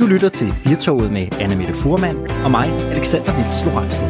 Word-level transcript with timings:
Du 0.00 0.06
lytter 0.06 0.28
til 0.28 0.52
Firtoget 0.52 1.12
med 1.12 1.26
Anne 1.40 1.56
Mette 1.56 1.74
Furman 1.74 2.30
og 2.44 2.50
mig, 2.50 2.66
Alexander 2.92 3.42
Vils 3.42 3.64
Lorentzen. 3.64 4.04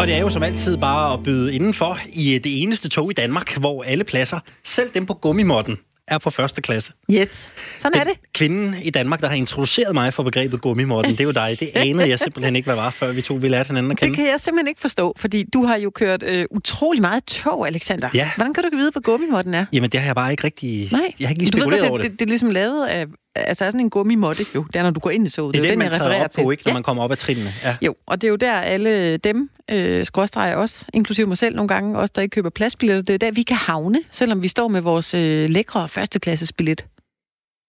Og 0.00 0.06
det 0.06 0.14
er 0.14 0.20
jo 0.20 0.30
som 0.30 0.42
altid 0.42 0.76
bare 0.76 1.12
at 1.12 1.22
byde 1.22 1.54
indenfor 1.54 1.98
i 2.12 2.38
det 2.38 2.62
eneste 2.62 2.88
tog 2.88 3.10
i 3.10 3.14
Danmark, 3.14 3.56
hvor 3.56 3.82
alle 3.82 4.04
pladser, 4.04 4.40
selv 4.64 4.90
dem 4.94 5.06
på 5.06 5.14
gummimotten, 5.14 5.78
er 6.08 6.18
på 6.18 6.30
første 6.30 6.62
klasse. 6.62 6.92
Yes, 7.10 7.50
sådan 7.78 7.92
Den 7.92 8.00
er 8.00 8.04
det. 8.04 8.12
Kvinden 8.34 8.74
i 8.84 8.90
Danmark, 8.90 9.20
der 9.20 9.28
har 9.28 9.34
introduceret 9.34 9.94
mig 9.94 10.14
for 10.14 10.22
begrebet 10.22 10.60
gummimotten, 10.60 11.12
det 11.12 11.20
er 11.20 11.24
jo 11.24 11.30
dig. 11.30 11.56
Det 11.60 11.70
anede 11.88 12.08
jeg 12.08 12.18
simpelthen 12.18 12.56
ikke, 12.56 12.66
hvad 12.66 12.74
var, 12.74 12.90
før 12.90 13.12
vi 13.12 13.22
to 13.22 13.34
vi 13.34 13.48
lærte 13.48 13.66
hinanden 13.66 13.92
at 13.92 13.98
kende. 13.98 14.10
Det 14.10 14.16
kan 14.16 14.30
jeg 14.30 14.40
simpelthen 14.40 14.68
ikke 14.68 14.80
forstå, 14.80 15.14
fordi 15.16 15.44
du 15.52 15.64
har 15.64 15.76
jo 15.76 15.90
kørt 15.90 16.22
øh, 16.22 16.46
utrolig 16.50 17.02
meget 17.02 17.24
tog, 17.24 17.66
Alexander. 17.66 18.08
Ja. 18.14 18.30
Hvordan 18.36 18.54
kan 18.54 18.62
du 18.62 18.66
ikke 18.66 18.76
vide, 18.76 18.90
hvad 18.90 19.02
gummimotten 19.02 19.54
er? 19.54 19.66
Jamen, 19.72 19.90
det 19.90 20.00
har 20.00 20.06
jeg 20.06 20.14
bare 20.14 20.30
ikke 20.30 20.44
rigtig... 20.44 20.88
Nej, 20.92 21.00
Jeg 21.20 21.28
har 21.28 21.30
ikke 21.30 21.42
lige 21.42 21.50
du 21.50 21.56
ved 21.56 21.62
spekuleret 21.62 21.80
godt, 21.82 21.90
over 21.90 21.98
det, 21.98 22.04
det. 22.04 22.12
det, 22.12 22.18
det 22.18 22.24
er 22.24 22.28
ligesom 22.28 22.50
lavet 22.50 22.86
af 22.86 23.06
altså 23.34 23.64
er 23.64 23.68
sådan 23.70 23.80
en 23.80 23.90
gummimotte, 23.90 24.44
jo. 24.54 24.64
Det 24.72 24.76
er, 24.76 24.82
når 24.82 24.90
du 24.90 25.00
går 25.00 25.10
ind 25.10 25.26
i 25.26 25.30
toget. 25.30 25.54
Det 25.54 25.60
er 25.60 25.64
jo 25.66 25.70
den, 25.70 25.78
man 25.78 25.90
træder 25.90 26.24
op 26.24 26.30
på, 26.34 26.50
ikke, 26.50 26.62
når 26.66 26.70
ja. 26.70 26.74
man 26.74 26.82
kommer 26.82 27.02
op 27.02 27.12
ad 27.12 27.16
trinene. 27.16 27.52
Ja. 27.64 27.76
Jo, 27.82 27.94
og 28.06 28.20
det 28.20 28.26
er 28.26 28.30
jo 28.30 28.36
der 28.36 28.52
alle 28.52 29.16
dem, 29.16 29.50
øh, 29.70 30.04
skråstreger 30.06 30.56
også, 30.56 30.86
inklusive 30.94 31.26
mig 31.26 31.38
selv 31.38 31.56
nogle 31.56 31.68
gange, 31.68 31.98
også 31.98 32.12
der 32.16 32.22
ikke 32.22 32.34
køber 32.34 32.50
pladsbilletter, 32.50 33.02
det 33.02 33.14
er 33.14 33.18
der, 33.18 33.30
vi 33.34 33.42
kan 33.42 33.56
havne, 33.56 34.00
selvom 34.10 34.42
vi 34.42 34.48
står 34.48 34.68
med 34.68 34.80
vores 34.80 35.14
øh, 35.14 35.50
lækre 35.50 35.88
førsteklasses-billet. 35.88 36.86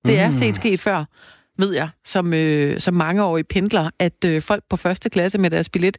Det 0.07 0.19
er 0.19 0.27
Mm. 0.27 0.33
set 0.33 0.55
sket 0.55 0.79
før, 0.79 1.05
ved 1.57 1.73
jeg, 1.73 1.89
som, 2.05 2.33
øh, 2.33 2.79
som 2.79 2.93
mangeårige 2.93 3.43
pendler, 3.43 3.89
at 3.99 4.25
øh, 4.25 4.41
folk 4.41 4.63
på 4.69 4.75
første 4.77 5.09
klasse 5.09 5.37
med 5.37 5.49
deres 5.49 5.69
billet 5.69 5.97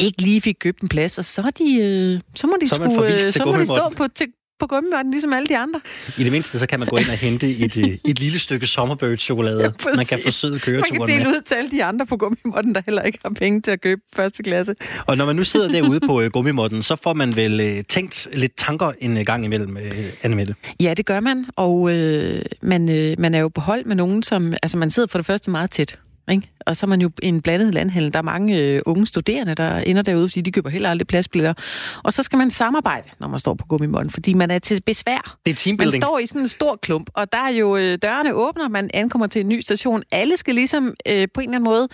ikke 0.00 0.22
lige 0.22 0.40
fik 0.40 0.56
købt 0.60 0.80
en 0.82 0.88
plads, 0.88 1.18
og 1.18 1.24
så, 1.24 1.50
de, 1.58 1.78
øh, 1.82 2.20
så 2.34 2.46
må 2.46 2.56
de, 2.60 2.68
Så 2.68 2.78
man 2.78 2.92
skulle, 2.94 3.18
til 3.18 3.32
så 3.32 3.44
må 3.44 3.52
de 3.56 3.66
stå 3.66 3.88
på, 3.96 4.08
til, 4.14 4.26
på 4.60 4.66
gummimotten, 4.66 5.10
ligesom 5.10 5.32
alle 5.32 5.46
de 5.48 5.56
andre. 5.58 5.80
I 6.18 6.24
det 6.24 6.32
mindste, 6.32 6.58
så 6.58 6.66
kan 6.66 6.78
man 6.80 6.88
gå 6.88 6.96
ind 6.96 7.08
og 7.08 7.16
hente 7.16 7.50
et, 7.56 7.76
øh, 7.76 7.84
et 8.08 8.20
lille 8.20 8.38
stykke 8.38 8.66
sommerbird-chokolade, 8.66 9.62
Ja, 9.62 9.70
man 9.96 10.06
kan 10.06 10.18
forsøde 10.22 10.52
Man 10.52 10.60
køreturen 10.60 11.00
kan 11.00 11.08
dele 11.08 11.24
med. 11.24 11.32
ud 11.36 11.42
til 11.42 11.54
alle 11.54 11.70
de 11.70 11.84
andre 11.84 12.06
på 12.06 12.16
gummimotten, 12.16 12.74
der 12.74 12.80
heller 12.86 13.02
ikke 13.02 13.18
har 13.24 13.30
penge 13.38 13.60
til 13.60 13.70
at 13.70 13.80
købe 13.80 14.00
første 14.16 14.42
klasse. 14.42 14.74
Og 15.06 15.16
når 15.16 15.26
man 15.26 15.36
nu 15.36 15.44
sidder 15.44 15.72
derude 15.72 16.00
på 16.00 16.20
øh, 16.20 16.30
gummimotten, 16.30 16.82
så 16.82 16.96
får 16.96 17.12
man 17.12 17.36
vel 17.36 17.60
øh, 17.60 17.84
tænkt 17.88 18.28
lidt 18.32 18.56
tanker 18.56 18.92
en 19.00 19.16
øh, 19.16 19.24
gang 19.26 19.44
imellem, 19.44 19.76
øh, 19.76 20.12
Anne 20.22 20.36
Mette. 20.36 20.54
Ja, 20.80 20.94
det 20.94 21.06
gør 21.06 21.20
man, 21.20 21.44
og 21.56 21.92
øh, 21.92 22.42
man, 22.62 22.88
øh, 22.90 23.14
man 23.18 23.34
er 23.34 23.40
jo 23.40 23.48
på 23.48 23.60
hold 23.60 23.84
med 23.84 23.96
nogen, 23.96 24.22
som... 24.22 24.52
Altså, 24.62 24.78
man 24.78 24.90
sidder 24.90 25.08
for 25.08 25.18
det 25.18 25.26
første 25.26 25.50
meget 25.50 25.70
tæt, 25.70 25.98
ikke? 26.30 26.50
Og 26.66 26.76
så 26.76 26.86
er 26.86 26.88
man 26.88 27.00
jo 27.00 27.10
en 27.22 27.42
blandet 27.42 27.74
landhandel. 27.74 28.12
Der 28.12 28.18
er 28.18 28.22
mange 28.22 28.58
øh, 28.58 28.82
unge 28.86 29.06
studerende, 29.06 29.54
der 29.54 29.76
ender 29.78 30.02
derude, 30.02 30.28
fordi 30.28 30.40
de 30.40 30.52
køber 30.52 30.70
heller 30.70 30.90
aldrig 30.90 31.06
pladsbilletter. 31.06 31.62
Og 32.02 32.12
så 32.12 32.22
skal 32.22 32.36
man 32.36 32.50
samarbejde, 32.50 33.08
når 33.20 33.28
man 33.28 33.40
står 33.40 33.54
på 33.54 33.66
gummimotten, 33.66 34.10
fordi 34.10 34.34
man 34.34 34.50
er 34.50 34.58
til 34.58 34.82
besvær. 34.86 35.38
Det 35.46 35.50
er 35.50 35.52
Man 35.52 35.56
teambuilding. 35.56 36.02
står 36.02 36.18
i 36.18 36.26
sådan 36.26 36.40
en 36.42 36.48
stor 36.48 36.76
klump, 36.76 37.10
og 37.14 37.32
der 37.32 37.38
er 37.38 37.48
jo 37.50 37.76
øh, 37.76 37.98
dørene 38.02 38.34
åbner, 38.34 38.68
man 38.68 38.90
ankommer 38.94 39.26
til 39.26 39.40
en 39.40 39.48
ny 39.48 39.60
station. 39.60 40.02
Alle 40.10 40.36
skal 40.36 40.54
ligesom 40.54 40.94
øh, 41.08 41.28
på 41.34 41.40
en 41.40 41.44
eller 41.48 41.56
anden 41.56 41.64
måde 41.64 41.88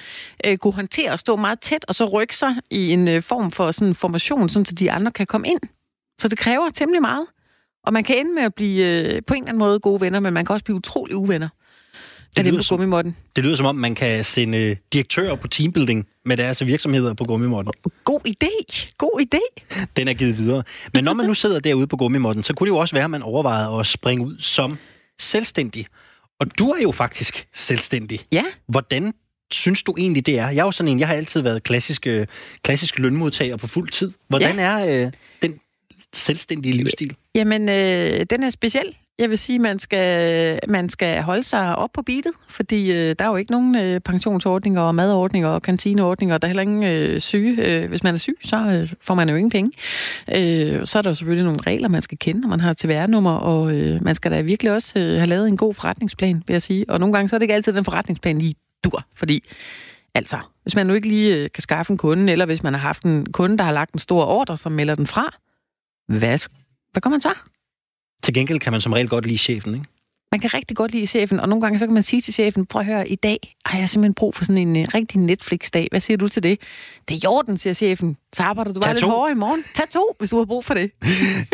øh, 0.47 0.57
kunne 0.59 0.73
håndtere 0.73 1.13
at 1.13 1.21
stå 1.21 1.37
meget 1.37 1.61
tæt, 1.61 1.85
og 1.89 1.95
så 1.95 2.05
rykke 2.05 2.37
sig 2.37 2.55
i 2.71 2.91
en 2.93 3.09
øh, 3.09 3.23
form 3.23 3.51
for 3.51 3.71
sådan 3.71 3.95
formation, 3.95 4.49
sådan, 4.49 4.65
så 4.65 4.75
de 4.75 4.93
andre 4.93 5.11
kan 5.11 5.27
komme 5.27 5.49
ind. 5.49 5.61
Så 6.21 6.29
det 6.29 6.39
kræver 6.39 6.71
temmelig 6.75 7.01
meget. 7.03 7.27
Og 7.87 7.93
man 7.93 8.05
kan 8.05 8.17
ende 8.19 8.35
med 8.35 8.43
at 8.43 8.55
blive 8.55 8.85
øh, 8.87 9.23
på 9.27 9.35
en 9.35 9.43
eller 9.43 9.49
anden 9.49 9.59
måde 9.59 9.81
gode 9.81 10.01
venner, 10.01 10.21
men 10.21 10.33
man 10.35 10.45
kan 10.45 10.55
også 10.55 10.65
blive 10.65 10.77
utrolig 10.77 11.17
uvenner. 11.17 11.49
Det 12.37 12.45
lyder 12.45 12.51
dem 12.53 12.59
på 12.59 12.63
som- 12.63 12.77
gummimotten. 12.77 13.17
Det 13.37 13.45
lyder 13.45 13.57
som 13.57 13.67
om, 13.67 13.77
man 13.77 13.95
kan 13.95 14.25
sende 14.25 14.59
øh, 14.59 14.77
direktører 14.93 15.35
på 15.37 15.49
teambuilding 15.49 16.07
med 16.25 16.37
deres 16.37 16.67
virksomheder 16.67 17.15
på 17.15 17.25
gummimotten. 17.25 17.73
God 18.05 18.21
idé! 18.29 18.95
God 18.99 19.21
idé! 19.27 19.65
Den 19.97 20.09
er 20.09 20.15
givet 20.15 20.39
videre. 20.39 20.63
Men 20.95 21.05
når 21.05 21.13
man 21.13 21.27
nu 21.27 21.35
sidder 21.35 21.61
derude 21.61 21.87
på 21.87 21.97
gummimotten, 21.97 22.45
så 22.45 22.55
kunne 22.55 22.65
det 22.67 22.71
jo 22.71 22.77
også 22.79 22.95
være, 22.97 23.05
at 23.05 23.11
man 23.11 23.23
overvejede 23.23 23.81
at 23.81 23.87
springe 23.87 24.27
ud 24.27 24.37
som 24.39 24.79
selvstændig. 25.21 25.87
Og 26.41 26.59
du 26.59 26.71
er 26.71 26.83
jo 26.83 26.93
faktisk 26.93 27.47
selvstændig. 27.53 28.21
Ja, 28.33 28.45
Hvordan 28.69 29.13
synes 29.53 29.83
du 29.83 29.95
egentlig, 29.99 30.27
det 30.27 30.39
er? 30.39 30.49
Jeg 30.49 30.61
er 30.61 30.65
jo 30.65 30.73
sådan 30.73 30.93
en, 30.93 31.01
jeg 31.01 31.09
har 31.09 31.15
altid 31.15 31.41
været 31.41 31.63
klassisk, 31.63 32.07
øh, 32.07 32.27
klassisk 32.63 32.99
lønmodtager 32.99 33.57
på 33.57 33.67
fuld 33.67 33.89
tid. 33.89 34.13
Hvordan 34.29 34.57
ja. 34.57 34.63
er 34.63 35.05
øh, 35.07 35.13
den 35.43 35.61
selvstændige 36.13 36.73
livsstil? 36.77 37.17
Jamen, 37.35 37.69
øh, 37.69 38.27
den 38.31 38.43
er 38.43 38.51
speciel. 38.51 38.97
Jeg 39.21 39.31
vil 39.31 39.39
sige, 39.39 39.59
man 39.59 39.79
skal 39.79 40.59
man 40.69 40.89
skal 40.89 41.23
holde 41.23 41.43
sig 41.43 41.77
op 41.77 41.91
på 41.93 42.03
beatet, 42.03 42.33
fordi 42.49 42.93
øh, 42.93 43.15
der 43.19 43.25
er 43.25 43.29
jo 43.29 43.37
ikke 43.37 43.51
nogen 43.51 43.77
øh, 43.77 44.01
pensionsordninger 44.01 44.81
og 44.81 44.95
madordninger 44.95 45.49
og 45.49 45.63
kantineordninger. 45.63 46.39
Der 46.39 46.47
er 46.47 46.49
heller 46.49 46.63
ingen 46.63 46.83
øh, 46.83 47.21
syge. 47.21 47.67
Øh, 47.67 47.89
hvis 47.89 48.03
man 48.03 48.15
er 48.15 48.19
syg, 48.19 48.39
så 48.45 48.57
øh, 48.57 48.93
får 49.01 49.15
man 49.15 49.29
jo 49.29 49.37
ingen 49.37 49.51
penge. 49.51 49.73
Øh, 50.35 50.87
så 50.87 50.99
er 50.99 51.03
der 51.03 51.11
jo 51.11 51.15
selvfølgelig 51.15 51.45
nogle 51.45 51.61
regler, 51.67 51.89
man 51.89 52.03
skal 52.03 52.19
kende, 52.19 52.41
når 52.41 52.49
man 52.49 52.61
har 52.61 52.73
TVR-nummer, 52.73 53.33
og 53.33 53.73
øh, 53.73 54.05
man 54.05 54.15
skal 54.15 54.31
da 54.31 54.41
virkelig 54.41 54.73
også 54.73 54.99
øh, 54.99 55.17
have 55.17 55.27
lavet 55.27 55.49
en 55.49 55.57
god 55.57 55.75
forretningsplan, 55.75 56.43
vil 56.47 56.55
jeg 56.55 56.63
sige. 56.63 56.85
Og 56.89 57.01
nogle 57.01 57.13
gange 57.13 57.29
så 57.29 57.37
er 57.37 57.39
det 57.39 57.45
ikke 57.45 57.55
altid, 57.55 57.73
den 57.73 57.85
forretningsplan 57.85 58.39
lige 58.39 58.55
dur, 58.85 59.05
fordi 59.15 59.45
Altså, 60.15 60.39
hvis 60.63 60.77
man 60.77 60.87
nu 60.87 60.95
ikke 60.95 61.09
lige 61.09 61.37
øh, 61.37 61.51
kan 61.55 61.63
skaffe 61.63 61.93
en 61.93 61.99
kunde, 61.99 62.33
eller 62.33 62.47
hvis 62.47 62.63
man 62.63 62.73
har 62.73 62.81
haft 62.81 63.03
en 63.03 63.33
kunde, 63.33 63.59
der 63.59 63.65
har 63.65 63.73
lagt 63.73 63.93
en 63.93 63.99
stor 63.99 64.25
ordre, 64.25 64.57
som 64.57 64.73
melder 64.73 64.95
den 64.95 65.07
fra, 65.07 65.37
hvad, 66.09 66.49
hvad 66.93 67.01
gør 67.03 67.11
man 67.11 67.21
så? 67.21 67.33
Til 68.23 68.35
gengæld 68.35 68.59
kan 68.59 68.73
man 68.73 68.81
som 68.81 68.93
regel 68.93 69.09
godt 69.09 69.27
lide 69.27 69.39
chefen, 69.39 69.75
ikke? 69.75 69.87
Man 70.33 70.41
kan 70.41 70.55
rigtig 70.55 70.77
godt 70.77 70.93
lide 70.93 71.07
chefen, 71.07 71.41
og 71.41 71.49
nogle 71.49 71.63
gange 71.63 71.79
så 71.79 71.87
kan 71.87 71.95
man 71.95 72.03
sige 72.03 72.21
til 72.21 72.35
chefen, 72.35 72.67
prøv 72.67 72.81
at 72.81 72.87
høre, 72.87 73.09
i 73.09 73.15
dag 73.15 73.57
har 73.67 73.79
jeg 73.79 73.89
simpelthen 73.89 74.15
brug 74.15 74.35
for 74.35 74.45
sådan 74.45 74.69
en 74.69 74.77
uh, 74.83 74.95
rigtig 74.95 75.21
Netflix-dag. 75.21 75.89
Hvad 75.91 76.01
siger 76.01 76.17
du 76.17 76.29
til 76.29 76.43
det? 76.43 76.61
Det 77.09 77.15
er 77.15 77.19
i 77.25 77.27
orden, 77.27 77.59
siger 77.59 77.75
chefen. 77.75 78.17
Så 78.33 78.43
arbejder 78.43 78.73
du 78.73 78.81
Tag 78.81 78.89
bare 78.89 78.95
lidt 78.95 79.01
to. 79.01 79.11
hårdere 79.11 79.33
i 79.33 79.35
morgen. 79.35 79.65
Tag 79.75 79.91
to, 79.91 80.17
hvis 80.19 80.31
du 80.31 80.39
har 80.39 80.45
brug 80.45 80.65
for 80.65 80.75
det. 80.75 80.91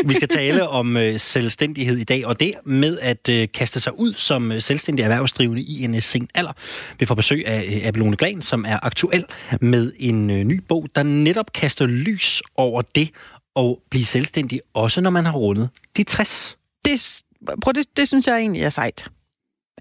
Vi 0.07 0.15
skal 0.15 0.29
tale 0.29 0.69
om 0.69 0.97
øh, 0.97 1.21
selvstændighed 1.21 1.97
i 1.97 2.05
dag, 2.05 2.27
og 2.27 2.41
det 2.41 2.53
med 2.65 2.99
at 2.99 3.29
øh, 3.29 3.49
kaste 3.55 3.81
sig 3.81 3.99
ud 3.99 4.15
som 4.15 4.53
øh, 4.53 4.61
selvstændig 4.61 5.03
erhvervsdrivende 5.03 5.63
i 5.63 5.85
en 5.85 5.95
øh, 5.95 6.03
sen 6.03 6.29
alder. 6.35 6.53
Vi 6.99 7.07
får 7.07 7.15
besøg 7.15 7.47
af 7.47 7.65
øh, 7.77 7.87
Abelone 7.87 8.17
Glan, 8.17 8.43
som 8.43 8.65
er 8.69 8.79
aktuel 8.83 9.25
med 9.61 9.93
en 9.99 10.31
øh, 10.31 10.45
ny 10.45 10.61
bog, 10.69 10.87
der 10.95 11.03
netop 11.03 11.53
kaster 11.53 11.87
lys 11.87 12.43
over 12.57 12.83
det 12.83 13.11
at 13.57 13.77
blive 13.91 14.05
selvstændig, 14.05 14.61
også 14.75 15.01
når 15.01 15.11
man 15.11 15.25
har 15.25 15.33
rundet 15.33 15.69
de 15.97 16.03
60. 16.03 16.56
Det, 16.87 17.23
prøv, 17.63 17.73
det, 17.73 17.87
det 17.97 18.09
synes 18.09 18.27
jeg 18.27 18.39
egentlig 18.39 18.63
er 18.63 18.71
sejt, 18.71 19.09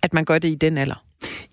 at 0.01 0.13
man 0.13 0.25
gør 0.25 0.39
det 0.39 0.47
i 0.47 0.55
den 0.55 0.77
alder. 0.77 1.05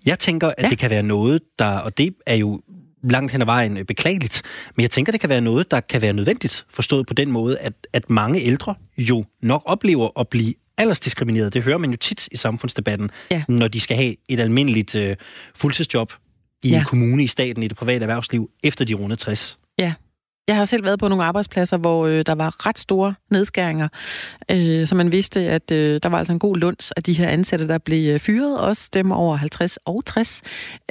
Jeg 0.05 0.19
tænker, 0.19 0.47
at 0.47 0.53
ja. 0.57 0.63
Ja. 0.63 0.69
det 0.69 0.77
kan 0.77 0.89
være 0.89 1.03
noget, 1.03 1.41
der, 1.59 1.77
og 1.77 1.97
det 1.97 2.15
er 2.25 2.35
jo 2.35 2.61
langt 3.03 3.31
hen 3.31 3.41
ad 3.41 3.45
vejen 3.45 3.77
øh, 3.77 3.85
beklageligt, 3.85 4.41
men 4.75 4.81
jeg 4.81 4.91
tænker, 4.91 5.11
det 5.11 5.21
kan 5.21 5.29
være 5.29 5.41
noget, 5.41 5.71
der 5.71 5.79
kan 5.79 6.01
være 6.01 6.13
nødvendigt, 6.13 6.65
forstået 6.69 7.07
på 7.07 7.13
den 7.13 7.31
måde, 7.31 7.59
at, 7.59 7.73
at 7.93 8.09
mange 8.09 8.41
ældre 8.41 8.75
jo 8.97 9.25
nok 9.41 9.61
oplever 9.65 10.19
at 10.19 10.27
blive 10.27 10.53
aldersdiskrimineret. 10.77 11.53
Det 11.53 11.63
hører 11.63 11.77
man 11.77 11.91
jo 11.91 11.97
tit 11.97 12.27
i 12.31 12.37
samfundsdebatten, 12.37 13.09
Ja. 13.31 13.43
når 13.47 13.67
de 13.67 13.79
skal 13.79 13.97
have 13.97 14.15
et 14.29 14.39
almindeligt 14.39 14.95
øh, 14.95 15.15
fuldtidsjob 15.55 16.13
i 16.63 16.67
ja. 16.69 16.73
Ja. 16.73 16.79
en 16.79 16.85
kommune, 16.85 17.23
i 17.23 17.27
staten, 17.27 17.63
i 17.63 17.67
det 17.67 17.77
private 17.77 18.03
erhvervsliv, 18.03 18.49
efter 18.63 18.85
de 18.85 18.93
runde 18.93 19.15
60. 19.15 19.59
Jeg 20.47 20.55
har 20.55 20.65
selv 20.65 20.83
været 20.83 20.99
på 20.99 21.07
nogle 21.07 21.23
arbejdspladser, 21.23 21.77
hvor 21.77 22.05
øh, 22.07 22.23
der 22.25 22.35
var 22.35 22.67
ret 22.67 22.79
store 22.79 23.13
nedskæringer, 23.31 23.87
øh, 24.51 24.87
så 24.87 24.95
man 24.95 25.11
vidste, 25.11 25.39
at 25.39 25.71
øh, 25.71 25.99
der 26.03 26.09
var 26.09 26.17
altså 26.17 26.33
en 26.33 26.39
god 26.39 26.57
lunds 26.57 26.91
af 26.91 27.03
de 27.03 27.13
her 27.13 27.27
ansatte, 27.27 27.67
der 27.67 27.77
blev 27.77 28.13
øh, 28.13 28.19
fyret, 28.19 28.59
også 28.59 28.89
dem 28.93 29.11
over 29.11 29.35
50 29.35 29.77
og 29.85 30.05
60. 30.05 30.41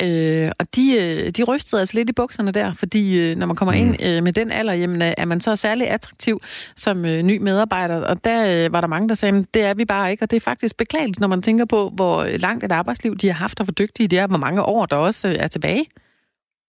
Øh, 0.03 0.51
og 0.59 0.67
de, 0.77 0.97
øh, 0.97 1.31
de 1.31 1.43
rystede 1.43 1.81
altså 1.81 1.97
lidt 1.97 2.11
i 2.11 2.13
bukserne 2.13 2.53
der, 2.53 2.73
fordi 2.73 3.19
øh, 3.19 3.37
når 3.37 3.47
man 3.47 3.57
kommer 3.57 3.73
ind 3.73 4.03
øh, 4.03 4.23
med 4.23 4.33
den 4.33 4.53
alder, 4.53 4.73
jamen, 4.73 5.03
øh, 5.03 5.13
er 5.17 5.25
man 5.25 5.41
så 5.41 5.57
særlig 5.57 5.91
attraktiv 5.91 6.41
som 6.77 7.05
øh, 7.05 7.23
ny 7.23 7.39
medarbejder, 7.39 7.97
og 7.97 8.25
der 8.25 8.65
øh, 8.65 8.73
var 8.73 8.81
der 8.81 8.89
mange, 8.89 9.09
der 9.09 9.15
sagde, 9.15 9.33
"Men 9.33 9.47
det 9.55 9.63
er 9.63 9.75
vi 9.75 9.85
bare 9.85 10.11
ikke, 10.11 10.25
og 10.25 10.31
det 10.31 10.37
er 10.37 10.41
faktisk 10.41 10.77
beklageligt, 10.77 11.21
når 11.21 11.29
man 11.29 11.43
tænker 11.43 11.65
på, 11.65 11.93
hvor 11.95 12.25
langt 12.25 12.65
et 12.65 12.73
arbejdsliv 12.73 13.17
de 13.17 13.27
har 13.27 13.35
haft, 13.35 13.61
og 13.61 13.65
hvor 13.65 13.73
dygtige 13.73 14.09
de 14.09 14.19
er, 14.19 14.27
hvor 14.27 14.39
mange 14.39 14.63
år 14.63 14.87
der 14.87 14.97
også 14.97 15.29
øh, 15.29 15.35
er 15.39 15.49
tilbage. 15.49 15.85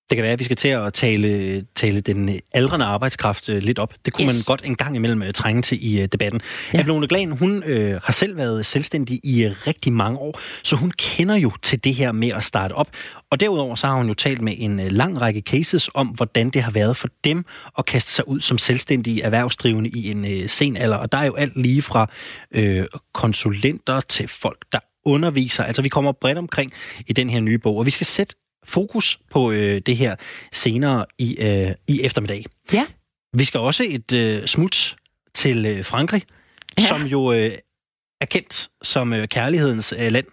Det 0.09 0.15
kan 0.15 0.23
være, 0.23 0.33
at 0.33 0.39
vi 0.39 0.43
skal 0.43 0.55
til 0.55 0.67
at 0.67 0.93
tale, 0.93 1.65
tale 1.75 2.01
den 2.01 2.39
aldrende 2.53 2.85
arbejdskraft 2.85 3.49
øh, 3.49 3.57
lidt 3.57 3.79
op. 3.79 3.93
Det 4.05 4.13
kunne 4.13 4.27
yes. 4.27 4.33
Man 4.33 4.57
godt 4.57 4.65
en 4.65 4.75
gang 4.75 4.95
imellem 4.95 5.23
øh, 5.23 5.33
trænge 5.33 5.61
til 5.61 5.87
i 5.87 6.01
øh, 6.01 6.07
debatten. 6.11 6.41
Ja. 6.73 6.79
Abelone 6.79 7.07
Glan, 7.07 7.31
hun 7.31 7.63
øh, 7.63 8.01
har 8.03 8.13
selv 8.13 8.37
været 8.37 8.65
selvstændig 8.65 9.19
i 9.23 9.47
rigtig 9.47 9.93
mange 9.93 10.19
år, 10.19 10.39
så 10.63 10.75
hun 10.75 10.91
kender 10.91 11.35
jo 11.35 11.51
til 11.61 11.83
det 11.83 11.95
her 11.95 12.11
med 12.11 12.29
at 12.29 12.43
starte 12.43 12.73
op. 12.73 12.91
Og 13.31 13.39
derudover 13.39 13.75
så 13.75 13.87
har 13.87 13.95
hun 13.95 14.07
jo 14.07 14.13
talt 14.13 14.41
med 14.41 14.53
en 14.57 14.79
lang 14.79 15.21
række 15.21 15.41
cases 15.41 15.89
om, 15.93 16.07
hvordan 16.07 16.49
det 16.49 16.63
har 16.63 16.71
været 16.71 16.97
for 16.97 17.09
dem 17.23 17.45
at 17.77 17.85
kaste 17.85 18.11
sig 18.11 18.27
ud 18.27 18.41
som 18.41 18.57
selvstændige 18.57 19.21
erhvervsdrivende 19.21 19.89
i 19.89 20.11
en 20.11 20.25
øh, 20.25 20.49
sen 20.49 20.77
alder. 20.77 20.97
Og 20.97 21.11
der 21.11 21.17
er 21.17 21.25
jo 21.25 21.35
alt 21.35 21.61
lige 21.61 21.81
fra 21.81 22.09
øh, 22.51 22.85
konsulenter 23.13 24.01
til 24.01 24.27
folk, 24.27 24.65
der 24.71 24.79
underviser. 25.05 25.63
Altså 25.63 25.81
vi 25.81 25.89
kommer 25.89 26.11
bredt 26.11 26.37
omkring 26.37 26.73
i 27.07 27.13
den 27.13 27.29
her 27.29 27.39
nye 27.39 27.57
bog, 27.57 27.77
og 27.77 27.85
vi 27.85 27.91
skal 27.91 28.05
sætte 28.05 28.35
fokus 28.65 29.19
på 29.31 29.51
øh, 29.51 29.81
det 29.85 29.97
her 29.97 30.15
senere 30.51 31.05
i, 31.17 31.37
øh, 31.39 31.71
i 31.87 32.01
eftermiddag. 32.01 32.45
Ja. 32.73 32.85
Vi 33.33 33.43
skal 33.43 33.59
også 33.59 33.85
et 33.89 34.13
øh, 34.13 34.45
smut 34.45 34.95
til 35.33 35.65
øh, 35.65 35.85
Frankrig, 35.85 36.23
ja. 36.77 36.83
Som 36.83 37.01
jo 37.01 37.33
øh, 37.33 37.51
er 38.21 38.25
kendt 38.25 38.69
som 38.81 39.13
øh, 39.13 39.27
kærlighedens 39.27 39.93
øh, 39.97 40.11
land. 40.11 40.25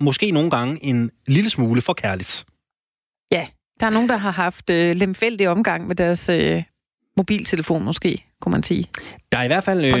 Måske 0.00 0.30
nogle 0.30 0.50
gange 0.50 0.84
en 0.84 1.10
lille 1.26 1.50
smule 1.50 1.82
for 1.82 1.92
kærligt. 1.92 2.44
Ja, 3.32 3.46
der 3.80 3.86
er 3.86 3.90
nogen, 3.90 4.08
der 4.08 4.16
har 4.16 4.30
haft 4.30 4.70
øh, 4.70 4.96
lemfældig 4.96 5.48
omgang 5.48 5.86
med 5.86 5.96
deres 5.96 6.28
øh, 6.28 6.62
mobiltelefon, 7.16 7.84
måske, 7.84 8.24
kunne 8.44 8.52
man 8.52 8.62
sige. 8.62 8.84
Der 9.32 9.38
er 9.38 9.44
i 9.44 9.46
hvert 9.46 9.64
fald, 9.64 9.84
øh, 9.84 9.92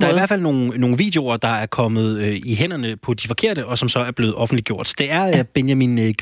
der 0.00 0.06
er 0.06 0.10
i 0.10 0.12
hvert 0.12 0.28
fald 0.28 0.40
nogle, 0.40 0.68
nogle 0.78 0.96
videoer, 0.96 1.36
der 1.36 1.48
er 1.48 1.66
kommet 1.66 2.18
øh, 2.18 2.40
i 2.44 2.54
hænderne 2.54 2.96
på 2.96 3.14
de 3.14 3.28
forkerte, 3.28 3.66
og 3.66 3.78
som 3.78 3.88
så 3.88 3.98
er 3.98 4.10
blevet 4.10 4.34
offentliggjort. 4.34 4.94
Det 4.98 5.12
er 5.12 5.24
ja. 5.24 5.42
Benjamin 5.42 5.98
øh, 5.98 6.14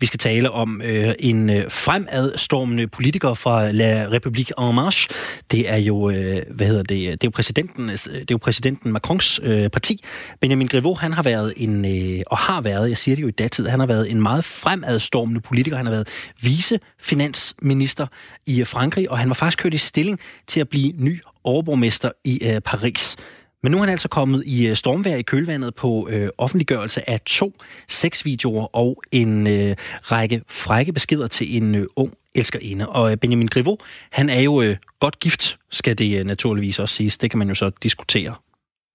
vi 0.00 0.06
skal 0.06 0.18
tale 0.18 0.50
om. 0.50 0.82
Øh, 0.84 1.14
en 1.18 1.50
øh, 1.50 1.70
fremadstormende 1.70 2.86
politiker 2.86 3.34
fra 3.34 3.70
La 3.70 4.06
République 4.06 4.68
en 4.68 4.74
Marche. 4.74 5.08
Det 5.50 5.70
er 5.70 5.76
jo, 5.76 6.10
øh, 6.10 6.42
hvad 6.50 6.66
hedder 6.66 6.82
det, 6.82 6.88
det 6.88 7.10
er 7.10 7.16
jo 7.24 7.30
præsidenten, 7.30 7.88
det 7.88 8.16
er 8.16 8.24
jo 8.30 8.38
præsidenten 8.38 8.92
Macrons 8.92 9.40
øh, 9.42 9.70
parti. 9.70 10.04
Benjamin 10.40 10.66
Griveaux, 10.66 11.00
han 11.00 11.12
har 11.12 11.22
været 11.22 11.52
en, 11.56 11.84
øh, 11.84 12.22
og 12.26 12.38
har 12.38 12.60
været, 12.60 12.88
jeg 12.88 12.98
siger 12.98 13.14
det 13.14 13.22
jo 13.22 13.28
i 13.28 13.30
datid, 13.30 13.66
han 13.66 13.80
har 13.80 13.86
været 13.86 14.10
en 14.10 14.22
meget 14.22 14.44
fremadstormende 14.44 15.40
politiker. 15.40 15.76
Han 15.76 15.86
har 15.86 15.92
været 15.92 16.08
vicefinansminister 16.42 18.06
i 18.46 18.64
Frankrig, 18.64 19.10
og 19.10 19.18
han 19.18 19.28
var 19.28 19.34
faktisk 19.34 19.58
kørt 19.58 19.74
i 19.74 19.78
stilling 19.78 20.20
til 20.46 20.60
at 20.60 20.68
blive 20.68 20.75
ny 20.98 21.20
overborgmester 21.44 22.10
i 22.24 22.40
øh, 22.44 22.60
Paris. 22.60 23.16
Men 23.62 23.72
nu 23.72 23.78
er 23.78 23.82
han 23.82 23.90
altså 23.90 24.08
kommet 24.08 24.44
i 24.46 24.66
øh, 24.66 24.76
stormvær 24.76 25.16
i 25.16 25.22
kølvandet 25.22 25.74
på 25.74 26.08
øh, 26.10 26.28
offentliggørelse 26.38 27.10
af 27.10 27.20
to 27.20 27.52
sexvideoer 27.88 28.76
og 28.76 29.02
en 29.12 29.46
øh, 29.46 29.76
række 30.02 30.42
frække 30.48 30.92
beskeder 30.92 31.26
til 31.26 31.56
en 31.56 31.74
øh, 31.74 31.86
ung 31.96 32.12
elskerinde. 32.34 32.88
Og 32.88 33.10
øh, 33.10 33.16
Benjamin 33.16 33.46
Griveaux, 33.46 33.80
han 34.12 34.28
er 34.28 34.40
jo 34.40 34.62
øh, 34.62 34.76
godt 35.00 35.20
gift, 35.20 35.58
skal 35.70 35.98
det 35.98 36.18
øh, 36.18 36.26
naturligvis 36.26 36.78
også 36.78 36.94
siges. 36.94 37.18
Det 37.18 37.30
kan 37.30 37.38
man 37.38 37.48
jo 37.48 37.54
så 37.54 37.70
diskutere 37.82 38.34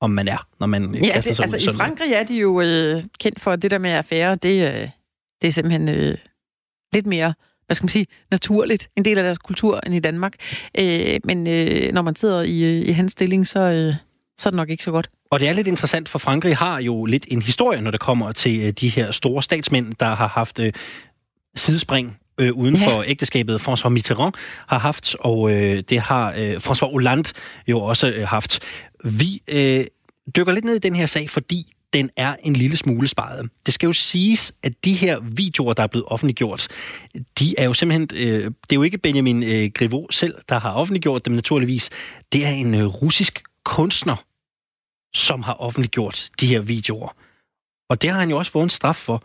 om 0.02 0.10
man 0.10 0.28
er, 0.28 0.48
når 0.60 0.68
man 0.68 0.96
ja, 0.96 1.14
kaster 1.14 1.34
sig 1.34 1.48
det, 1.48 1.54
altså, 1.54 1.72
i 1.72 1.74
Frankrig 1.74 2.14
er 2.14 2.24
de 2.24 2.36
jo 2.36 2.62
øh, 2.62 3.04
kendt 3.20 3.42
for 3.42 3.56
det 3.56 3.72
der 3.72 3.78
med 3.78 3.92
affære. 3.92 4.36
Det, 4.36 4.74
øh, 4.74 4.90
det 5.42 5.48
er 5.48 5.52
simpelthen 5.52 5.90
øh, 5.90 6.18
lidt 6.94 7.06
mere 7.06 7.34
hvad 7.72 7.76
skal 7.76 7.84
man 7.84 7.90
sige, 7.90 8.06
naturligt, 8.32 8.90
en 8.98 9.06
del 9.06 9.18
af 9.18 9.24
deres 9.24 9.38
kultur 9.38 9.80
end 9.86 9.96
i 9.96 10.00
Danmark. 10.00 10.34
Øh, 10.78 11.20
men 11.24 11.48
øh, 11.48 11.94
når 11.94 12.02
man 12.02 12.16
sidder 12.16 12.42
i, 12.42 12.64
øh, 12.64 12.88
i 12.90 12.92
hans 12.92 13.12
stilling, 13.12 13.48
så, 13.48 13.60
øh, 13.60 13.94
så 14.38 14.50
er 14.50 14.52
det 14.52 14.58
nok 14.58 14.70
ikke 14.70 14.84
så 14.84 14.92
godt. 14.92 15.10
Og 15.32 15.40
det 15.40 15.50
er 15.50 15.54
lidt 15.54 15.68
interessant, 15.68 16.10
for 16.10 16.20
Frankrig 16.20 16.58
har 16.58 16.80
jo 16.80 17.06
lidt 17.06 17.26
en 17.28 17.42
historie, 17.42 17.82
når 17.82 17.92
det 17.92 18.00
kommer 18.00 18.32
til 18.32 18.62
øh, 18.62 18.72
de 18.72 18.90
her 18.90 19.12
store 19.12 19.44
statsmænd, 19.44 19.94
der 20.00 20.16
har 20.16 20.28
haft 20.28 20.60
øh, 20.60 20.74
sidespring 21.56 22.18
øh, 22.40 22.54
uden 22.54 22.76
ja. 22.76 22.88
for 22.88 23.04
ægteskabet, 23.08 23.62
François 23.62 23.90
Mitterrand 23.90 24.34
har 24.68 24.80
haft, 24.80 25.16
og 25.20 25.52
øh, 25.52 25.84
det 25.90 26.00
har 26.00 26.34
øh, 26.38 26.56
François 26.56 26.92
Hollande 26.92 27.30
jo 27.68 27.82
også 27.82 28.08
øh, 28.10 28.28
haft. 28.28 28.60
Vi 29.04 29.42
øh, 29.48 29.86
dykker 30.36 30.54
lidt 30.54 30.66
ned 30.66 30.76
i 30.76 30.80
den 30.80 30.96
her 30.96 31.06
sag, 31.06 31.30
fordi 31.30 31.74
den 31.94 32.10
er 32.18 32.36
en 32.44 32.56
lille 32.56 32.78
smule 32.78 33.08
sparet. 33.08 33.50
Det 33.66 33.74
skal 33.74 33.88
jo 33.88 33.94
siges, 33.94 34.54
at 34.64 34.86
de 34.86 34.94
her 34.94 35.20
videoer, 35.20 35.74
der 35.74 35.84
er 35.84 35.88
blevet 35.88 36.06
offentliggjort, 36.08 36.68
de 37.40 37.56
er 37.58 37.66
jo 37.66 37.74
simpelthen... 37.74 38.10
Øh, 38.14 38.44
det 38.44 38.72
er 38.72 38.76
jo 38.76 38.84
ikke 38.84 38.98
Benjamin 38.98 39.44
øh, 39.44 39.70
Griveaux 39.74 40.16
selv, 40.16 40.36
der 40.50 40.60
har 40.60 40.74
offentliggjort 40.74 41.26
dem 41.26 41.34
naturligvis. 41.34 41.90
Det 42.34 42.46
er 42.46 42.50
en 42.50 42.76
øh, 42.76 42.86
russisk 42.86 43.44
kunstner, 43.66 44.26
som 45.14 45.44
har 45.44 45.54
offentliggjort 45.54 46.30
de 46.42 46.48
her 46.48 46.62
videoer. 46.62 47.16
Og 47.90 48.02
det 48.02 48.10
har 48.10 48.20
han 48.20 48.30
jo 48.30 48.38
også 48.38 48.52
fået 48.52 48.64
en 48.64 48.70
straf 48.70 48.96
for. 48.96 49.24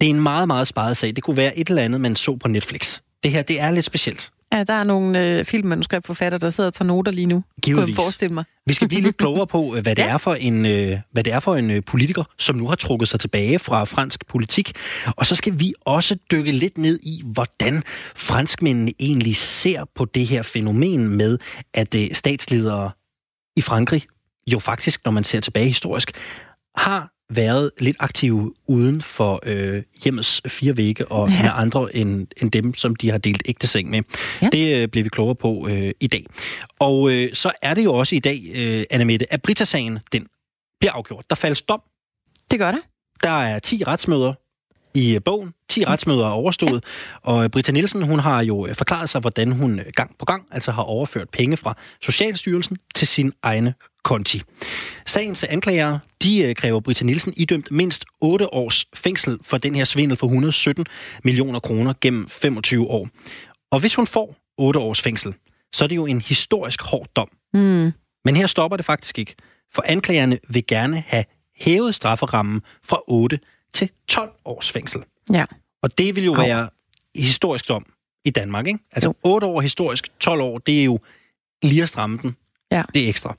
Det 0.00 0.06
er 0.06 0.10
en 0.10 0.20
meget, 0.20 0.46
meget 0.46 0.68
sparet 0.68 0.96
sag. 0.96 1.16
Det 1.16 1.24
kunne 1.24 1.36
være 1.36 1.58
et 1.58 1.68
eller 1.68 1.82
andet, 1.82 2.00
man 2.00 2.16
så 2.16 2.36
på 2.36 2.48
Netflix. 2.48 3.00
Det 3.22 3.30
her, 3.30 3.42
det 3.42 3.60
er 3.60 3.70
lidt 3.70 3.84
specielt. 3.84 4.30
Ja, 4.52 4.64
der 4.64 4.74
er 4.74 4.84
nogle 4.84 5.24
øh, 5.24 5.44
filmmanuskriptforfattere, 5.44 6.38
der 6.38 6.50
sidder 6.50 6.68
og 6.68 6.74
tager 6.74 6.86
noter 6.86 7.12
lige 7.12 7.26
nu. 7.26 7.44
Givetvis. 7.62 7.84
Kunne 7.84 7.90
jeg 7.90 7.96
forestille 7.96 8.34
mig. 8.34 8.44
Vi 8.66 8.72
skal 8.72 8.88
blive 8.88 9.02
lidt 9.02 9.16
klogere 9.22 9.46
på, 9.46 9.70
hvad 9.70 9.82
det, 9.82 9.98
ja. 9.98 10.08
er 10.08 10.18
for 10.18 10.34
en, 10.34 10.66
øh, 10.66 10.98
hvad 11.12 11.24
det 11.24 11.32
er 11.32 11.40
for 11.40 11.56
en 11.56 11.70
øh, 11.70 11.84
politiker, 11.84 12.24
som 12.38 12.56
nu 12.56 12.68
har 12.68 12.74
trukket 12.74 13.08
sig 13.08 13.20
tilbage 13.20 13.58
fra 13.58 13.84
fransk 13.84 14.26
politik. 14.26 14.72
Og 15.16 15.26
så 15.26 15.34
skal 15.34 15.60
vi 15.60 15.74
også 15.80 16.18
dykke 16.30 16.52
lidt 16.52 16.78
ned 16.78 17.00
i, 17.02 17.22
hvordan 17.24 17.82
franskmændene 18.16 18.92
egentlig 19.00 19.36
ser 19.36 19.84
på 19.94 20.04
det 20.04 20.26
her 20.26 20.42
fænomen 20.42 21.08
med, 21.08 21.38
at 21.74 21.94
øh, 21.94 22.08
statsledere 22.12 22.90
i 23.56 23.60
Frankrig 23.60 24.02
jo 24.46 24.58
faktisk, 24.58 25.04
når 25.04 25.12
man 25.12 25.24
ser 25.24 25.40
tilbage 25.40 25.66
historisk, 25.66 26.12
har 26.76 27.17
været 27.30 27.70
lidt 27.78 27.96
aktive 28.00 28.54
uden 28.66 29.02
for 29.02 29.40
øh, 29.42 29.82
hjemmets 30.04 30.42
fire 30.46 30.76
vægge 30.76 31.06
og 31.06 31.30
ja. 31.30 31.42
med 31.42 31.50
andre 31.54 31.96
end, 31.96 32.26
end 32.36 32.50
dem, 32.50 32.74
som 32.74 32.96
de 32.96 33.10
har 33.10 33.18
delt 33.18 33.42
ægteseng 33.46 33.90
med. 33.90 34.02
Ja. 34.42 34.48
Det 34.52 34.76
øh, 34.76 34.88
bliver 34.88 35.02
vi 35.02 35.08
klogere 35.08 35.34
på 35.34 35.68
øh, 35.68 35.90
i 36.00 36.06
dag. 36.06 36.26
Og 36.78 37.10
øh, 37.10 37.34
så 37.34 37.52
er 37.62 37.74
det 37.74 37.84
jo 37.84 37.94
også 37.94 38.14
i 38.14 38.18
dag, 38.18 38.42
øh, 38.54 38.84
Anna 38.90 39.04
Mette, 39.04 39.32
at 39.32 39.42
Brita-sagen, 39.42 39.98
den 40.12 40.26
bliver 40.80 40.92
afgjort. 40.92 41.24
Der 41.30 41.36
faldes 41.36 41.62
dom. 41.62 41.82
Det 42.50 42.58
gør 42.58 42.70
der. 42.70 42.80
Der 43.22 43.42
er 43.42 43.58
10 43.58 43.84
retsmøder 43.84 44.34
i 44.94 45.14
øh, 45.14 45.20
bogen. 45.24 45.54
10 45.68 45.84
retsmøder 45.84 46.26
er 46.26 46.30
overstået, 46.30 46.84
ja. 47.26 47.30
og 47.30 47.50
Britta 47.50 47.72
Nielsen 47.72 48.02
hun 48.02 48.18
har 48.18 48.42
jo 48.42 48.66
øh, 48.66 48.74
forklaret 48.74 49.08
sig, 49.08 49.20
hvordan 49.20 49.52
hun 49.52 49.78
øh, 49.78 49.86
gang 49.94 50.16
på 50.18 50.24
gang 50.24 50.46
altså 50.50 50.72
har 50.72 50.82
overført 50.82 51.28
penge 51.30 51.56
fra 51.56 51.76
Socialstyrelsen 52.02 52.76
til 52.94 53.06
sin 53.06 53.32
egne 53.42 53.74
konti. 54.04 54.42
Sagens 55.06 55.44
anklager, 55.44 55.98
de 56.22 56.54
kræver 56.54 56.80
Britta 56.80 57.04
Nielsen 57.04 57.34
idømt 57.36 57.70
mindst 57.70 58.04
8 58.20 58.54
års 58.54 58.86
fængsel 58.94 59.38
for 59.42 59.58
den 59.58 59.74
her 59.74 59.84
svindel 59.84 60.16
for 60.16 60.26
117 60.26 60.86
millioner 61.24 61.60
kroner 61.60 61.94
gennem 62.00 62.28
25 62.28 62.86
år. 62.86 63.08
Og 63.70 63.80
hvis 63.80 63.94
hun 63.94 64.06
får 64.06 64.36
8 64.58 64.80
års 64.80 65.02
fængsel, 65.02 65.34
så 65.72 65.84
er 65.84 65.88
det 65.88 65.96
jo 65.96 66.06
en 66.06 66.20
historisk 66.20 66.82
hård 66.82 67.06
dom. 67.16 67.28
Mm. 67.54 67.92
Men 68.24 68.36
her 68.36 68.46
stopper 68.46 68.76
det 68.76 68.86
faktisk 68.86 69.18
ikke, 69.18 69.34
for 69.74 69.84
anklagerne 69.86 70.38
vil 70.48 70.66
gerne 70.66 71.04
have 71.06 71.24
hævet 71.56 71.94
strafferammen 71.94 72.60
fra 72.84 73.00
8 73.08 73.38
til 73.74 73.90
12 74.08 74.30
års 74.44 74.70
fængsel. 74.70 75.02
Ja. 75.32 75.44
Og 75.82 75.98
det 75.98 76.16
vil 76.16 76.24
jo 76.24 76.32
være 76.32 76.68
historisk 77.14 77.68
dom 77.68 77.86
i 78.24 78.30
Danmark, 78.30 78.66
ikke? 78.66 78.78
Altså 78.92 79.08
jo. 79.08 79.14
8 79.22 79.46
år 79.46 79.60
historisk, 79.60 80.08
12 80.20 80.40
år, 80.40 80.58
det 80.58 80.80
er 80.80 80.84
jo 80.84 80.98
lige 81.62 81.82
at 81.82 81.88
stramme 81.88 82.18
den. 82.22 82.36
Ja. 82.70 82.82
Det 82.94 83.04
er 83.04 83.08
ekstra. 83.08 83.36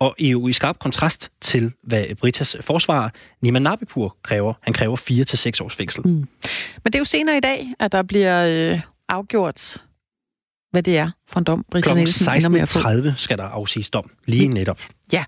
Og 0.00 0.14
jo 0.18 0.48
i 0.48 0.52
skarp 0.52 0.78
kontrast 0.78 1.30
til, 1.40 1.72
hvad 1.82 2.14
Britas 2.14 2.56
forsvar, 2.60 3.12
Nima 3.42 3.58
Nabipur, 3.58 4.16
kræver. 4.22 4.54
Han 4.62 4.72
kræver 4.72 4.96
4 4.96 5.24
til 5.24 5.38
6 5.38 5.60
års 5.60 5.74
fængsel. 5.74 6.06
Mm. 6.06 6.12
Men 6.12 6.28
det 6.84 6.94
er 6.94 6.98
jo 6.98 7.04
senere 7.04 7.36
i 7.36 7.40
dag, 7.40 7.66
at 7.78 7.92
der 7.92 8.02
bliver 8.02 8.46
øh, 8.46 8.80
afgjort 9.08 9.78
hvad 10.70 10.82
det 10.82 10.98
er 10.98 11.10
for 11.28 11.40
en 11.40 11.44
dom, 11.44 11.64
Britta 11.70 11.94
Nielsen 11.94 12.32
16.30 12.32 13.16
skal 13.16 13.38
der 13.38 13.44
afsiges 13.44 13.90
dom, 13.90 14.10
lige 14.26 14.48
netop. 14.48 14.80
Ja, 15.12 15.24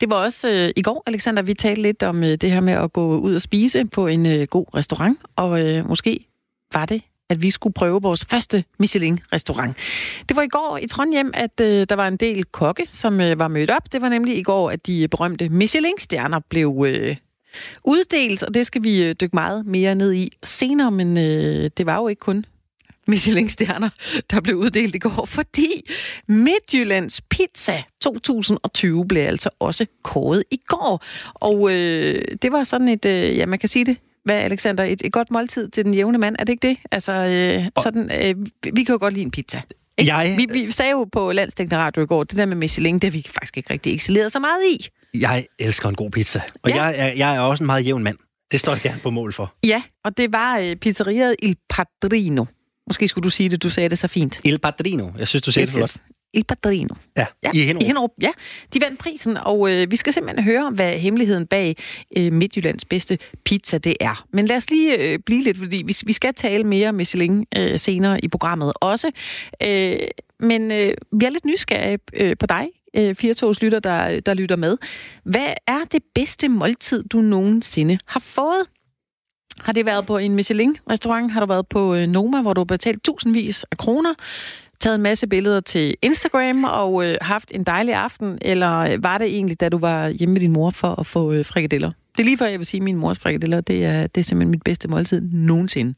det 0.00 0.10
var 0.10 0.16
også 0.16 0.48
øh, 0.48 0.72
i 0.76 0.82
går, 0.82 1.02
Alexander, 1.06 1.42
vi 1.42 1.54
talte 1.54 1.82
lidt 1.82 2.02
om 2.02 2.24
øh, 2.24 2.30
det 2.30 2.50
her 2.50 2.60
med 2.60 2.72
at 2.72 2.92
gå 2.92 3.18
ud 3.18 3.34
og 3.34 3.40
spise 3.40 3.84
på 3.84 4.06
en 4.06 4.26
øh, 4.26 4.46
god 4.46 4.66
restaurant, 4.74 5.18
og 5.36 5.60
øh, 5.60 5.88
måske 5.88 6.26
var 6.72 6.86
det 6.86 7.02
at 7.30 7.42
vi 7.42 7.50
skulle 7.50 7.74
prøve 7.74 8.02
vores 8.02 8.24
første 8.24 8.64
Michelin-restaurant. 8.78 9.76
Det 10.28 10.36
var 10.36 10.42
i 10.42 10.48
går 10.48 10.78
i 10.82 10.86
Trondheim, 10.86 11.30
at 11.34 11.60
øh, 11.60 11.86
der 11.88 11.94
var 11.94 12.08
en 12.08 12.16
del 12.16 12.44
kokke, 12.44 12.86
som 12.86 13.20
øh, 13.20 13.38
var 13.38 13.48
mødt 13.48 13.70
op. 13.70 13.92
Det 13.92 14.00
var 14.00 14.08
nemlig 14.08 14.38
i 14.38 14.42
går, 14.42 14.70
at 14.70 14.86
de 14.86 15.02
øh, 15.02 15.08
berømte 15.08 15.48
Michelin-stjerner 15.48 16.40
blev 16.48 16.84
øh, 16.86 17.16
uddelt, 17.84 18.42
og 18.42 18.54
det 18.54 18.66
skal 18.66 18.82
vi 18.82 19.02
øh, 19.02 19.14
dykke 19.20 19.36
meget 19.36 19.66
mere 19.66 19.94
ned 19.94 20.12
i 20.12 20.32
senere, 20.42 20.90
men 20.90 21.18
øh, 21.18 21.70
det 21.76 21.86
var 21.86 21.96
jo 21.96 22.08
ikke 22.08 22.20
kun 22.20 22.44
Michelin-stjerner, 23.06 23.88
der 24.30 24.40
blev 24.40 24.56
uddelt 24.56 24.94
i 24.94 24.98
går, 24.98 25.26
fordi 25.26 25.90
Midtjyllands 26.26 27.20
Pizza 27.20 27.82
2020 28.00 29.06
blev 29.06 29.22
altså 29.22 29.50
også 29.58 29.86
kåret 30.02 30.44
i 30.50 30.60
går. 30.66 31.04
Og 31.34 31.72
øh, 31.72 32.24
det 32.42 32.52
var 32.52 32.64
sådan 32.64 32.88
et, 32.88 33.04
øh, 33.04 33.36
ja, 33.36 33.46
man 33.46 33.58
kan 33.58 33.68
sige 33.68 33.84
det, 33.84 33.96
hvad, 34.26 34.36
Alexander, 34.36 34.84
et, 34.84 35.02
et 35.04 35.12
godt 35.12 35.30
måltid 35.30 35.68
til 35.68 35.84
den 35.84 35.94
jævne 35.94 36.18
mand, 36.18 36.36
er 36.38 36.44
det 36.44 36.52
ikke 36.52 36.68
det? 36.68 36.76
Altså, 36.90 37.12
øh, 37.12 37.64
sådan, 37.82 38.10
øh, 38.22 38.46
vi 38.74 38.84
kan 38.84 38.92
jo 38.92 38.98
godt 38.98 39.14
lide 39.14 39.24
en 39.24 39.30
pizza. 39.30 39.60
Ikke? 39.98 40.14
Jeg... 40.14 40.34
Vi, 40.36 40.46
vi 40.52 40.70
sagde 40.70 40.90
jo 40.90 41.04
på 41.12 41.32
Landstækkende 41.32 41.78
Radio 41.78 42.02
i 42.02 42.06
går, 42.06 42.24
det 42.24 42.36
der 42.36 42.46
med 42.46 42.56
Michelin, 42.56 42.94
det 42.94 43.04
har 43.04 43.10
vi 43.10 43.26
faktisk 43.28 43.56
ikke 43.56 43.72
rigtig 43.72 43.94
excelleret 43.94 44.32
så 44.32 44.38
meget 44.38 44.62
i. 44.70 44.88
Jeg 45.14 45.46
elsker 45.58 45.88
en 45.88 45.94
god 45.94 46.10
pizza, 46.10 46.40
og 46.62 46.70
ja. 46.70 46.84
jeg, 46.84 46.94
er, 46.98 47.12
jeg 47.12 47.36
er 47.36 47.40
også 47.40 47.64
en 47.64 47.66
meget 47.66 47.86
jævn 47.86 48.02
mand. 48.02 48.16
Det 48.50 48.60
står 48.60 48.72
jeg 48.72 48.82
gerne 48.82 49.00
på 49.02 49.10
mål 49.10 49.32
for. 49.32 49.54
Ja, 49.64 49.82
og 50.04 50.16
det 50.16 50.32
var 50.32 50.58
øh, 50.58 50.76
pizzeriet 50.76 51.36
Il 51.42 51.56
Padrino. 51.70 52.44
Måske 52.86 53.08
skulle 53.08 53.22
du 53.22 53.30
sige 53.30 53.48
det, 53.48 53.62
du 53.62 53.70
sagde 53.70 53.88
det 53.88 53.98
så 53.98 54.08
fint. 54.08 54.40
Il 54.44 54.58
Padrino. 54.58 55.10
Jeg 55.18 55.28
synes, 55.28 55.42
du 55.42 55.52
sagde 55.52 55.66
yes, 55.66 55.74
det 55.74 55.78
flot. 55.78 56.15
Il 56.36 56.44
Padrino. 56.44 56.94
Ja, 57.16 57.26
ja 57.42 57.50
i 57.54 57.58
Hinderup. 57.58 57.82
I 57.82 57.86
Hinderup, 57.86 58.10
ja. 58.20 58.30
De 58.74 58.80
vandt 58.80 58.98
prisen, 58.98 59.36
og 59.36 59.70
øh, 59.72 59.90
vi 59.90 59.96
skal 59.96 60.12
simpelthen 60.12 60.44
høre, 60.44 60.70
hvad 60.70 60.92
hemmeligheden 60.92 61.46
bag 61.46 61.76
øh, 62.16 62.32
Midtjyllands 62.32 62.84
bedste 62.84 63.18
pizza 63.44 63.78
det 63.78 63.96
er. 64.00 64.26
Men 64.32 64.46
lad 64.46 64.56
os 64.56 64.70
lige 64.70 64.98
øh, 64.98 65.18
blive 65.18 65.42
lidt, 65.42 65.58
fordi 65.58 65.82
vi, 65.86 65.96
vi 66.06 66.12
skal 66.12 66.34
tale 66.34 66.64
mere 66.64 66.92
med 66.92 67.06
Michelin 67.06 67.46
øh, 67.56 67.78
senere 67.78 68.24
i 68.24 68.28
programmet 68.28 68.72
også. 68.80 69.10
Øh, 69.66 69.96
men 70.40 70.72
øh, 70.72 70.94
vi 71.12 71.24
er 71.24 71.30
lidt 71.30 71.44
nysgerrige 71.44 71.98
øh, 72.12 72.36
på 72.40 72.46
dig, 72.46 72.66
øh, 72.96 73.14
4 73.14 73.54
lytter, 73.60 73.78
der, 73.78 74.20
der 74.20 74.34
lytter 74.34 74.56
med. 74.56 74.76
Hvad 75.24 75.54
er 75.66 75.84
det 75.92 76.02
bedste 76.14 76.48
måltid, 76.48 77.04
du 77.04 77.20
nogensinde 77.20 77.98
har 78.06 78.20
fået? 78.20 78.62
Har 79.58 79.72
det 79.72 79.86
været 79.86 80.06
på 80.06 80.18
en 80.18 80.34
Michelin-restaurant? 80.34 81.32
Har 81.32 81.40
du 81.40 81.46
været 81.46 81.68
på 81.68 81.94
øh, 81.94 82.06
Noma, 82.06 82.42
hvor 82.42 82.52
du 82.54 82.60
har 82.60 82.64
betalt 82.64 83.04
tusindvis 83.04 83.64
af 83.64 83.78
kroner? 83.78 84.14
Taget 84.80 84.94
en 84.94 85.02
masse 85.02 85.26
billeder 85.26 85.60
til 85.60 85.96
Instagram 86.02 86.64
og 86.64 87.04
øh, 87.04 87.18
haft 87.20 87.50
en 87.54 87.64
dejlig 87.64 87.94
aften, 87.94 88.38
eller 88.42 88.78
øh, 88.78 89.04
var 89.04 89.18
det 89.18 89.26
egentlig, 89.26 89.60
da 89.60 89.68
du 89.68 89.78
var 89.78 90.08
hjemme 90.08 90.32
med 90.32 90.40
din 90.40 90.52
mor 90.52 90.70
for 90.70 91.00
at 91.00 91.06
få 91.06 91.32
øh, 91.32 91.44
frikadeller? 91.44 91.92
Det 92.16 92.22
er 92.22 92.24
lige 92.24 92.38
før, 92.38 92.46
jeg 92.46 92.58
vil 92.58 92.66
sige, 92.66 92.78
at 92.78 92.82
min 92.84 92.96
mors 92.96 93.18
frikadeller, 93.18 93.60
det 93.60 93.84
er, 93.84 94.06
det 94.06 94.20
er 94.20 94.24
simpelthen 94.24 94.50
mit 94.50 94.62
bedste 94.62 94.88
måltid 94.88 95.20
nogensinde. 95.20 95.94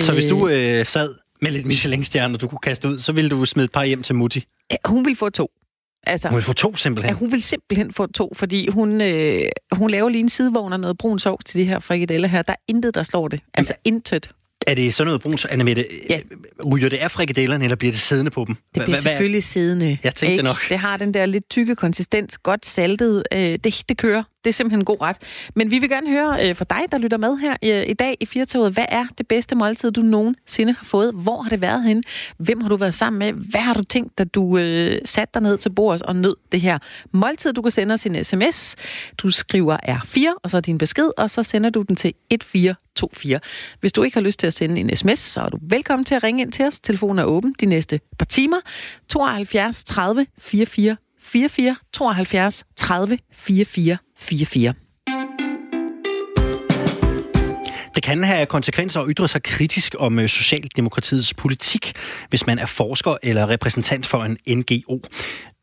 Så 0.00 0.12
hvis 0.12 0.26
du 0.26 0.48
øh, 0.48 0.78
øh 0.78 0.84
sad 0.84 1.14
med 1.40 1.50
lidt 1.50 1.66
Michelin-stjerner, 1.66 2.38
du 2.38 2.48
kunne 2.48 2.58
kaste 2.58 2.88
ud, 2.88 2.98
så 2.98 3.12
ville 3.12 3.30
du 3.30 3.44
smide 3.44 3.64
et 3.64 3.72
par 3.72 3.84
hjem 3.84 4.02
til 4.02 4.14
Mutti? 4.14 4.46
Hun 4.84 5.04
ville 5.04 5.16
få 5.16 5.30
to. 5.30 5.50
Altså, 6.06 6.28
hun 6.28 6.36
vil 6.36 6.42
få 6.42 6.52
to 6.52 6.76
simpelthen? 6.76 7.14
Ja, 7.14 7.18
hun 7.18 7.32
vil 7.32 7.42
simpelthen 7.42 7.92
få 7.92 8.06
to, 8.06 8.32
fordi 8.36 8.68
hun, 8.68 9.00
øh, 9.00 9.42
hun 9.72 9.90
laver 9.90 10.08
lige 10.08 10.20
en 10.20 10.28
sidevogn 10.28 10.72
og 10.72 10.80
noget 10.80 10.98
brun 10.98 11.18
sovs 11.18 11.44
til 11.44 11.60
de 11.60 11.64
her 11.64 11.78
frikadeller 11.78 12.28
her. 12.28 12.42
Der 12.42 12.52
er 12.52 12.62
intet, 12.68 12.94
der 12.94 13.02
slår 13.02 13.28
det. 13.28 13.40
Altså 13.54 13.74
Jamen, 13.84 13.94
intet. 13.94 14.30
Er 14.66 14.74
det 14.74 14.94
sådan 14.94 15.06
noget 15.06 15.22
brunt, 15.22 15.46
Annemette? 15.50 15.86
Ja. 16.10 16.20
Ryger 16.72 16.88
det 16.88 16.96
af 16.96 17.10
frikadellerne, 17.10 17.64
eller 17.64 17.76
bliver 17.76 17.92
det 17.92 18.00
siddende 18.00 18.30
på 18.30 18.44
dem? 18.46 18.56
Det 18.74 18.82
bliver 18.84 18.96
selvfølgelig 18.96 19.42
siddende. 19.42 19.98
Jeg 20.04 20.14
tænkte 20.14 20.42
nok. 20.42 20.56
Det 20.68 20.78
har 20.78 20.96
den 20.96 21.14
der 21.14 21.26
lidt 21.26 21.50
tykke 21.50 21.76
konsistens, 21.76 22.38
godt 22.38 22.66
saltet. 22.66 23.22
Øh, 23.32 23.58
det, 23.64 23.82
det 23.88 23.96
kører. 23.98 24.22
Det 24.44 24.50
er 24.50 24.52
simpelthen 24.52 24.80
en 24.80 24.84
god 24.84 25.00
ret. 25.00 25.16
Men 25.54 25.70
vi 25.70 25.78
vil 25.78 25.88
gerne 25.88 26.10
høre 26.10 26.48
øh, 26.48 26.56
fra 26.56 26.64
dig, 26.70 26.82
der 26.92 26.98
lytter 26.98 27.16
med 27.16 27.36
her 27.36 27.56
øh, 27.64 27.88
i 27.88 27.92
dag 27.92 28.16
i 28.20 28.26
Firtoget. 28.26 28.72
Hvad 28.72 28.84
er 28.88 29.06
det 29.18 29.28
bedste 29.28 29.56
måltid, 29.56 29.90
du 29.90 30.00
nogensinde 30.00 30.72
har 30.72 30.84
fået? 30.84 31.12
Hvor 31.14 31.42
har 31.42 31.50
det 31.50 31.60
været 31.60 31.82
henne? 31.82 32.02
Hvem 32.38 32.60
har 32.60 32.68
du 32.68 32.76
været 32.76 32.94
sammen 32.94 33.18
med? 33.18 33.32
Hvad 33.32 33.60
har 33.60 33.74
du 33.74 33.82
tænkt, 33.82 34.18
da 34.18 34.24
du 34.24 34.58
øh, 34.58 34.98
satte 35.04 35.30
dig 35.34 35.42
ned 35.42 35.58
til 35.58 35.70
bordet 35.70 36.02
og 36.02 36.16
nød 36.16 36.36
det 36.52 36.60
her 36.60 36.78
måltid? 37.12 37.52
Du 37.52 37.62
kan 37.62 37.70
sende 37.70 37.94
os 37.94 38.06
en 38.06 38.24
sms. 38.24 38.76
Du 39.18 39.30
skriver 39.30 39.76
R4, 39.88 40.40
og 40.42 40.50
så 40.50 40.60
din 40.60 40.78
besked, 40.78 41.10
og 41.18 41.30
så 41.30 41.42
sender 41.42 41.70
du 41.70 41.82
den 41.82 41.96
til 41.96 42.14
1424. 42.30 43.40
Hvis 43.80 43.92
du 43.92 44.02
ikke 44.02 44.16
har 44.16 44.22
lyst 44.22 44.38
til 44.38 44.46
at 44.46 44.54
sende 44.54 44.80
en 44.80 44.96
sms, 44.96 45.18
så 45.18 45.40
er 45.40 45.48
du 45.48 45.58
velkommen 45.62 46.04
til 46.04 46.14
at 46.14 46.22
ringe 46.22 46.42
ind 46.42 46.52
til 46.52 46.64
os. 46.64 46.80
Telefonen 46.80 47.18
er 47.18 47.24
åben 47.24 47.54
de 47.60 47.66
næste 47.66 48.00
par 48.18 48.26
timer. 48.26 48.58
72 49.08 49.84
30 49.84 50.26
44 50.38 50.96
44 51.20 51.76
72 51.92 52.64
30 52.76 53.18
44 53.32 53.98
44. 54.16 54.74
Det 57.94 58.02
kan 58.02 58.24
have 58.24 58.46
konsekvenser 58.46 59.00
at 59.00 59.06
ytre 59.10 59.28
sig 59.28 59.42
kritisk 59.42 59.94
om 59.98 60.18
øh, 60.18 60.28
Socialdemokratiets 60.28 61.34
politik, 61.34 61.92
hvis 62.28 62.46
man 62.46 62.58
er 62.58 62.66
forsker 62.66 63.16
eller 63.22 63.48
repræsentant 63.48 64.06
for 64.06 64.24
en 64.24 64.58
NGO. 64.58 65.00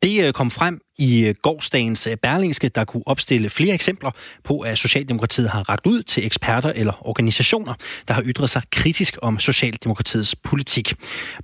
Det 0.03 0.25
øh, 0.25 0.33
kom 0.33 0.51
frem 0.51 0.81
i 1.01 1.25
øh, 1.25 1.35
gårsdagens 1.41 2.07
øh, 2.07 2.17
Berlingske, 2.17 2.69
der 2.69 2.85
kunne 2.85 3.03
opstille 3.05 3.49
flere 3.49 3.73
eksempler 3.73 4.11
på, 4.43 4.59
at 4.59 4.77
Socialdemokratiet 4.77 5.49
har 5.49 5.69
ragt 5.69 5.87
ud 5.87 6.03
til 6.03 6.25
eksperter 6.25 6.71
eller 6.75 7.07
organisationer, 7.07 7.73
der 8.07 8.13
har 8.13 8.23
ytret 8.25 8.49
sig 8.49 8.61
kritisk 8.71 9.17
om 9.21 9.39
Socialdemokratiets 9.39 10.35
politik. 10.35 10.93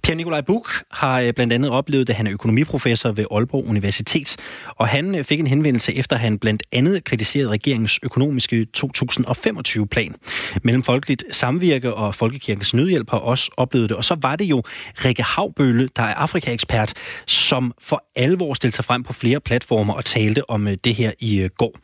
Per 0.04 0.16
Nikolaj 0.16 0.42
Buch 0.42 0.82
har 0.92 1.22
øh, 1.22 1.34
blandt 1.34 1.54
andet 1.54 1.72
oplevet, 1.72 2.10
at 2.10 2.16
han 2.16 2.28
er 2.28 2.34
økonomiprofessor 2.34 3.12
ved 3.12 3.26
Aalborg 3.32 3.68
Universitet, 3.68 4.38
og 4.76 4.88
han 4.88 5.26
fik 5.26 5.40
en 5.40 5.48
henvendelse 5.48 5.96
efter, 5.96 6.16
at 6.16 6.22
han 6.22 6.40
blandt 6.40 6.64
andet 6.72 7.04
kritiserede 7.04 7.50
regeringens 7.50 8.00
økonomiske 8.04 8.68
2025-plan. 8.78 10.16
Mellem 10.64 10.84
Folkeligt 10.84 11.24
Samvirke 11.32 11.94
og 11.94 12.16
Folkekirkens 12.16 12.74
Nødhjælp 12.74 13.10
har 13.10 13.18
også 13.18 13.52
oplevet 13.58 13.90
det, 13.90 13.98
og 13.98 14.06
så 14.06 14.18
var 14.22 14.36
det 14.36 14.46
jo 14.46 14.64
Rikke 15.06 15.24
Havbølle, 15.24 15.90
der 15.96 16.04
er 16.04 16.14
Afrika-ekspert, 16.14 16.94
som 17.28 17.74
for 17.80 18.04
alvor 18.16 18.48
alvor 18.48 18.54
stillede 18.54 18.76
sig 18.76 18.86
frem 18.86 19.04
på 19.04 19.14
flere 19.14 19.40
platformer 19.48 19.94
og 19.94 20.06
talte 20.06 20.50
om 20.50 20.68
øh, 20.68 20.78
det 20.84 20.96
her 20.96 21.12
i 21.20 21.40
øh, 21.40 21.50
går. 21.58 21.80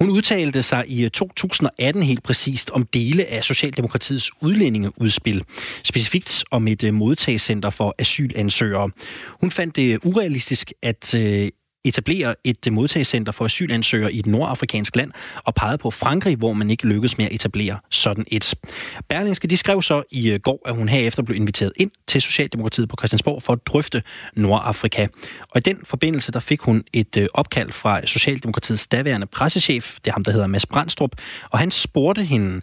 Hun 0.00 0.10
udtalte 0.10 0.62
sig 0.62 0.84
i 0.88 1.04
øh, 1.04 1.10
2018 1.10 2.02
helt 2.02 2.22
præcist 2.22 2.70
om 2.70 2.86
dele 2.86 3.26
af 3.26 3.44
Socialdemokratiets 3.44 4.30
udlændingeudspil, 4.42 5.44
specifikt 5.82 6.44
om 6.50 6.68
et 6.68 6.94
modtagscenter 6.94 7.70
for 7.70 7.94
asylansøgere. 7.98 8.90
Hun 9.40 9.50
fandt 9.50 9.76
det 9.76 9.98
urealistisk, 10.04 10.72
at 10.82 11.14
etablere 11.84 12.34
et 12.44 12.72
modtagscenter 12.72 13.32
for 13.32 13.44
asylansøgere 13.44 14.12
i 14.12 14.18
et 14.18 14.26
nordafrikansk 14.26 14.96
land 14.96 15.12
og 15.44 15.54
pegede 15.54 15.78
på 15.78 15.90
Frankrig, 15.90 16.36
hvor 16.36 16.52
man 16.52 16.70
ikke 16.70 16.86
lykkedes 16.86 17.18
med 17.18 17.26
at 17.26 17.32
etablere 17.32 17.78
sådan 17.90 18.24
et. 18.26 18.54
Berlingske 19.08 19.48
de 19.48 19.56
skrev 19.56 19.82
så 19.82 20.02
i 20.10 20.30
øh, 20.30 20.40
går, 20.40 20.62
at 20.66 20.76
hun 20.76 20.88
herefter 20.88 21.22
blev 21.22 21.36
inviteret 21.36 21.72
ind 21.76 21.90
til 22.06 22.22
Socialdemokratiet 22.22 22.88
på 22.88 22.96
Christiansborg 22.98 23.42
for 23.42 23.52
at 23.52 23.66
drøfte 23.66 24.02
Nordafrika. 24.34 25.06
Og 25.50 25.58
i 25.58 25.60
den 25.60 25.80
forbindelse 25.84 26.32
der 26.32 26.40
fik 26.40 26.60
hun 26.60 26.84
et 26.92 27.16
øh, 27.16 27.28
opkald 27.34 27.72
fra 27.72 28.06
Socialdemokratiets 28.06 28.86
daværende 28.86 29.26
pressechef, 29.26 29.98
det 30.04 30.10
er 30.10 30.12
ham, 30.12 30.24
der 30.24 30.32
hedder 30.32 30.46
Mads 30.46 30.66
Brandstrup, 30.66 31.10
og 31.50 31.58
han 31.58 31.70
spurgte 31.70 32.24
hende, 32.24 32.60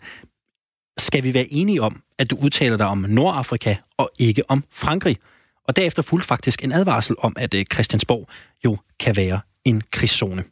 skal 0.97 1.23
vi 1.23 1.33
være 1.33 1.53
enige 1.53 1.81
om, 1.81 2.01
at 2.19 2.29
du 2.29 2.37
udtaler 2.41 2.77
dig 2.77 2.87
om 2.87 2.97
Nordafrika 2.97 3.75
og 3.97 4.11
ikke 4.19 4.43
om 4.49 4.63
Frankrig? 4.71 5.17
Og 5.67 5.75
derefter 5.75 6.01
fulgte 6.01 6.27
faktisk 6.27 6.63
en 6.63 6.71
advarsel 6.71 7.15
om, 7.19 7.33
at 7.39 7.53
øh, 7.53 7.65
Christiansborg 7.73 8.29
jo 8.65 8.77
kan 8.99 9.15
være 9.15 9.39
en 9.65 9.83
krigszone. 9.91 10.43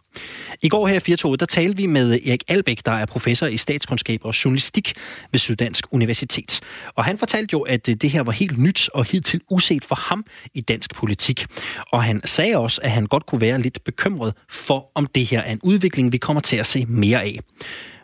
I 0.62 0.70
går 0.70 0.88
her 0.88 0.96
i 0.96 1.00
Firtoget, 1.00 1.40
der 1.40 1.46
talte 1.46 1.78
vi 1.78 1.86
med 1.86 2.20
Erik 2.28 2.44
Albæk, 2.48 2.86
der 2.86 2.92
er 2.92 3.06
professor 3.06 3.48
i 3.48 3.58
statskundskab 3.58 4.20
og 4.24 4.46
journalistik 4.46 4.94
ved 5.32 5.40
Syddansk 5.40 5.86
Universitet. 5.92 6.62
Og 6.96 7.06
han 7.06 7.18
fortalte 7.18 7.54
jo, 7.54 7.62
at 7.62 7.90
øh, 7.90 7.96
det 7.96 8.10
her 8.10 8.24
var 8.24 8.32
helt 8.32 8.58
nyt 8.58 8.90
og 8.94 9.06
hidtil 9.06 9.42
uset 9.50 9.86
for 9.86 9.96
ham 9.96 10.26
i 10.54 10.62
dansk 10.62 10.96
politik. 10.96 11.46
Og 11.92 12.04
han 12.04 12.22
sagde 12.26 12.58
også, 12.58 12.82
at 12.84 12.92
han 12.92 13.06
godt 13.06 13.26
kunne 13.26 13.42
være 13.42 13.62
lidt 13.62 13.84
bekymret 13.84 14.34
for, 14.50 14.92
om 14.96 15.06
det 15.06 15.26
her 15.26 15.42
er 15.42 15.52
en 15.52 15.60
udvikling, 15.64 16.12
vi 16.12 16.18
kommer 16.18 16.42
til 16.42 16.58
at 16.58 16.68
se 16.68 16.86
mere 16.86 17.24
af. 17.24 17.40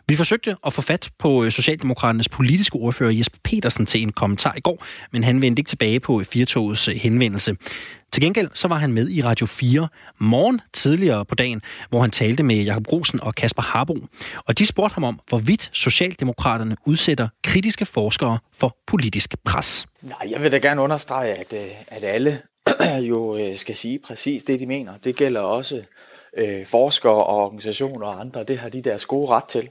Vi 0.08 0.16
forsøgte 0.16 0.56
at 0.66 0.72
få 0.72 0.82
fat 0.82 1.10
på 1.18 1.44
øh, 1.44 1.52
Socialdemokraternes 1.52 2.28
politiske 2.28 2.76
ordfører 2.76 3.10
Jesper 3.10 3.38
Petersen 3.44 3.86
til 3.86 4.02
en 4.02 4.12
kommentar 4.12 4.54
i 4.56 4.60
går, 4.60 4.84
men 5.12 5.24
han 5.24 5.42
vendte 5.42 5.60
ikke 5.60 5.68
tilbage 5.68 6.00
på 6.00 6.20
øh, 6.20 6.26
Firtogets 6.26 6.88
øh, 6.88 6.94
henvendelse. 6.94 7.56
Til 8.12 8.22
gengæld 8.22 8.50
så 8.54 8.68
var 8.68 8.76
han 8.76 8.92
med 8.92 9.10
i 9.10 9.22
Radio 9.22 9.46
4 9.46 9.88
morgen 10.18 10.60
tidligere 10.72 11.24
på 11.24 11.34
dagen, 11.34 11.62
hvor 11.90 12.00
han 12.00 12.10
talte 12.10 12.42
med 12.42 12.56
Jakob 12.56 12.86
Grosen 12.86 13.20
og 13.20 13.34
Kasper 13.34 13.62
Harbo. 13.62 13.96
Og 14.46 14.58
de 14.58 14.66
spurgte 14.66 14.94
ham 14.94 15.04
om, 15.04 15.20
hvorvidt 15.28 15.70
Socialdemokraterne 15.72 16.76
udsætter 16.86 17.28
kritiske 17.44 17.86
forskere 17.86 18.38
for 18.54 18.76
politisk 18.86 19.34
pres. 19.44 19.86
Nej, 20.02 20.30
jeg 20.30 20.42
vil 20.42 20.52
da 20.52 20.58
gerne 20.58 20.82
understrege, 20.82 21.34
at, 21.34 21.54
at 21.86 22.04
alle 22.04 22.38
jo 23.10 23.38
skal 23.56 23.76
sige 23.76 23.98
præcis 23.98 24.42
det, 24.42 24.60
de 24.60 24.66
mener. 24.66 24.92
Det 25.04 25.16
gælder 25.16 25.40
også 25.40 25.82
øh, 26.38 26.66
forskere 26.66 27.12
og 27.12 27.44
organisationer 27.44 28.06
og 28.06 28.20
andre. 28.20 28.44
Det 28.44 28.58
har 28.58 28.68
de 28.68 28.82
deres 28.82 29.06
gode 29.06 29.30
ret 29.30 29.44
til. 29.44 29.68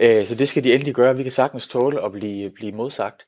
Øh, 0.00 0.26
så 0.26 0.34
det 0.34 0.48
skal 0.48 0.64
de 0.64 0.74
endelig 0.74 0.94
gøre. 0.94 1.16
Vi 1.16 1.22
kan 1.22 1.32
sagtens 1.32 1.68
tåle 1.68 2.04
at 2.04 2.12
blive, 2.12 2.50
blive 2.50 2.72
modsagt. 2.72 3.26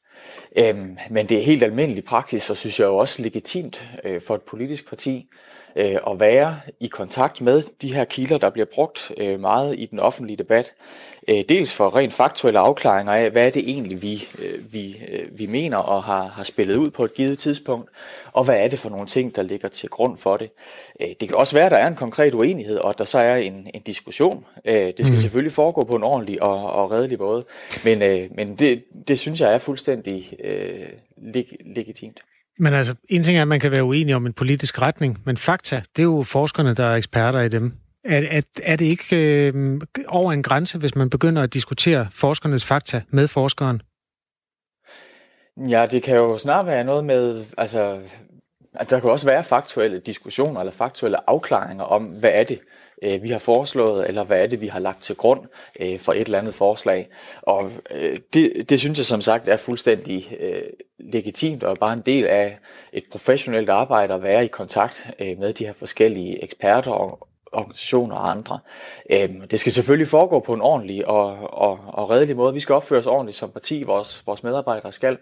Øh, 0.58 0.76
men 1.10 1.26
det 1.26 1.38
er 1.38 1.42
helt 1.42 1.62
almindelig 1.62 2.04
praksis, 2.04 2.50
og 2.50 2.56
synes 2.56 2.80
jeg 2.80 2.86
jo 2.86 2.96
også 2.96 3.22
legitimt 3.22 3.90
øh, 4.04 4.20
for 4.20 4.34
et 4.34 4.42
politisk 4.42 4.88
parti 4.88 5.28
øh, 5.76 5.96
at 6.10 6.20
være 6.20 6.60
i 6.80 6.86
kontakt 6.86 7.40
med 7.40 7.62
de 7.82 7.94
her 7.94 8.04
kilder, 8.04 8.38
der 8.38 8.50
bliver 8.50 8.66
brugt 8.74 9.12
øh, 9.16 9.40
meget 9.40 9.78
i 9.78 9.86
den 9.86 9.98
offentlige 9.98 10.36
debat. 10.36 10.74
Øh, 11.28 11.42
dels 11.48 11.72
for 11.72 11.96
rent 11.96 12.12
faktuelle 12.12 12.58
afklaringer 12.58 13.12
af, 13.12 13.30
hvad 13.30 13.46
er 13.46 13.50
det 13.50 13.68
egentlig, 13.68 14.02
vi, 14.02 14.24
øh, 14.42 14.72
vi, 14.72 14.96
øh, 15.08 15.38
vi 15.38 15.46
mener 15.46 15.76
og 15.76 16.04
har, 16.04 16.28
har 16.28 16.42
spillet 16.42 16.76
ud 16.76 16.90
på 16.90 17.04
et 17.04 17.14
givet 17.14 17.38
tidspunkt, 17.38 17.90
og 18.32 18.44
hvad 18.44 18.56
er 18.56 18.68
det 18.68 18.78
for 18.78 18.90
nogle 18.90 19.06
ting, 19.06 19.36
der 19.36 19.42
ligger 19.42 19.68
til 19.68 19.88
grund 19.88 20.16
for 20.16 20.36
det. 20.36 20.50
Øh, 21.00 21.08
det 21.20 21.28
kan 21.28 21.36
også 21.36 21.56
være, 21.56 21.66
at 21.66 21.70
der 21.70 21.78
er 21.78 21.86
en 21.86 21.96
konkret 21.96 22.34
uenighed, 22.34 22.78
og 22.78 22.90
at 22.90 22.98
der 22.98 23.04
så 23.04 23.18
er 23.18 23.36
en, 23.36 23.68
en 23.74 23.82
diskussion. 23.82 24.44
Øh, 24.64 24.74
det 24.74 24.96
skal 24.98 25.14
mm. 25.14 25.20
selvfølgelig 25.20 25.52
foregå 25.52 25.84
på 25.84 25.96
en 25.96 26.02
ordentlig 26.02 26.42
og, 26.42 26.72
og 26.72 26.90
redelig 26.90 27.18
måde, 27.18 27.44
men, 27.84 28.02
øh, 28.02 28.28
men 28.34 28.54
det, 28.54 28.84
det 29.08 29.18
synes 29.18 29.40
jeg 29.40 29.54
er 29.54 29.58
fuldstændig 29.58 30.36
øh, 30.44 30.88
leg, 31.16 31.46
legitimt. 31.60 32.20
Men 32.58 32.74
altså, 32.74 32.94
en 33.08 33.22
ting 33.22 33.38
er, 33.38 33.42
at 33.42 33.48
man 33.48 33.60
kan 33.60 33.70
være 33.70 33.84
uenig 33.84 34.14
om 34.14 34.26
en 34.26 34.32
politisk 34.32 34.82
retning, 34.82 35.18
men 35.24 35.36
fakta, 35.36 35.82
det 35.96 36.02
er 36.02 36.06
jo 36.06 36.22
forskerne, 36.22 36.74
der 36.74 36.86
er 36.86 36.96
eksperter 36.96 37.40
i 37.40 37.48
dem. 37.48 37.72
Er, 38.04 38.22
er, 38.30 38.40
er 38.62 38.76
det 38.76 38.84
ikke 38.84 39.16
øh, 39.16 39.80
over 40.08 40.32
en 40.32 40.42
grænse, 40.42 40.78
hvis 40.78 40.94
man 40.94 41.10
begynder 41.10 41.42
at 41.42 41.54
diskutere 41.54 42.08
forskernes 42.14 42.64
fakta 42.64 43.02
med 43.10 43.28
forskeren? 43.28 43.82
Ja, 45.68 45.86
det 45.90 46.02
kan 46.02 46.16
jo 46.16 46.38
snart 46.38 46.66
være 46.66 46.84
noget 46.84 47.04
med, 47.04 47.44
altså, 47.58 48.00
at 48.74 48.90
der 48.90 49.00
kan 49.00 49.10
også 49.10 49.26
være 49.26 49.44
faktuelle 49.44 50.00
diskussioner 50.00 50.60
eller 50.60 50.72
faktuelle 50.72 51.30
afklaringer 51.30 51.84
om, 51.84 52.04
hvad 52.04 52.30
er 52.32 52.44
det, 52.44 52.60
øh, 53.02 53.22
vi 53.22 53.28
har 53.28 53.38
foreslået, 53.38 54.08
eller 54.08 54.24
hvad 54.24 54.42
er 54.42 54.46
det, 54.46 54.60
vi 54.60 54.66
har 54.66 54.80
lagt 54.80 55.02
til 55.02 55.16
grund 55.16 55.40
øh, 55.80 55.98
for 55.98 56.12
et 56.12 56.20
eller 56.20 56.38
andet 56.38 56.54
forslag. 56.54 57.08
Og 57.42 57.70
øh, 57.90 58.18
det, 58.34 58.70
det 58.70 58.80
synes 58.80 58.98
jeg 58.98 59.04
som 59.04 59.20
sagt 59.20 59.48
er 59.48 59.56
fuldstændig 59.56 60.36
øh, 60.40 60.62
legitimt 60.98 61.62
og 61.62 61.78
bare 61.78 61.92
en 61.92 62.02
del 62.06 62.26
af 62.26 62.58
et 62.92 63.04
professionelt 63.10 63.68
arbejde 63.68 64.14
at 64.14 64.22
være 64.22 64.44
i 64.44 64.48
kontakt 64.48 65.06
øh, 65.18 65.38
med 65.38 65.52
de 65.52 65.66
her 65.66 65.72
forskellige 65.72 66.44
eksperter 66.44 66.90
og 66.90 67.28
organisationer 67.52 68.16
og 68.16 68.30
andre. 68.30 68.58
Øh, 69.10 69.28
det 69.50 69.60
skal 69.60 69.72
selvfølgelig 69.72 70.08
foregå 70.08 70.40
på 70.40 70.52
en 70.52 70.60
ordentlig 70.60 71.08
og, 71.08 71.36
og, 71.52 71.78
og 71.86 72.10
redelig 72.10 72.36
måde. 72.36 72.54
Vi 72.54 72.60
skal 72.60 72.74
opføre 72.74 72.98
os 72.98 73.06
ordentligt 73.06 73.36
som 73.36 73.50
parti, 73.50 73.82
vores, 73.82 74.22
vores 74.26 74.42
medarbejdere 74.42 74.92
skal. 74.92 75.18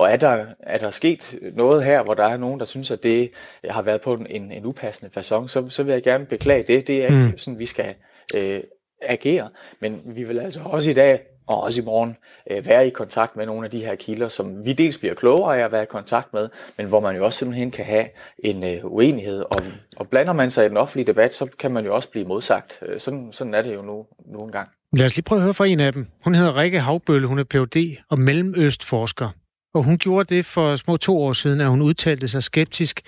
Og 0.00 0.10
er 0.10 0.16
der, 0.16 0.46
er 0.60 0.78
der 0.78 0.90
sket 0.90 1.38
noget 1.54 1.84
her, 1.84 2.02
hvor 2.02 2.14
der 2.14 2.28
er 2.28 2.36
nogen, 2.36 2.60
der 2.60 2.66
synes, 2.66 2.90
at 2.90 3.02
det 3.02 3.30
har 3.70 3.82
været 3.82 4.00
på 4.00 4.14
en, 4.14 4.52
en 4.52 4.64
upassende 4.64 5.10
façon, 5.18 5.48
så, 5.48 5.68
så 5.68 5.82
vil 5.82 5.92
jeg 5.92 6.02
gerne 6.02 6.26
beklage 6.26 6.62
det. 6.62 6.86
Det 6.86 7.04
er 7.04 7.06
ikke 7.06 7.26
mm. 7.30 7.36
sådan, 7.36 7.58
vi 7.58 7.66
skal 7.66 7.94
øh, 8.34 8.60
agere. 9.02 9.48
Men 9.80 10.02
vi 10.04 10.24
vil 10.24 10.38
altså 10.38 10.60
også 10.64 10.90
i 10.90 10.94
dag 10.94 11.20
og 11.46 11.62
også 11.62 11.82
i 11.82 11.84
morgen 11.84 12.16
øh, 12.50 12.66
være 12.66 12.86
i 12.86 12.90
kontakt 12.90 13.36
med 13.36 13.46
nogle 13.46 13.64
af 13.64 13.70
de 13.70 13.84
her 13.84 13.94
kilder, 13.94 14.28
som 14.28 14.64
vi 14.64 14.72
dels 14.72 14.98
bliver 14.98 15.14
klogere 15.14 15.58
af 15.58 15.64
at 15.64 15.72
være 15.72 15.82
i 15.82 15.86
kontakt 15.86 16.32
med, 16.32 16.48
men 16.78 16.86
hvor 16.86 17.00
man 17.00 17.16
jo 17.16 17.24
også 17.24 17.38
simpelthen 17.38 17.70
kan 17.70 17.84
have 17.84 18.06
en 18.38 18.64
øh, 18.64 18.84
uenighed. 18.84 19.40
Og, 19.40 19.62
og 19.96 20.08
blander 20.08 20.32
man 20.32 20.50
sig 20.50 20.66
i 20.66 20.68
den 20.68 20.76
offentlige 20.76 21.06
debat, 21.06 21.34
så 21.34 21.46
kan 21.58 21.70
man 21.70 21.84
jo 21.84 21.94
også 21.94 22.10
blive 22.10 22.26
modsagt. 22.26 22.82
Øh, 22.86 23.00
sådan, 23.00 23.32
sådan 23.32 23.54
er 23.54 23.62
det 23.62 23.74
jo 23.74 23.82
nu, 23.82 24.06
nu 24.32 24.38
engang. 24.38 24.68
Lad 24.92 25.06
os 25.06 25.16
lige 25.16 25.24
prøve 25.24 25.38
at 25.38 25.42
høre 25.42 25.54
fra 25.54 25.66
en 25.66 25.80
af 25.80 25.92
dem. 25.92 26.06
Hun 26.24 26.34
hedder 26.34 26.56
Rikke 26.56 26.80
Havbølle, 26.80 27.26
hun 27.26 27.38
er 27.38 27.44
Ph.D. 27.44 27.96
og 28.10 28.18
Mellemøstforsker. 28.18 29.28
Og 29.74 29.84
hun 29.84 29.98
gjorde 29.98 30.34
det 30.34 30.44
for 30.54 30.76
små 30.76 30.96
to 30.96 31.22
år 31.22 31.32
siden, 31.32 31.60
at 31.60 31.68
hun 31.68 31.82
udtalte 31.82 32.28
sig 32.28 32.42
skeptisk 32.42 33.00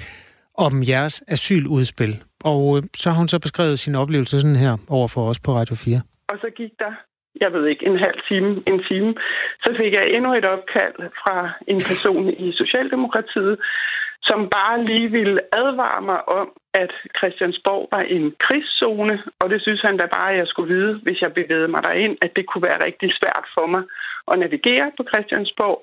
om 0.59 0.83
jeres 0.89 1.25
asyludspil. 1.29 2.23
Og 2.45 2.77
øh, 2.77 2.83
så 2.95 3.11
har 3.11 3.19
hun 3.19 3.29
så 3.29 3.39
beskrevet 3.39 3.79
sin 3.79 3.95
oplevelse 3.95 4.41
sådan 4.41 4.57
her 4.57 4.77
over 4.89 5.09
for 5.09 5.29
os 5.31 5.41
på 5.41 5.53
Radio 5.53 5.75
4. 5.75 6.01
Og 6.29 6.39
så 6.41 6.51
gik 6.57 6.71
der 6.79 6.93
jeg 7.41 7.53
ved 7.53 7.67
ikke, 7.67 7.87
en 7.87 7.99
halv 8.07 8.19
time, 8.29 8.51
en 8.67 8.81
time, 8.91 9.15
så 9.65 9.71
fik 9.81 9.93
jeg 9.93 10.07
endnu 10.17 10.31
et 10.35 10.45
opkald 10.45 10.97
fra 11.21 11.37
en 11.73 11.81
person 11.91 12.25
i 12.47 12.53
Socialdemokratiet, 12.53 13.55
som 14.29 14.41
bare 14.57 14.85
lige 14.85 15.09
ville 15.19 15.41
advare 15.61 16.03
mig 16.11 16.21
om, 16.29 16.49
at 16.83 16.93
Christiansborg 17.19 17.89
var 17.95 18.05
en 18.17 18.27
krigszone, 18.45 19.17
og 19.41 19.47
det 19.53 19.63
synes 19.63 19.83
han 19.89 19.97
da 19.97 20.07
bare, 20.17 20.31
at 20.33 20.39
jeg 20.39 20.47
skulle 20.47 20.75
vide, 20.75 20.93
hvis 21.05 21.23
jeg 21.23 21.33
bevægede 21.33 21.69
mig 21.75 21.83
derind, 21.89 22.17
at 22.25 22.31
det 22.37 22.45
kunne 22.47 22.67
være 22.69 22.85
rigtig 22.89 23.11
svært 23.21 23.47
for 23.57 23.67
mig 23.75 23.83
at 24.31 24.39
navigere 24.45 24.89
på 24.97 25.03
Christiansborg. 25.11 25.79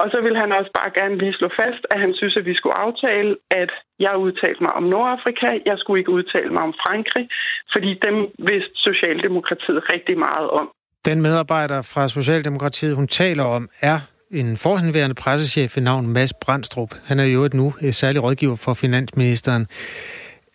Og 0.00 0.06
så 0.12 0.18
ville 0.24 0.38
han 0.42 0.52
også 0.58 0.70
bare 0.78 0.90
gerne 1.00 1.16
lige 1.22 1.38
slå 1.40 1.48
fast, 1.62 1.82
at 1.92 1.98
han 2.04 2.12
synes, 2.18 2.36
at 2.36 2.44
vi 2.50 2.54
skulle 2.54 2.76
aftale, 2.86 3.36
at 3.62 3.70
jeg 4.04 4.16
udtalte 4.26 4.60
mig 4.64 4.72
om 4.80 4.84
Nordafrika, 4.92 5.50
jeg 5.70 5.76
skulle 5.78 5.98
ikke 6.00 6.16
udtale 6.18 6.50
mig 6.54 6.62
om 6.68 6.74
Frankrig, 6.84 7.26
fordi 7.72 7.90
dem 8.06 8.16
vidste 8.50 8.76
Socialdemokratiet 8.88 9.80
rigtig 9.92 10.16
meget 10.18 10.48
om. 10.60 10.66
Den 11.04 11.22
medarbejder 11.22 11.82
fra 11.92 12.08
Socialdemokratiet, 12.08 12.96
hun 12.96 13.08
taler 13.08 13.44
om, 13.44 13.68
er 13.80 13.98
en 14.30 14.56
forhenværende 14.56 15.14
pressechef 15.14 15.76
ved 15.76 15.82
navn 15.82 16.06
Mads 16.06 16.32
Brandstrup. 16.32 16.94
Han 17.04 17.20
er 17.20 17.24
jo 17.24 17.44
et 17.44 17.54
nu 17.54 17.74
øh, 17.80 17.94
særlig 17.94 18.22
rådgiver 18.22 18.56
for 18.56 18.74
finansministeren. 18.74 19.66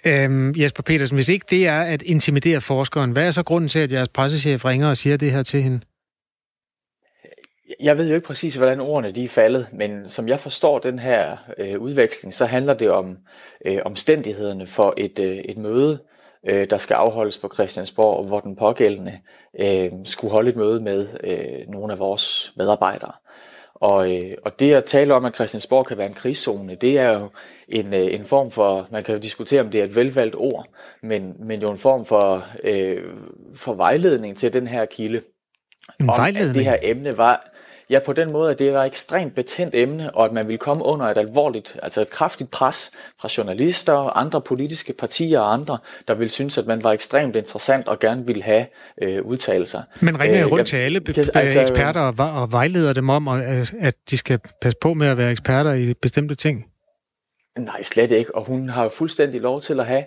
Øhm, 0.06 0.54
Jesper 0.58 0.84
Petersen, 0.84 1.16
hvis 1.16 1.30
ikke 1.30 1.46
det 1.50 1.68
er 1.68 1.82
at 1.82 2.02
intimidere 2.02 2.62
forskeren, 2.62 3.12
hvad 3.12 3.28
er 3.28 3.32
så 3.32 3.44
grunden 3.44 3.70
til, 3.70 3.80
at 3.80 3.92
jeres 3.92 4.10
pressechef 4.10 4.66
ringer 4.66 4.90
og 4.90 4.98
siger 4.98 5.18
det 5.18 5.32
her 5.32 5.44
til 5.44 5.64
hende? 5.64 5.80
Jeg 7.80 7.98
ved 7.98 8.10
jo 8.10 8.16
ikke 8.16 8.28
præcis, 8.28 8.56
hvordan 8.56 8.80
ordene 8.80 9.12
de 9.12 9.24
er 9.24 9.28
faldet, 9.28 9.68
men 9.72 10.10
som 10.10 10.28
jeg 10.28 10.40
forstår 10.40 10.80
den 10.80 11.00
her 11.00 11.38
øh, 11.58 11.80
udveksling, 11.80 12.34
så 12.34 12.46
handler 12.46 12.74
det 12.74 12.92
om 12.92 13.18
øh, 13.66 13.78
omstændighederne 13.86 14.66
for 14.66 14.94
et, 14.98 15.20
øh, 15.20 15.38
et 15.38 15.58
møde, 15.58 16.00
øh, 16.48 16.70
der 16.70 16.78
skal 16.78 16.94
afholdes 16.94 17.38
på 17.38 17.50
Christiansborg, 17.54 18.26
hvor 18.26 18.40
den 18.40 18.56
pågældende 18.56 19.20
øh, 19.60 19.92
skulle 20.04 20.32
holde 20.32 20.50
et 20.50 20.56
møde 20.56 20.82
med 20.82 21.08
øh, 21.24 21.68
nogle 21.74 21.94
af 21.94 22.00
vores 22.00 22.54
medarbejdere. 22.58 23.12
Og, 23.82 24.16
øh, 24.16 24.32
og 24.46 24.60
det 24.60 24.76
at 24.76 24.86
tale 24.86 25.14
om, 25.14 25.26
at 25.26 25.36
Christiansborg 25.36 25.86
kan 25.86 25.98
være 25.98 26.08
en 26.08 26.14
krigszone, 26.14 26.76
det 26.76 27.00
er 27.00 27.14
jo 27.14 27.30
en, 27.70 27.94
øh, 27.94 28.14
en 28.14 28.26
form 28.26 28.52
for, 28.52 28.88
man 28.92 29.04
kan 29.04 29.16
jo 29.16 29.20
diskutere, 29.20 29.62
om 29.62 29.70
det 29.70 29.80
er 29.80 29.84
et 29.84 29.96
velvalgt 29.96 30.36
ord, 30.36 30.68
men, 31.04 31.34
men 31.40 31.62
jo 31.62 31.72
en 31.72 31.78
form 31.78 32.06
for, 32.06 32.46
øh, 32.64 33.04
for 33.56 33.74
vejledning 33.74 34.38
til 34.38 34.54
den 34.54 34.68
her 34.68 34.86
kilde. 34.86 35.22
En 36.00 36.10
om, 36.10 36.18
vejledning? 36.18 36.50
At 36.50 36.56
det 36.56 36.64
her 36.64 36.78
emne 36.82 37.18
var, 37.18 37.52
Ja, 37.90 38.00
på 38.06 38.14
den 38.14 38.32
måde, 38.32 38.52
at 38.52 38.60
det 38.60 38.74
var 38.74 38.82
et 38.82 38.88
ekstremt 38.88 39.36
betændt 39.36 39.76
emne, 39.76 40.16
og 40.16 40.26
at 40.26 40.32
man 40.32 40.48
ville 40.48 40.58
komme 40.58 40.86
under 40.86 41.06
et 41.06 41.18
alvorligt, 41.18 41.78
altså 41.84 42.02
et 42.02 42.10
kraftigt 42.10 42.52
pres 42.52 42.92
fra 43.22 43.30
journalister, 43.38 44.18
andre 44.18 44.42
politiske 44.42 44.94
partier 45.00 45.40
og 45.40 45.54
andre, 45.54 45.78
der 46.08 46.14
ville 46.14 46.30
synes, 46.30 46.58
at 46.58 46.66
man 46.66 46.84
var 46.84 46.92
ekstremt 46.92 47.36
interessant 47.36 47.88
og 47.88 48.00
gerne 48.00 48.26
ville 48.26 48.44
have 48.44 48.66
øh, 49.02 49.22
udtalelser. 49.26 49.82
Men 50.02 50.20
ringer 50.20 50.46
øh, 50.46 50.52
rundt 50.52 50.68
til 50.68 50.78
alle 50.78 51.02
altså, 51.34 51.62
eksperter 51.62 52.02
og, 52.02 52.42
og 52.42 52.52
vejleder 52.52 52.94
dem 52.94 53.10
om, 53.10 53.28
at 53.80 53.96
de 54.10 54.18
skal 54.18 54.40
passe 54.62 54.78
på 54.82 54.94
med 54.94 55.08
at 55.08 55.18
være 55.18 55.32
eksperter 55.32 55.74
i 55.74 55.94
bestemte 55.94 56.36
ting? 56.36 56.66
Nej, 57.60 57.84
slet 57.84 58.12
ikke. 58.12 58.36
Og 58.36 58.46
hun 58.46 58.70
har 58.70 58.90
fuldstændig 58.90 59.42
lov 59.42 59.62
til 59.62 59.80
at 59.80 59.86
have 59.86 60.04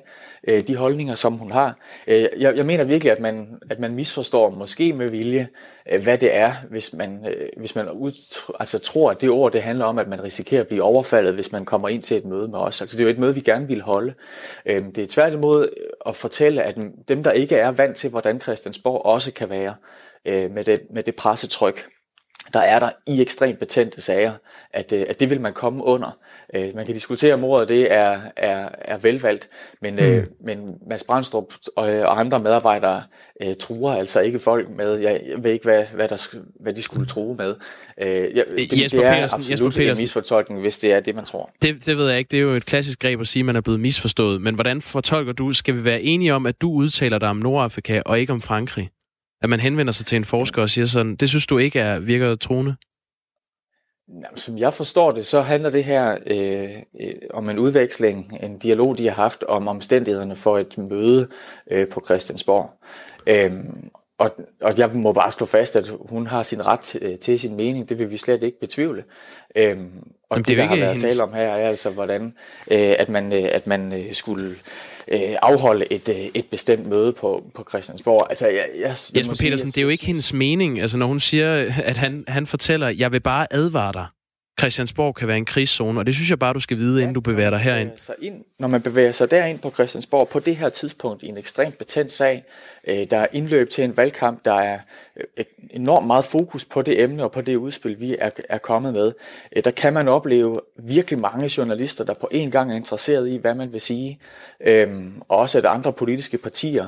øh, 0.49 0.61
de 0.66 0.76
holdninger, 0.76 1.14
som 1.14 1.32
hun 1.32 1.52
har. 1.52 1.78
Øh, 2.06 2.28
jeg, 2.38 2.56
jeg 2.56 2.64
mener 2.64 2.85
virkelig, 2.85 3.12
at 3.12 3.21
man, 3.21 3.59
at 3.71 3.78
man 3.78 3.94
misforstår, 3.94 4.50
måske 4.50 4.92
med 4.92 5.09
vilje, 5.09 5.49
øh, 5.92 6.02
hvad 6.02 6.18
det 6.18 6.35
er, 6.35 6.52
hvis 6.71 6.92
man, 6.92 7.26
øh, 7.26 7.49
hvis 7.56 7.75
man 7.75 7.90
ud, 7.90 8.12
altså, 8.61 8.78
tror, 8.78 9.11
at 9.11 9.21
det 9.21 9.30
ord 9.30 9.52
det 9.52 9.62
handler 9.62 9.85
om, 9.85 9.99
at 9.99 10.09
man 10.09 10.25
risikerer 10.25 10.61
at 10.61 10.68
blive 10.68 10.82
overfaldet, 10.82 11.35
hvis 11.35 11.52
man 11.52 11.64
kommer 11.64 11.88
ind 11.88 12.02
til 12.02 12.16
et 12.16 12.25
møde 12.25 12.49
med 12.49 12.59
os. 12.59 12.80
Altså, 12.80 12.97
det 12.97 13.02
er 13.02 13.09
jo 13.09 13.12
et 13.12 13.18
møde, 13.18 13.35
vi 13.35 13.40
gerne 13.40 13.66
vil 13.66 13.82
holde. 13.82 14.14
Øh, 14.66 14.80
det 14.80 14.99
er 14.99 15.06
tværtimod 15.06 15.61
øh, 15.61 15.87
at 16.06 16.16
fortælle, 16.16 16.62
at 16.62 16.76
dem, 17.09 17.23
der 17.23 17.32
ikke 17.32 17.56
er 17.56 17.71
vant 17.71 17.97
til, 17.97 18.11
hvordan 18.11 18.40
Christiansborg 18.40 19.06
også 19.06 19.32
kan 19.32 19.50
være, 19.50 19.75
øh, 20.25 20.50
med, 20.50 20.64
det, 20.64 20.80
med 20.90 21.02
det 21.02 21.16
pressetryk, 21.16 21.87
der 22.52 22.61
er 22.61 22.78
der 22.78 22.90
i 23.06 23.23
ekstremt 23.23 23.59
betændte 23.59 24.00
sager, 24.00 24.32
at, 24.73 24.92
øh, 24.92 25.04
at 25.09 25.21
det 25.21 25.30
vil 25.30 25.40
man 25.40 25.52
komme 25.52 25.85
under. 25.85 26.19
Øh, 26.54 26.75
man 26.75 26.86
kan 26.86 26.95
diskutere, 26.95 27.34
om 27.34 27.45
ordet 27.45 27.69
det 27.69 27.95
er, 27.95 28.21
er, 28.36 28.69
er 28.78 28.97
velvalgt, 28.97 29.49
men, 29.82 29.95
mm. 29.95 30.00
øh, 30.00 30.26
men 30.45 30.58
Mads 30.88 31.04
Brandstrup 31.04 31.54
og, 31.76 31.84
og 31.84 32.21
andre 32.21 32.38
medarbejdere 32.38 33.02
øh, 33.43 33.54
truer 33.60 33.93
altså 33.93 34.21
ikke 34.21 34.38
folk 34.38 34.69
med, 34.76 34.99
jeg, 34.99 35.23
jeg 35.28 35.45
ved 35.45 35.50
ikke, 35.50 35.65
hvad, 35.65 35.84
hvad, 35.95 36.08
der, 36.08 36.36
hvad 36.60 36.73
de 36.73 36.82
skulle 36.82 37.06
true 37.06 37.36
med. 37.36 37.54
Øh, 38.00 38.36
jeg, 38.36 38.45
det, 38.56 38.82
Jesper 38.82 38.99
det 38.99 39.08
er 39.08 39.15
Petersen, 39.15 39.41
absolut 39.41 39.50
Jesper 39.50 39.71
Petersen. 39.71 39.91
en 39.91 40.02
misfortolkning, 40.02 40.60
hvis 40.60 40.78
det 40.78 40.93
er 40.93 41.00
det, 41.00 41.15
man 41.15 41.25
tror. 41.25 41.50
Det, 41.62 41.86
det 41.86 41.99
ved 41.99 42.08
jeg 42.08 42.19
ikke. 42.19 42.28
Det 42.28 42.36
er 42.36 42.43
jo 42.43 42.52
et 42.52 42.67
klassisk 42.67 42.99
greb 42.99 43.21
at 43.21 43.26
sige, 43.26 43.41
at 43.41 43.47
man 43.47 43.56
er 43.56 43.60
blevet 43.60 43.80
misforstået. 43.80 44.41
Men 44.41 44.54
hvordan 44.54 44.82
fortolker 44.82 45.32
du, 45.32 45.52
skal 45.52 45.76
vi 45.76 45.84
være 45.84 46.02
enige 46.02 46.34
om, 46.34 46.47
at 46.47 46.62
du 46.62 46.73
udtaler 46.73 47.19
dig 47.19 47.28
om 47.28 47.36
Nordafrika 47.36 48.02
og 48.06 48.21
ikke 48.21 48.32
om 48.32 48.43
Frankrig? 48.43 48.91
At 49.43 49.50
man 49.50 49.60
henvender 49.60 49.93
sig 49.93 50.06
til 50.06 50.17
en 50.17 50.25
forsker 50.25 50.62
og 50.62 50.71
siger 50.71 50.84
sådan, 50.84 51.17
det 51.17 51.28
synes 51.28 51.47
du 51.47 51.58
ikke 51.58 51.78
er 51.78 51.99
virker 51.99 52.34
troende? 52.34 52.76
Som 54.34 54.58
jeg 54.58 54.75
forstår 54.75 55.10
det, 55.10 55.26
så 55.26 55.40
handler 55.40 55.70
det 55.70 55.84
her 55.84 56.16
øh, 56.26 56.70
øh, 57.00 57.14
om 57.30 57.48
en 57.48 57.58
udveksling, 57.58 58.38
en 58.42 58.58
dialog, 58.58 58.98
de 58.98 59.08
har 59.08 59.14
haft 59.14 59.44
om 59.44 59.68
omstændighederne 59.68 60.36
for 60.36 60.58
et 60.58 60.78
møde 60.78 61.28
øh, 61.70 61.88
på 61.88 62.02
Christiansborg. 62.04 62.70
Øhm, 63.26 63.90
og, 64.18 64.34
og 64.60 64.78
jeg 64.78 64.90
må 64.94 65.12
bare 65.12 65.32
slå 65.32 65.46
fast, 65.46 65.76
at 65.76 65.90
hun 66.08 66.26
har 66.26 66.42
sin 66.42 66.66
ret 66.66 66.80
til, 66.80 67.18
til 67.18 67.40
sin 67.40 67.56
mening. 67.56 67.88
Det 67.88 67.98
vil 67.98 68.10
vi 68.10 68.16
slet 68.16 68.42
ikke 68.42 68.60
betvivle. 68.60 69.04
Øhm, 69.56 69.90
og 70.30 70.36
Jamen, 70.36 70.44
det, 70.44 70.46
det 70.48 70.58
der 70.58 70.64
har 70.64 70.76
været 70.76 70.88
hendes... 70.88 71.02
tale 71.02 71.22
om 71.22 71.32
her, 71.32 71.42
er 71.42 71.68
altså, 71.68 71.90
hvordan 71.90 72.34
øh, 72.70 72.94
at 72.98 73.08
man, 73.08 73.32
øh, 73.32 73.48
at 73.52 73.66
man 73.66 73.92
øh, 73.92 74.12
skulle 74.12 74.50
øh, 75.08 75.36
afholde 75.42 75.92
et, 75.92 76.08
øh, 76.08 76.16
et 76.34 76.46
bestemt 76.50 76.86
møde 76.86 77.12
på, 77.12 77.44
på 77.54 77.64
Christiansborg. 77.68 78.26
Altså, 78.30 78.48
jeg, 78.48 78.68
jeg, 78.78 78.90
Jesper 78.90 79.34
Petersen, 79.40 79.58
sige, 79.58 79.66
det 79.66 79.78
er 79.78 79.82
jo 79.82 79.88
ikke 79.88 80.06
hendes 80.06 80.32
mening. 80.32 80.80
Altså, 80.80 80.96
når 80.96 81.06
hun 81.06 81.20
siger, 81.20 81.72
at 81.84 81.98
han, 81.98 82.25
han 82.28 82.46
fortæller, 82.46 82.88
jeg 82.88 83.12
vil 83.12 83.20
bare 83.20 83.46
advare 83.50 83.92
dig. 83.92 84.06
Christiansborg 84.60 85.14
kan 85.14 85.28
være 85.28 85.36
en 85.36 85.44
krigszone, 85.44 86.00
og 86.00 86.06
det 86.06 86.14
synes 86.14 86.30
jeg 86.30 86.38
bare, 86.38 86.52
du 86.52 86.60
skal 86.60 86.78
vide, 86.78 86.96
ja, 86.96 87.02
inden 87.02 87.14
du 87.14 87.20
bevæger 87.20 87.50
dig 87.50 87.58
herind. 87.58 87.90
Sig 87.96 88.14
ind, 88.22 88.44
når 88.58 88.68
man 88.68 88.82
bevæger 88.82 89.12
sig 89.12 89.30
derind 89.30 89.58
på 89.58 89.70
Christiansborg 89.70 90.28
på 90.28 90.38
det 90.38 90.56
her 90.56 90.68
tidspunkt 90.68 91.22
i 91.22 91.26
en 91.26 91.38
ekstremt 91.38 91.78
betændt 91.78 92.12
sag, 92.12 92.44
Øh, 92.88 93.06
der 93.10 93.18
er 93.18 93.26
indløb 93.32 93.71
til 93.71 93.84
en 93.84 93.97
valgkamp, 93.97 94.45
der 94.45 94.54
er 94.54 94.78
øh, 95.16 95.45
enormt 95.71 96.06
meget 96.06 96.25
fokus 96.25 96.64
på 96.64 96.82
det 96.82 97.02
emne 97.02 97.25
og 97.25 97.32
på 97.32 97.40
det 97.40 97.56
udspil, 97.56 98.00
vi 98.00 98.16
er, 98.18 98.30
er 98.49 98.58
kommet 98.58 98.92
med, 98.92 99.12
øh, 99.56 99.64
der 99.64 99.71
kan 99.71 99.92
man 99.92 100.08
opleve 100.08 100.60
virkelig 100.76 101.21
mange 101.21 101.50
journalister, 101.58 102.04
der 102.04 102.14
på 102.14 102.28
en 102.30 102.50
gang 102.50 102.73
er 102.73 102.76
interesseret 102.76 103.28
i, 103.28 103.36
hvad 103.36 103.54
man 103.54 103.73
vil 103.73 103.80
sige, 103.80 104.21
øhm, 104.60 105.23
og 105.28 105.38
også 105.38 105.58
at 105.58 105.66
andre 105.66 105.92
politiske 105.92 106.38
partier 106.38 106.86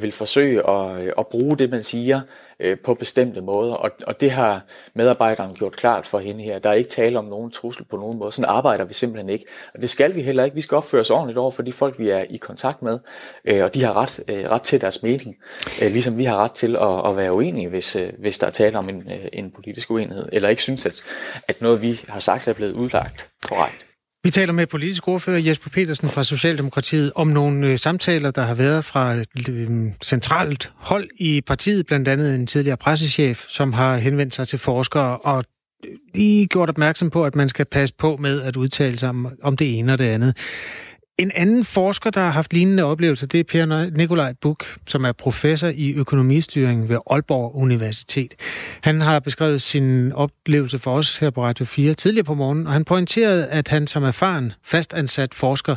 vil 0.00 0.12
forsøge 0.12 0.70
at, 0.70 1.12
at 1.18 1.26
bruge 1.26 1.56
det, 1.56 1.70
man 1.70 1.84
siger, 1.84 2.20
på 2.84 2.94
bestemte 2.94 3.40
måder, 3.40 3.74
og, 3.74 3.90
og 4.06 4.20
det 4.20 4.30
har 4.30 4.64
medarbejderen 4.94 5.54
gjort 5.54 5.76
klart 5.76 6.06
for 6.06 6.18
hende 6.18 6.44
her. 6.44 6.58
Der 6.58 6.70
er 6.70 6.74
ikke 6.74 6.90
tale 6.90 7.18
om 7.18 7.24
nogen 7.24 7.50
trussel 7.50 7.84
på 7.84 7.96
nogen 7.96 8.18
måde. 8.18 8.32
Sådan 8.32 8.50
arbejder 8.50 8.84
vi 8.84 8.94
simpelthen 8.94 9.28
ikke, 9.28 9.44
og 9.74 9.82
det 9.82 9.90
skal 9.90 10.14
vi 10.14 10.22
heller 10.22 10.44
ikke. 10.44 10.54
Vi 10.54 10.60
skal 10.60 10.76
opføre 10.76 11.00
os 11.00 11.10
ordentligt 11.10 11.38
over 11.38 11.50
for 11.50 11.62
de 11.62 11.72
folk, 11.72 11.98
vi 11.98 12.10
er 12.10 12.24
i 12.30 12.36
kontakt 12.36 12.82
med, 12.82 12.98
og 13.62 13.74
de 13.74 13.84
har 13.84 13.96
ret, 13.96 14.20
ret 14.28 14.62
til 14.62 14.80
deres 14.80 15.02
mening, 15.02 15.35
øh, 15.82 15.92
ligesom 15.92 16.18
vi 16.18 16.24
har 16.24 16.36
ret 16.36 16.52
til 16.52 16.76
at, 16.76 17.10
at 17.10 17.16
være 17.16 17.32
uenige, 17.32 17.68
hvis, 17.68 17.96
øh, 17.96 18.08
hvis 18.18 18.38
der 18.38 18.46
er 18.46 18.50
tale 18.50 18.78
om 18.78 18.88
en, 18.88 19.02
øh, 19.12 19.28
en 19.32 19.50
politisk 19.50 19.90
uenighed, 19.90 20.28
eller 20.32 20.48
ikke 20.48 20.62
synes, 20.62 20.86
at, 20.86 21.02
at 21.48 21.62
noget, 21.62 21.82
vi 21.82 22.00
har 22.08 22.20
sagt, 22.20 22.48
er 22.48 22.52
blevet 22.52 22.72
udlagt 22.72 23.30
korrekt. 23.42 23.86
Vi 24.26 24.30
taler 24.30 24.52
med 24.52 24.66
politisk 24.66 25.08
ordfører 25.08 25.38
Jesper 25.38 25.70
Petersen 25.70 26.08
fra 26.08 26.22
Socialdemokratiet 26.22 27.12
om 27.14 27.26
nogle 27.26 27.66
øh, 27.66 27.78
samtaler, 27.78 28.30
der 28.30 28.46
har 28.46 28.54
været 28.54 28.84
fra 28.84 29.14
et 29.14 29.48
øh, 29.48 29.68
centralt 30.04 30.72
hold 30.76 31.08
i 31.18 31.40
partiet, 31.40 31.86
blandt 31.86 32.08
andet 32.08 32.34
en 32.34 32.46
tidligere 32.46 32.76
pressechef, 32.76 33.44
som 33.48 33.72
har 33.72 33.96
henvendt 33.96 34.34
sig 34.34 34.48
til 34.48 34.58
forskere 34.58 35.18
og 35.18 35.44
øh, 35.84 35.90
lige 36.14 36.46
gjort 36.46 36.68
opmærksom 36.68 37.10
på, 37.10 37.24
at 37.24 37.34
man 37.34 37.48
skal 37.48 37.64
passe 37.64 37.94
på 37.94 38.16
med 38.16 38.42
at 38.42 38.56
udtale 38.56 38.98
sig 38.98 39.08
om, 39.08 39.28
om 39.42 39.56
det 39.56 39.78
ene 39.78 39.92
og 39.92 39.98
det 39.98 40.04
andet. 40.04 40.36
En 41.18 41.30
anden 41.34 41.64
forsker, 41.64 42.10
der 42.10 42.20
har 42.20 42.30
haft 42.30 42.52
lignende 42.52 42.84
oplevelser, 42.84 43.26
det 43.26 43.40
er 43.40 43.44
Per 43.44 43.90
Nikolaj 43.96 44.32
Buk, 44.40 44.64
som 44.86 45.04
er 45.04 45.12
professor 45.12 45.68
i 45.68 45.92
økonomistyring 45.92 46.88
ved 46.88 46.98
Aalborg 47.10 47.54
Universitet. 47.54 48.34
Han 48.82 49.00
har 49.00 49.18
beskrevet 49.18 49.62
sin 49.62 50.12
oplevelse 50.12 50.78
for 50.78 50.96
os 50.96 51.18
her 51.18 51.30
på 51.30 51.44
Radio 51.44 51.64
4 51.64 51.94
tidligere 51.94 52.24
på 52.24 52.34
morgen, 52.34 52.66
og 52.66 52.72
han 52.72 52.84
pointerede, 52.84 53.48
at 53.48 53.68
han 53.68 53.86
som 53.86 54.04
erfaren, 54.04 54.52
fastansat 54.64 55.34
forsker 55.34 55.76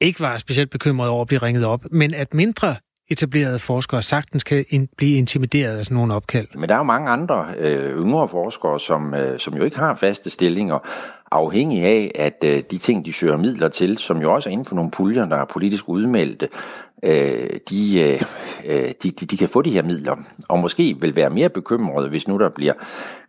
ikke 0.00 0.20
var 0.20 0.36
specielt 0.36 0.70
bekymret 0.70 1.08
over 1.08 1.20
at 1.20 1.28
blive 1.28 1.42
ringet 1.42 1.64
op, 1.64 1.86
men 1.90 2.14
at 2.14 2.34
mindre 2.34 2.76
etablerede 3.12 3.58
forskere 3.58 4.02
sagtens 4.02 4.44
kan 4.44 4.64
in- 4.68 4.88
blive 4.96 5.18
intimideret 5.18 5.78
af 5.78 5.84
sådan 5.84 5.94
nogle 5.96 6.14
opkald. 6.14 6.46
Men 6.54 6.68
der 6.68 6.74
er 6.74 6.78
jo 6.78 6.84
mange 6.84 7.08
andre 7.10 7.46
øh, 7.58 7.98
yngre 7.98 8.28
forskere, 8.28 8.80
som, 8.80 9.14
øh, 9.14 9.38
som 9.38 9.54
jo 9.54 9.64
ikke 9.64 9.78
har 9.78 9.94
faste 9.94 10.30
stillinger, 10.30 10.78
afhængig 11.30 11.84
af, 11.84 12.10
at 12.14 12.44
øh, 12.44 12.62
de 12.70 12.78
ting, 12.78 13.04
de 13.04 13.12
søger 13.12 13.36
midler 13.36 13.68
til, 13.68 13.98
som 13.98 14.18
jo 14.22 14.34
også 14.34 14.48
er 14.48 14.52
inden 14.52 14.66
for 14.66 14.74
nogle 14.74 14.90
puljer, 14.90 15.28
der 15.28 15.36
er 15.36 15.44
politisk 15.44 15.88
udmeldte, 15.88 16.48
øh, 17.02 17.50
de, 17.70 18.00
øh, 18.64 18.92
de, 19.02 19.10
de, 19.10 19.26
de 19.26 19.36
kan 19.36 19.48
få 19.48 19.62
de 19.62 19.70
her 19.70 19.82
midler, 19.82 20.16
og 20.48 20.58
måske 20.58 20.96
vil 21.00 21.16
være 21.16 21.30
mere 21.30 21.48
bekymrede, 21.48 22.08
hvis 22.08 22.28
nu 22.28 22.38
der 22.38 22.48
bliver 22.48 22.72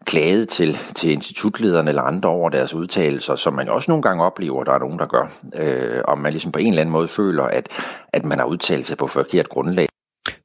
klaget 0.06 0.50
til, 0.50 0.78
til 0.96 1.12
institutlederne 1.12 1.90
eller 1.90 2.02
andre 2.02 2.30
over 2.30 2.50
deres 2.50 2.74
udtalelser, 2.74 3.36
som 3.36 3.54
man 3.54 3.70
også 3.70 3.92
nogle 3.92 4.02
gange 4.02 4.24
oplever, 4.24 4.64
der 4.64 4.72
er 4.72 4.80
nogen, 4.80 5.00
der 5.00 5.06
gør, 5.06 5.32
øh, 5.56 6.02
og 6.08 6.20
man 6.20 6.32
ligesom 6.32 6.52
på 6.52 6.60
en 6.60 6.68
eller 6.68 6.82
anden 6.82 6.94
måde 6.94 7.08
føler, 7.08 7.44
at, 7.44 7.70
at 8.14 8.26
man 8.26 8.38
har 8.38 8.46
udtalt 8.46 8.86
sig 8.86 8.98
på 8.98 9.08
forkert 9.08 9.50
grundlag. 9.50 9.88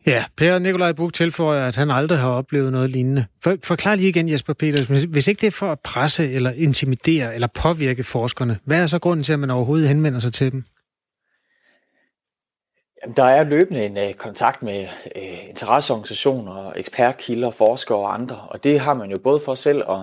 Ja, 0.06 0.24
Per 0.36 0.58
Nikolaj 0.58 0.92
Buk 0.92 1.12
tilføjer, 1.12 1.66
at 1.66 1.76
han 1.76 1.90
aldrig 1.90 2.18
har 2.18 2.28
oplevet 2.28 2.72
noget 2.72 2.90
lignende. 2.90 3.24
For, 3.44 3.56
forklar 3.64 3.94
lige 3.94 4.08
igen, 4.08 4.28
Jesper 4.28 4.52
Peters, 4.52 5.04
hvis 5.04 5.28
ikke 5.28 5.40
det 5.40 5.46
er 5.46 5.50
for 5.50 5.72
at 5.72 5.80
presse 5.80 6.30
eller 6.30 6.50
intimidere 6.50 7.34
eller 7.34 7.48
påvirke 7.54 8.04
forskerne, 8.04 8.58
hvad 8.64 8.82
er 8.82 8.86
så 8.86 8.98
grunden 8.98 9.24
til, 9.24 9.32
at 9.32 9.38
man 9.38 9.50
overhovedet 9.50 9.88
henvender 9.88 10.18
sig 10.18 10.32
til 10.32 10.52
dem? 10.52 10.64
Jamen, 13.02 13.16
der 13.16 13.24
er 13.24 13.44
løbende 13.44 13.84
en 13.84 13.96
uh, 13.96 14.14
kontakt 14.14 14.62
med 14.62 14.86
uh, 15.16 15.48
interesseorganisationer, 15.48 16.72
ekspertkilder, 16.76 17.50
forskere 17.50 17.98
og 17.98 18.14
andre, 18.14 18.36
og 18.50 18.64
det 18.64 18.80
har 18.80 18.94
man 18.94 19.10
jo 19.10 19.18
både 19.18 19.40
for 19.40 19.54
selv 19.54 19.82
at 19.90 19.98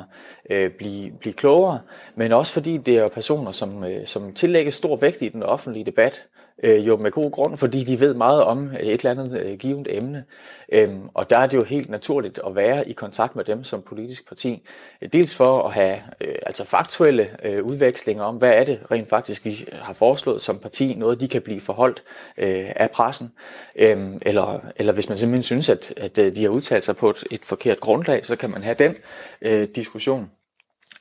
uh, 0.68 0.72
blive, 0.78 1.12
blive 1.12 1.34
klogere, 1.34 1.80
men 2.16 2.32
også 2.32 2.54
fordi 2.54 2.78
det 2.78 2.98
er 2.98 3.08
personer, 3.08 3.52
som, 3.52 3.84
uh, 3.84 3.90
som 4.06 4.34
tillægger 4.34 4.72
stor 4.72 4.96
vægt 4.96 5.22
i 5.22 5.30
den 5.30 5.44
offentlige 5.44 5.86
debat, 5.86 6.24
øh, 6.64 6.88
jo 6.88 6.98
med 6.98 7.12
god 7.12 7.32
grund, 7.32 7.58
fordi 7.58 7.84
de 7.84 8.00
ved 8.00 8.14
meget 8.14 8.44
om 8.44 8.68
øh, 8.68 8.80
et 8.80 9.06
eller 9.06 9.12
andet 9.12 9.40
øh, 9.40 9.58
givet 9.58 9.88
emne. 9.90 10.24
Øhm, 10.72 11.10
og 11.14 11.30
der 11.30 11.38
er 11.38 11.48
det 11.48 11.58
jo 11.58 11.64
helt 11.64 11.90
naturligt 11.90 12.40
at 12.48 12.56
være 12.56 12.90
i 12.90 12.94
kontakt 12.94 13.36
med 13.36 13.44
dem 13.44 13.64
som 13.64 13.82
politisk 13.82 14.28
parti. 14.28 14.68
Øh, 15.02 15.10
dels 15.14 15.36
for 15.36 15.68
at 15.68 15.74
have 15.74 16.00
øh, 16.22 16.36
altså 16.46 16.66
faktuelle 16.66 17.30
øh, 17.44 17.64
udvekslinger 17.64 18.24
om, 18.24 18.36
hvad 18.36 18.52
er 18.56 18.64
det 18.64 18.80
rent 18.92 19.10
faktisk, 19.10 19.46
vi 19.46 19.66
øh, 19.72 19.80
har 19.80 19.94
foreslået 19.94 20.42
som 20.42 20.60
parti, 20.60 20.96
noget 20.98 21.20
de 21.20 21.28
kan 21.28 21.42
blive 21.42 21.62
forholdt 21.62 22.04
øh, 22.38 22.72
af 22.76 22.92
pressen. 22.92 23.32
Øhm, 23.76 24.20
eller, 24.22 24.60
eller 24.76 24.94
hvis 24.94 25.10
man 25.10 25.18
simpelthen 25.18 25.44
synes, 25.44 25.70
at, 25.70 25.94
at 25.98 26.16
de 26.16 26.44
har 26.44 26.50
udtalt 26.50 26.84
sig 26.84 26.98
på 26.98 27.10
et, 27.10 27.24
et 27.32 27.46
forkert 27.46 27.80
grundlag, 27.80 28.26
så 28.26 28.36
kan 28.36 28.50
man 28.50 28.64
have 28.64 28.76
den 28.80 28.96
øh, 29.42 29.68
diskussion 29.76 30.30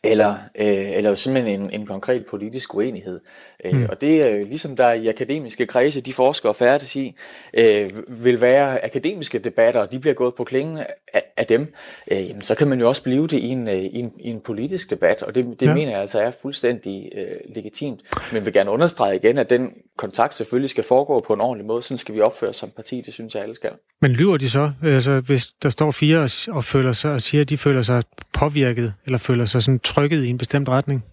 eller, 0.04 0.34
øh, 0.58 0.96
eller 0.96 1.14
simpelthen 1.14 1.60
en, 1.60 1.70
en 1.80 1.86
konkret 1.86 2.26
politisk 2.26 2.74
uenighed. 2.74 3.20
Øh, 3.64 3.76
mm. 3.76 3.86
Og 3.88 4.00
det 4.00 4.26
er 4.26 4.38
jo 4.38 4.44
ligesom 4.44 4.76
der 4.76 4.92
i 4.92 5.08
akademiske 5.08 5.66
kredse, 5.66 6.00
de 6.00 6.12
forskere 6.12 6.54
færdes 6.54 6.96
i, 6.96 7.16
øh, 7.58 7.90
vil 8.08 8.40
være 8.40 8.84
akademiske 8.84 9.38
debatter, 9.38 9.80
og 9.80 9.92
de 9.92 9.98
bliver 9.98 10.14
gået 10.14 10.34
på 10.34 10.44
klingen 10.44 10.78
af, 11.14 11.22
af 11.36 11.46
dem, 11.46 11.74
øh, 12.10 12.28
jamen, 12.28 12.40
så 12.40 12.54
kan 12.54 12.68
man 12.68 12.80
jo 12.80 12.88
også 12.88 13.02
blive 13.02 13.26
det 13.26 13.38
i 13.38 13.48
en, 13.48 13.68
øh, 13.68 13.74
i 13.74 13.98
en, 13.98 14.12
i 14.20 14.30
en 14.30 14.40
politisk 14.40 14.90
debat, 14.90 15.22
og 15.22 15.34
det, 15.34 15.60
det 15.60 15.66
ja. 15.66 15.74
mener 15.74 15.92
jeg 15.92 16.00
altså 16.00 16.20
er 16.20 16.30
fuldstændig 16.42 17.12
øh, 17.16 17.54
legitimt. 17.54 18.00
Men 18.32 18.44
vil 18.44 18.52
gerne 18.52 18.70
understrege 18.70 19.16
igen, 19.16 19.38
at 19.38 19.50
den 19.50 19.70
kontakt 19.98 20.34
selvfølgelig 20.34 20.70
skal 20.70 20.84
foregå 20.84 21.24
på 21.26 21.32
en 21.32 21.40
ordentlig 21.40 21.66
måde, 21.66 21.82
sådan 21.82 21.98
skal 21.98 22.14
vi 22.14 22.20
opføre 22.20 22.52
som 22.52 22.70
parti, 22.76 23.02
det 23.06 23.14
synes 23.14 23.34
jeg 23.34 23.42
alle 23.42 23.54
skal. 23.54 23.70
Men 24.00 24.10
lyver 24.10 24.36
de 24.36 24.50
så, 24.50 24.70
altså 24.82 25.20
hvis 25.20 25.46
der 25.62 25.68
står 25.68 25.90
fire 25.90 26.18
og, 26.18 26.30
og 26.48 26.64
føler 26.64 26.92
sig, 26.92 27.10
og 27.12 27.22
siger, 27.22 27.40
at 27.40 27.50
de 27.50 27.58
føler 27.58 27.82
sig 27.82 28.02
påvirket, 28.32 28.94
eller 29.04 29.18
føler 29.18 29.44
sig 29.44 29.62
sådan 29.62 29.78
trykket 29.94 30.24
i 30.24 30.28
en 30.28 30.38
bestemt 30.38 30.68
retning? 30.68 31.04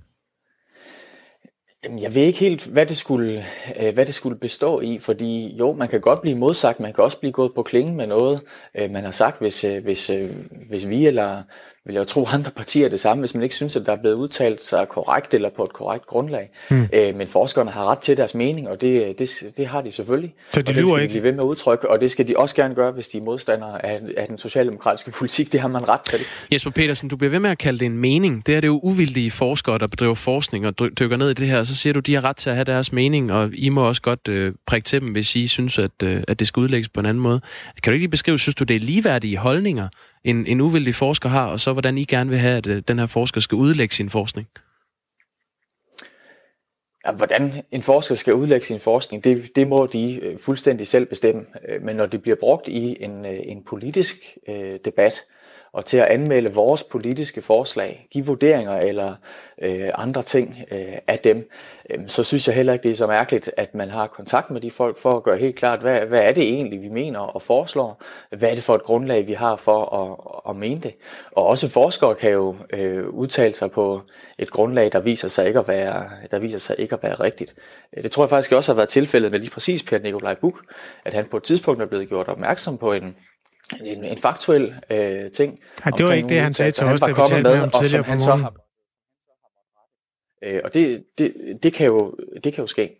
Jeg 1.99 2.15
ved 2.15 2.21
ikke 2.21 2.39
helt, 2.39 2.65
hvad 2.65 2.85
det, 2.85 2.97
skulle, 2.97 3.43
øh, 3.79 3.93
hvad 3.93 4.05
det 4.05 4.13
skulle 4.13 4.39
bestå 4.39 4.81
i, 4.81 4.99
fordi 4.99 5.55
jo, 5.55 5.73
man 5.73 5.87
kan 5.87 6.01
godt 6.01 6.21
blive 6.21 6.37
modsagt, 6.37 6.79
man 6.79 6.93
kan 6.93 7.03
også 7.03 7.19
blive 7.19 7.31
gået 7.31 7.51
på 7.55 7.63
klingen 7.63 7.95
med 7.97 8.07
noget, 8.07 8.41
øh, 8.75 8.91
man 8.91 9.03
har 9.03 9.11
sagt, 9.11 9.39
hvis, 9.39 9.63
øh, 9.63 9.83
hvis, 9.83 10.09
øh, 10.09 10.29
hvis 10.69 10.89
vi 10.89 11.07
eller 11.07 11.43
vil 11.85 11.95
jeg 11.95 12.07
tro 12.07 12.25
andre 12.35 12.51
partier 12.51 12.89
det 12.89 12.99
samme, 12.99 13.21
hvis 13.21 13.33
man 13.33 13.43
ikke 13.43 13.55
synes, 13.55 13.75
at 13.75 13.85
der 13.85 13.91
er 13.91 14.01
blevet 14.01 14.15
udtalt 14.15 14.63
sig 14.63 14.87
korrekt 14.89 15.33
eller 15.33 15.49
på 15.49 15.63
et 15.63 15.73
korrekt 15.73 16.05
grundlag. 16.05 16.49
Mm. 16.69 16.87
Øh, 16.93 17.15
men 17.15 17.27
forskerne 17.27 17.71
har 17.71 17.85
ret 17.85 17.99
til 17.99 18.17
deres 18.17 18.35
mening, 18.35 18.69
og 18.69 18.81
det, 18.81 19.19
det, 19.19 19.43
det 19.57 19.67
har 19.67 19.81
de 19.81 19.91
selvfølgelig. 19.91 20.33
Så 20.53 20.61
de 20.61 20.69
og 20.69 20.75
det 20.75 20.87
skal 20.87 21.03
de 21.03 21.07
blive 21.07 21.23
ved 21.23 21.31
med 21.31 21.39
at 21.39 21.47
udtrykke, 21.47 21.89
og 21.89 22.01
det 22.01 22.11
skal 22.11 22.27
de 22.27 22.37
også 22.37 22.55
gerne 22.55 22.75
gøre, 22.75 22.91
hvis 22.91 23.07
de 23.07 23.17
er 23.17 23.21
modstandere 23.21 23.85
af, 23.85 24.01
af 24.17 24.27
den 24.27 24.37
socialdemokratiske 24.37 25.11
politik. 25.19 25.51
Det 25.51 25.59
har 25.59 25.67
man 25.67 25.87
ret 25.87 26.01
til. 26.01 26.19
Jesper 26.51 26.71
Petersen, 26.71 27.09
du 27.09 27.15
bliver 27.15 27.31
ved 27.31 27.39
med 27.39 27.49
at 27.49 27.57
kalde 27.57 27.79
det 27.79 27.85
en 27.85 27.97
mening. 27.97 28.45
Det 28.45 28.55
er 28.55 28.59
det 28.59 28.67
jo 28.67 28.79
uvildige 28.83 29.31
forskere, 29.31 29.77
der 29.77 29.87
bedriver 29.87 30.15
forskning 30.15 30.67
og 30.67 30.79
dykker 30.99 31.17
ned 31.17 31.29
i 31.29 31.33
det 31.33 31.47
her, 31.47 31.59
og 31.59 31.67
så 31.67 31.75
siger 31.75 31.93
du, 31.93 31.99
at 31.99 32.07
de 32.07 32.13
har 32.13 32.23
ret 32.23 32.35
til 32.35 32.49
at 32.49 32.55
have 32.55 32.65
deres 32.65 32.91
mening, 32.91 33.31
og 33.31 33.49
I 33.53 33.69
må 33.69 33.87
også 33.87 34.01
godt 34.01 34.27
øh, 34.27 34.53
prikke 34.67 34.85
til 34.85 35.01
dem, 35.01 35.11
hvis 35.11 35.35
I 35.35 35.47
synes, 35.47 35.79
at, 35.79 35.91
øh, 36.03 36.23
at 36.27 36.39
det 36.39 36.47
skal 36.47 36.61
udlægges 36.61 36.89
på 36.89 36.99
en 36.99 37.05
anden 37.05 37.23
måde. 37.23 37.41
Kan 37.83 37.91
du 37.91 37.93
ikke 37.93 38.03
lige 38.03 38.11
beskrive, 38.11 38.39
synes 38.39 38.55
du, 38.55 38.63
det 38.63 38.75
er 38.75 38.79
ligeværdige 38.79 39.37
holdninger, 39.37 39.87
en, 40.23 40.45
en 40.47 40.61
uvildig 40.61 40.95
forsker 40.95 41.29
har, 41.29 41.47
og 41.47 41.59
så 41.59 41.73
hvordan 41.73 41.97
I 41.97 42.03
gerne 42.03 42.29
vil 42.29 42.39
have, 42.39 42.57
at 42.57 42.67
øh, 42.67 42.83
den 42.87 42.99
her 42.99 43.05
forsker 43.05 43.41
skal 43.41 43.55
udlægge 43.55 43.95
sin 43.95 44.09
forskning? 44.09 44.47
Ja, 47.05 47.11
hvordan 47.11 47.51
en 47.71 47.81
forsker 47.81 48.15
skal 48.15 48.33
udlægge 48.33 48.65
sin 48.65 48.79
forskning, 48.79 49.23
det, 49.23 49.55
det 49.55 49.67
må 49.67 49.85
de 49.85 50.19
øh, 50.21 50.37
fuldstændig 50.37 50.87
selv 50.87 51.05
bestemme. 51.05 51.45
Øh, 51.69 51.81
men 51.81 51.95
når 51.95 52.05
det 52.05 52.21
bliver 52.21 52.37
brugt 52.39 52.67
i 52.67 53.03
en, 53.03 53.25
øh, 53.25 53.39
en 53.43 53.63
politisk 53.63 54.15
øh, 54.49 54.79
debat, 54.85 55.21
og 55.73 55.85
til 55.85 55.97
at 55.97 56.07
anmelde 56.07 56.53
vores 56.53 56.83
politiske 56.83 57.41
forslag, 57.41 58.07
give 58.11 58.25
vurderinger 58.25 58.79
eller 58.79 59.15
øh, 59.61 59.89
andre 59.93 60.23
ting 60.23 60.57
øh, 60.71 60.97
af 61.07 61.19
dem, 61.19 61.49
øh, 61.89 61.99
så 62.07 62.23
synes 62.23 62.47
jeg 62.47 62.55
heller 62.55 62.73
ikke, 62.73 62.83
det 62.83 62.91
er 62.91 62.95
så 62.95 63.07
mærkeligt, 63.07 63.51
at 63.57 63.75
man 63.75 63.89
har 63.89 64.07
kontakt 64.07 64.51
med 64.51 64.61
de 64.61 64.71
folk 64.71 64.97
for 64.97 65.11
at 65.11 65.23
gøre 65.23 65.37
helt 65.37 65.55
klart, 65.55 65.81
hvad, 65.81 65.99
hvad 65.99 66.19
er 66.19 66.31
det 66.31 66.43
egentlig, 66.43 66.81
vi 66.81 66.89
mener 66.89 67.19
og 67.19 67.41
foreslår? 67.41 68.03
Hvad 68.37 68.49
er 68.49 68.55
det 68.55 68.63
for 68.63 68.73
et 68.73 68.83
grundlag, 68.83 69.27
vi 69.27 69.33
har 69.33 69.55
for 69.55 69.95
at, 69.95 70.51
at 70.51 70.55
mene 70.55 70.81
det? 70.81 70.93
Og 71.31 71.45
også 71.45 71.69
forskere 71.69 72.15
kan 72.15 72.31
jo 72.31 72.55
øh, 72.73 73.07
udtale 73.07 73.53
sig 73.53 73.71
på 73.71 74.01
et 74.39 74.49
grundlag, 74.49 74.91
der 74.91 74.99
viser 74.99 75.27
sig 75.27 75.47
ikke 75.47 75.59
at 75.59 75.67
være, 75.67 76.09
der 76.31 76.39
viser 76.39 76.59
sig 76.59 76.75
ikke 76.79 76.95
at 76.95 77.03
være 77.03 77.13
rigtigt. 77.13 77.55
Det 78.03 78.11
tror 78.11 78.23
jeg 78.23 78.29
faktisk 78.29 78.51
også 78.51 78.71
har 78.71 78.75
været 78.75 78.89
tilfældet 78.89 79.31
med 79.31 79.39
lige 79.39 79.51
præcis 79.51 79.83
Per 79.83 79.99
Nikolaj 79.99 80.35
Buk, 80.35 80.63
at 81.05 81.13
han 81.13 81.25
på 81.25 81.37
et 81.37 81.43
tidspunkt 81.43 81.81
er 81.81 81.85
blevet 81.85 82.09
gjort 82.09 82.27
opmærksom 82.27 82.77
på 82.77 82.91
en, 82.91 83.15
en, 83.85 84.03
en 84.03 84.17
faktuel 84.17 84.75
øh, 84.91 85.31
ting. 85.31 85.59
Ja, 85.85 85.89
det 85.89 86.05
var 86.05 86.13
ikke 86.13 86.29
det, 86.29 86.41
han 86.41 86.53
sagde 86.53 86.71
til 86.71 86.85
os, 86.85 87.01
da 87.01 87.07
vi 87.07 87.13
talte 87.13 87.43
med 87.43 87.55
ham 87.55 87.69
tidligere 87.69 88.03
på 88.03 88.11
morgenen. 88.11 88.47
Øh, 90.43 90.61
og 90.63 90.73
det, 90.73 91.03
det, 91.17 91.33
det, 91.63 91.73
kan 91.73 91.87
jo, 91.87 92.15
det 92.43 92.53
kan 92.53 92.61
jo 92.61 92.67
ske. 92.67 92.97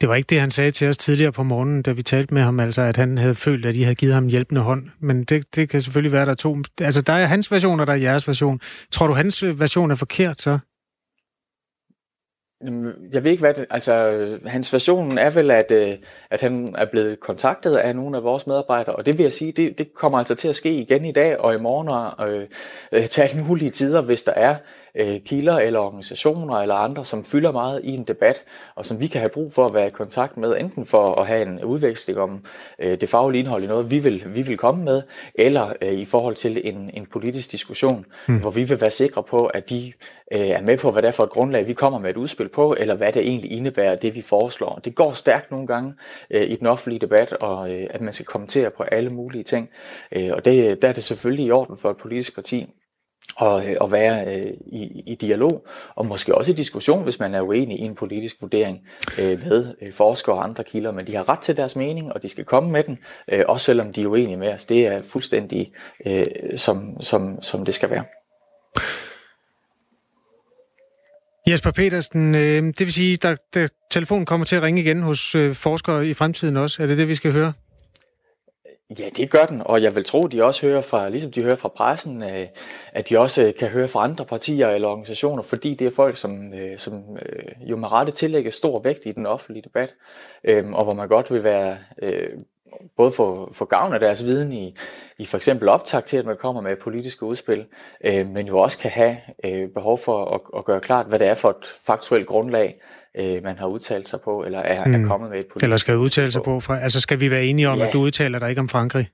Det 0.00 0.08
var 0.08 0.14
ikke 0.14 0.26
det, 0.26 0.40
han 0.40 0.50
sagde 0.50 0.70
til 0.70 0.88
os 0.88 0.96
tidligere 0.96 1.32
på 1.32 1.42
morgenen, 1.42 1.82
da 1.82 1.92
vi 1.92 2.02
talte 2.02 2.34
med 2.34 2.42
ham, 2.42 2.60
altså 2.60 2.82
at 2.82 2.96
han 2.96 3.18
havde 3.18 3.34
følt, 3.34 3.66
at 3.66 3.74
I 3.74 3.82
havde 3.82 3.94
givet 3.94 4.14
ham 4.14 4.26
hjælpende 4.26 4.60
hånd. 4.60 4.88
Men 5.00 5.24
det, 5.24 5.54
det 5.54 5.68
kan 5.68 5.82
selvfølgelig 5.82 6.12
være, 6.12 6.24
der 6.24 6.30
er 6.30 6.36
to. 6.36 6.56
Altså, 6.80 7.02
der 7.02 7.12
er 7.12 7.26
hans 7.26 7.50
version, 7.50 7.80
og 7.80 7.86
der 7.86 7.92
er 7.92 7.96
jeres 7.96 8.28
version. 8.28 8.60
Tror 8.90 9.06
du, 9.06 9.12
hans 9.12 9.44
version 9.44 9.90
er 9.90 9.94
forkert 9.94 10.40
så? 10.40 10.58
Jeg 13.12 13.24
ved 13.24 13.30
ikke, 13.30 13.40
hvad 13.40 13.54
det, 13.54 13.66
altså 13.70 14.38
hans 14.46 14.72
version 14.72 15.18
er 15.18 15.30
vel, 15.30 15.50
at, 15.50 15.70
øh, 15.72 15.96
at 16.30 16.40
han 16.40 16.74
er 16.78 16.86
blevet 16.90 17.20
kontaktet 17.20 17.76
af 17.76 17.96
nogle 17.96 18.16
af 18.16 18.22
vores 18.22 18.46
medarbejdere, 18.46 18.96
og 18.96 19.06
det 19.06 19.18
vil 19.18 19.22
jeg 19.22 19.32
sige, 19.32 19.52
det, 19.52 19.78
det 19.78 19.94
kommer 19.94 20.18
altså 20.18 20.34
til 20.34 20.48
at 20.48 20.56
ske 20.56 20.72
igen 20.72 21.04
i 21.04 21.12
dag 21.12 21.40
og 21.40 21.54
i 21.54 21.58
morgen 21.58 21.88
og 21.88 22.32
øh, 22.32 22.46
øh 22.92 23.06
til 23.06 23.20
alle 23.20 23.44
mulige 23.44 23.70
tider, 23.70 24.00
hvis 24.00 24.22
der 24.22 24.32
er 24.32 24.56
øh, 24.94 25.20
kilder 25.20 25.58
eller 25.58 25.80
organisationer 25.80 26.54
eller 26.54 26.74
andre, 26.74 27.04
som 27.04 27.24
fylder 27.24 27.52
meget 27.52 27.80
i 27.84 27.90
en 27.90 28.04
debat, 28.04 28.42
og 28.74 28.86
som 28.86 29.00
vi 29.00 29.06
kan 29.06 29.20
have 29.20 29.30
brug 29.34 29.52
for 29.52 29.66
at 29.66 29.74
være 29.74 29.86
i 29.86 29.90
kontakt 29.90 30.36
med, 30.36 30.56
enten 30.60 30.86
for 30.86 31.20
at 31.20 31.26
have 31.26 31.42
en 31.42 31.64
udveksling 31.64 32.18
om 32.18 32.44
øh, 32.78 33.00
det 33.00 33.08
faglige 33.08 33.40
indhold 33.40 33.64
i 33.64 33.66
noget, 33.66 33.90
vi 33.90 33.98
vil, 33.98 34.22
vi 34.26 34.42
vil 34.42 34.56
komme 34.56 34.84
med, 34.84 35.02
eller 35.34 35.72
øh, 35.82 35.92
i 35.92 36.04
forhold 36.04 36.34
til 36.34 36.60
en, 36.64 36.90
en 36.94 37.06
politisk 37.06 37.52
diskussion, 37.52 38.06
mm. 38.28 38.40
hvor 38.40 38.50
vi 38.50 38.64
vil 38.64 38.80
være 38.80 38.90
sikre 38.90 39.22
på, 39.22 39.46
at 39.46 39.70
de 39.70 39.92
øh, 40.32 40.40
er 40.40 40.62
med 40.62 40.78
på, 40.78 40.90
hvad 40.90 41.02
det 41.02 41.08
er 41.08 41.12
for 41.12 41.24
et 41.24 41.30
grundlag, 41.30 41.66
vi 41.66 41.72
kommer 41.72 41.98
med 41.98 42.10
et 42.10 42.16
udspil 42.16 42.48
på, 42.48 42.76
eller 42.78 42.94
hvad 42.94 43.12
det 43.12 43.22
egentlig 43.22 43.52
indebærer, 43.52 43.94
det 43.94 44.14
vi 44.14 44.22
foreslår. 44.22 44.80
Det 44.84 44.94
går 44.94 45.12
stærkt 45.12 45.50
nogle 45.50 45.66
gange 45.66 45.94
øh, 46.30 46.50
i 46.50 46.54
den 46.54 46.66
offentlige 46.66 47.00
debat, 47.00 47.32
og 47.32 47.74
øh, 47.74 47.86
at 47.90 48.00
man 48.00 48.12
skal 48.12 48.26
kommentere 48.26 48.70
på 48.70 48.82
alle 48.82 49.10
mulige 49.10 49.44
ting. 49.44 49.68
Øh, 50.12 50.30
og 50.32 50.44
det, 50.44 50.82
der 50.82 50.88
er 50.88 50.92
det 50.92 51.02
selvfølgelig 51.02 51.46
i 51.46 51.50
orden 51.50 51.76
for 51.76 51.90
et 51.90 51.96
politisk 51.96 52.34
parti 52.34 52.66
og, 53.36 53.70
øh, 53.70 53.76
og 53.80 53.92
være 53.92 54.36
øh, 54.36 54.52
i, 54.66 55.02
i 55.06 55.14
dialog, 55.14 55.66
og 55.94 56.06
måske 56.06 56.34
også 56.34 56.50
i 56.50 56.54
diskussion, 56.54 57.02
hvis 57.02 57.18
man 57.20 57.34
er 57.34 57.40
uenig 57.40 57.78
i 57.78 57.82
en 57.82 57.94
politisk 57.94 58.36
vurdering 58.40 58.80
øh, 59.18 59.40
med 59.40 59.74
øh, 59.82 59.92
forskere 59.92 60.36
og 60.36 60.44
andre 60.44 60.64
kilder, 60.64 60.92
men 60.92 61.06
de 61.06 61.14
har 61.14 61.28
ret 61.28 61.38
til 61.38 61.56
deres 61.56 61.76
mening, 61.76 62.12
og 62.12 62.22
de 62.22 62.28
skal 62.28 62.44
komme 62.44 62.70
med 62.70 62.82
den, 62.82 62.98
øh, 63.32 63.42
også 63.48 63.64
selvom 63.64 63.92
de 63.92 64.02
er 64.02 64.06
uenige 64.06 64.36
med 64.36 64.54
os. 64.54 64.64
Det 64.64 64.86
er 64.86 65.02
fuldstændig 65.02 65.72
øh, 66.06 66.24
som, 66.56 67.00
som, 67.00 67.42
som 67.42 67.64
det 67.64 67.74
skal 67.74 67.90
være. 67.90 68.04
Jesper 71.48 71.70
Petersen, 71.70 72.34
øh, 72.34 72.62
det 72.62 72.80
vil 72.80 72.92
sige, 72.92 73.18
at 73.28 73.38
der, 73.54 73.68
telefonen 73.90 74.26
kommer 74.26 74.46
til 74.46 74.56
at 74.56 74.62
ringe 74.62 74.80
igen 74.80 75.02
hos 75.02 75.34
øh, 75.34 75.54
forskere 75.54 76.06
i 76.06 76.14
fremtiden 76.14 76.56
også. 76.56 76.82
Er 76.82 76.86
det 76.86 76.98
det, 76.98 77.08
vi 77.08 77.14
skal 77.14 77.32
høre? 77.32 77.52
Ja, 78.98 79.08
det 79.16 79.30
gør 79.30 79.46
den, 79.46 79.62
og 79.64 79.82
jeg 79.82 79.94
vil 79.94 80.04
tro, 80.04 80.24
at 80.24 80.32
de 80.32 80.44
også 80.44 80.66
hører 80.66 80.80
fra, 80.80 81.08
ligesom 81.08 81.32
de 81.32 81.42
hører 81.42 81.54
fra 81.54 81.68
pressen, 81.68 82.22
øh, 82.22 82.46
at 82.92 83.08
de 83.08 83.18
også 83.18 83.46
øh, 83.46 83.54
kan 83.54 83.68
høre 83.68 83.88
fra 83.88 84.04
andre 84.04 84.24
partier 84.24 84.68
eller 84.68 84.88
organisationer, 84.88 85.42
fordi 85.42 85.74
det 85.74 85.86
er 85.86 85.90
folk, 85.90 86.16
som, 86.16 86.54
øh, 86.54 86.78
som 86.78 87.02
jo 87.60 87.76
med 87.76 87.92
rette 87.92 88.12
tillægger 88.12 88.50
stor 88.50 88.80
vægt 88.80 89.06
i 89.06 89.12
den 89.12 89.26
offentlige 89.26 89.62
debat, 89.62 89.94
øhm, 90.44 90.74
og 90.74 90.84
hvor 90.84 90.94
man 90.94 91.08
godt 91.08 91.32
vil 91.32 91.44
være 91.44 91.78
både 92.96 93.10
få, 93.10 93.52
få 93.52 93.64
gavn 93.64 93.94
af 93.94 94.00
deres 94.00 94.24
viden 94.24 94.52
i, 94.52 94.76
i 95.18 95.26
for 95.26 95.36
eksempel 95.36 95.68
optag 95.68 96.04
til, 96.04 96.16
at 96.16 96.26
man 96.26 96.36
kommer 96.36 96.62
med 96.62 96.76
politiske 96.76 97.26
udspil, 97.26 97.66
øhm, 98.04 98.30
men 98.30 98.46
jo 98.46 98.58
også 98.58 98.78
kan 98.78 98.90
have 98.90 99.16
behov 99.74 99.98
for 99.98 100.24
at, 100.24 100.40
at 100.58 100.64
gøre 100.64 100.80
klart, 100.80 101.06
hvad 101.06 101.18
det 101.18 101.28
er 101.28 101.34
for 101.34 101.48
et 101.48 101.66
faktuelt 101.86 102.26
grundlag, 102.26 102.80
øh, 103.18 103.42
man 103.42 103.58
har 103.58 103.66
udtalt 103.66 104.08
sig 104.08 104.18
på, 104.24 104.44
eller 104.44 104.58
er, 104.58 104.84
mm. 104.84 105.04
er 105.04 105.08
kommet 105.08 105.30
med 105.30 105.38
et 105.38 105.46
politisk 105.46 105.64
Eller 105.64 105.76
skal 105.76 105.96
udtale 105.96 106.32
sig 106.32 106.42
på. 106.42 106.60
på. 106.60 106.72
Altså 106.72 107.00
skal 107.00 107.20
vi 107.20 107.30
være 107.30 107.44
enige 107.44 107.68
om, 107.68 107.78
Ja. 107.78 107.86
at 107.86 107.92
du 107.92 108.00
udtaler 108.00 108.38
dig 108.38 108.48
ikke 108.48 108.60
om 108.60 108.68
Frankrig? 108.68 109.08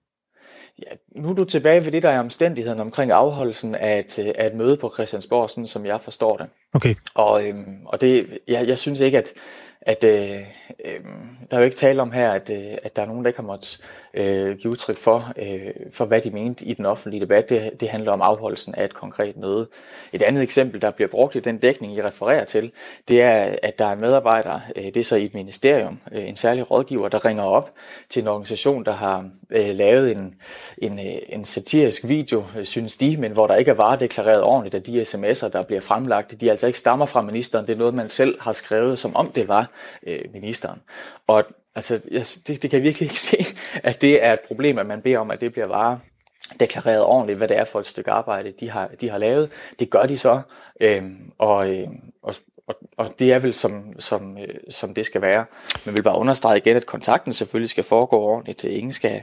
Ja, 0.78 1.20
nu 1.22 1.28
er 1.30 1.34
du 1.34 1.44
tilbage 1.44 1.84
ved 1.84 1.92
det, 1.92 2.02
der 2.02 2.08
er 2.10 2.20
omstændigheden 2.20 2.80
omkring 2.80 3.12
afholdelsen 3.12 3.74
af 3.74 3.98
et, 3.98 4.18
af 4.18 4.46
et 4.46 4.54
møde 4.54 4.76
på 4.76 4.90
Christiansborg, 4.94 5.50
sådan 5.50 5.66
som 5.66 5.86
jeg 5.86 6.00
forstår 6.00 6.36
det. 6.36 6.46
Okay. 6.72 6.94
Og, 7.14 7.40
øhm, 7.48 7.76
og 7.84 8.00
det, 8.00 8.38
jeg, 8.48 8.68
jeg 8.68 8.78
synes 8.78 9.00
ikke, 9.00 9.18
at, 9.18 9.32
at 9.82 10.04
øh, 10.04 10.36
øh, 10.84 11.00
der 11.50 11.56
er 11.56 11.58
jo 11.58 11.64
ikke 11.64 11.76
tale 11.76 12.02
om 12.02 12.12
her, 12.12 12.30
at, 12.30 12.50
øh, 12.50 12.78
at 12.82 12.96
der 12.96 13.02
er 13.02 13.06
nogen, 13.06 13.24
der 13.24 13.28
ikke 13.28 13.40
har 13.40 13.46
måttet 13.46 13.80
øh, 14.14 14.56
give 14.56 14.70
udtryk 14.70 14.96
for, 14.96 15.32
øh, 15.36 15.70
for, 15.90 16.04
hvad 16.04 16.20
de 16.20 16.30
mente 16.30 16.64
i 16.64 16.74
den 16.74 16.86
offentlige 16.86 17.20
debat. 17.20 17.48
Det, 17.48 17.80
det 17.80 17.88
handler 17.88 18.12
om 18.12 18.22
afholdelsen 18.22 18.74
af 18.74 18.84
et 18.84 18.94
konkret 18.94 19.36
møde. 19.36 19.68
Et 20.12 20.22
andet 20.22 20.42
eksempel, 20.42 20.82
der 20.82 20.90
bliver 20.90 21.08
brugt 21.08 21.34
i 21.34 21.40
den 21.40 21.58
dækning, 21.58 21.92
I 21.92 22.02
refererer 22.02 22.44
til, 22.44 22.72
det 23.08 23.22
er, 23.22 23.56
at 23.62 23.78
der 23.78 23.84
er 23.84 23.92
en 23.92 24.00
medarbejder, 24.00 24.60
øh, 24.76 24.84
det 24.84 24.96
er 24.96 25.04
så 25.04 25.16
i 25.16 25.24
et 25.24 25.34
ministerium, 25.34 26.00
øh, 26.12 26.28
en 26.28 26.36
særlig 26.36 26.70
rådgiver, 26.70 27.08
der 27.08 27.24
ringer 27.24 27.44
op 27.44 27.72
til 28.08 28.22
en 28.22 28.28
organisation, 28.28 28.84
der 28.84 28.92
har 28.92 29.30
øh, 29.50 29.74
lavet 29.74 30.12
en, 30.12 30.34
en, 30.78 30.98
øh, 30.98 31.18
en 31.28 31.44
satirisk 31.44 32.08
video, 32.08 32.44
øh, 32.58 32.64
synes 32.64 32.96
de, 32.96 33.16
men 33.16 33.32
hvor 33.32 33.46
der 33.46 33.56
ikke 33.56 33.70
er 33.70 33.74
varedeklareret 33.74 34.42
ordentligt, 34.42 34.74
at 34.74 34.86
de 34.86 35.02
sms'er, 35.02 35.48
der 35.48 35.62
bliver 35.62 35.80
fremlagt, 35.80 36.40
de 36.40 36.50
altså 36.50 36.66
ikke 36.66 36.78
stammer 36.78 37.06
fra 37.06 37.22
ministeren. 37.22 37.66
Det 37.66 37.72
er 37.72 37.78
noget, 37.78 37.94
man 37.94 38.08
selv 38.08 38.40
har 38.40 38.52
skrevet, 38.52 38.98
som 38.98 39.16
om 39.16 39.30
det 39.30 39.48
var 39.48 39.70
øh, 40.06 40.20
ministeren. 40.32 40.80
Og 41.26 41.44
altså, 41.78 42.00
jeg, 42.10 42.24
det, 42.46 42.62
det 42.62 42.70
kan 42.70 42.72
jeg 42.72 42.82
virkelig 42.82 43.06
ikke 43.06 43.20
se, 43.30 43.46
at 43.74 44.00
det 44.00 44.24
er 44.24 44.32
et 44.32 44.40
problem, 44.46 44.78
at 44.78 44.86
man 44.86 45.02
beder 45.02 45.18
om, 45.18 45.30
at 45.30 45.40
det 45.40 45.52
bliver 45.52 45.68
vare 45.68 46.00
deklareret 46.60 47.04
ordentligt, 47.04 47.38
hvad 47.38 47.48
det 47.48 47.58
er 47.58 47.64
for 47.64 47.78
et 47.78 47.86
stykke 47.86 48.10
arbejde, 48.10 48.52
de 48.60 48.70
har, 48.70 48.90
de 49.00 49.10
har 49.10 49.18
lavet. 49.18 49.50
Det 49.78 49.90
gør 49.90 50.02
de 50.02 50.18
så, 50.18 50.40
øhm, 50.80 51.32
og, 51.38 51.76
øhm, 51.76 52.00
og, 52.22 52.34
og, 52.66 52.74
og 52.96 53.14
det 53.18 53.32
er 53.32 53.38
vel 53.38 53.54
som, 53.54 53.92
som, 53.98 54.38
øh, 54.38 54.54
som 54.70 54.94
det 54.94 55.06
skal 55.06 55.22
være. 55.22 55.44
Men 55.84 55.94
vil 55.94 56.02
bare 56.02 56.18
understrege 56.18 56.58
igen, 56.58 56.76
at 56.76 56.86
kontakten 56.86 57.32
selvfølgelig 57.32 57.70
skal 57.70 57.84
foregå 57.84 58.16
ordentligt. 58.16 58.64
Ingen 58.64 58.92
skal, 58.92 59.22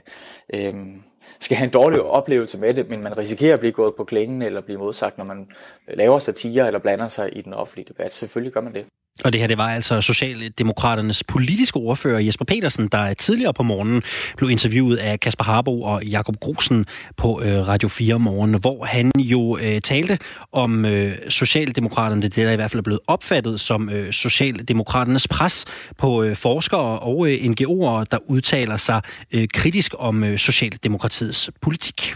øhm, 0.53 1.03
skal 1.39 1.57
have 1.57 1.65
en 1.65 1.73
dårlig 1.73 2.01
oplevelse 2.01 2.59
med 2.59 2.73
det, 2.73 2.89
men 2.89 3.03
man 3.03 3.17
risikerer 3.17 3.53
at 3.53 3.59
blive 3.59 3.73
gået 3.73 3.95
på 3.95 4.03
klingen 4.03 4.41
eller 4.41 4.61
blive 4.61 4.79
modsagt, 4.79 5.17
når 5.17 5.25
man 5.25 5.47
laver 5.87 6.19
satire 6.19 6.67
eller 6.67 6.79
blander 6.79 7.07
sig 7.07 7.37
i 7.37 7.41
den 7.41 7.53
offentlige 7.53 7.87
debat. 7.87 8.13
Selvfølgelig 8.13 8.53
gør 8.53 8.61
man 8.61 8.73
det. 8.73 8.85
Og 9.23 9.33
det 9.33 9.41
her, 9.41 9.47
det 9.47 9.57
var 9.57 9.69
altså 9.69 10.01
Socialdemokraternes 10.01 11.23
politiske 11.23 11.77
ordfører 11.77 12.19
Jesper 12.19 12.45
Petersen, 12.45 12.87
der 12.87 13.13
tidligere 13.13 13.53
på 13.53 13.63
morgenen 13.63 14.03
blev 14.37 14.49
interviewet 14.49 14.97
af 14.97 15.19
Kasper 15.19 15.43
Harbo 15.43 15.81
og 15.81 16.03
Jakob 16.03 16.35
Grusen 16.39 16.85
på 17.17 17.41
øh, 17.45 17.67
Radio 17.67 17.89
4 17.89 18.19
morgen, 18.19 18.53
hvor 18.53 18.85
han 18.85 19.11
jo 19.19 19.57
øh, 19.57 19.81
talte 19.81 20.19
om 20.51 20.85
øh, 20.85 21.11
Socialdemokraterne, 21.29 22.21
det 22.21 22.35
der 22.35 22.51
i 22.51 22.55
hvert 22.55 22.71
fald 22.71 22.79
er 22.79 22.83
blevet 22.83 22.99
opfattet 23.07 23.59
som 23.59 23.89
øh, 23.89 24.13
Socialdemokraternes 24.13 25.27
pres 25.27 25.65
på 25.97 26.23
øh, 26.23 26.35
forskere 26.35 26.99
og 26.99 27.31
øh, 27.31 27.37
NGO'er, 27.37 28.03
der 28.11 28.17
udtaler 28.29 28.77
sig 28.77 29.01
øh, 29.31 29.47
kritisk 29.53 29.93
om 29.97 30.23
øh, 30.23 30.37
Socialdemokratiets 30.37 31.49
politik. 31.61 32.15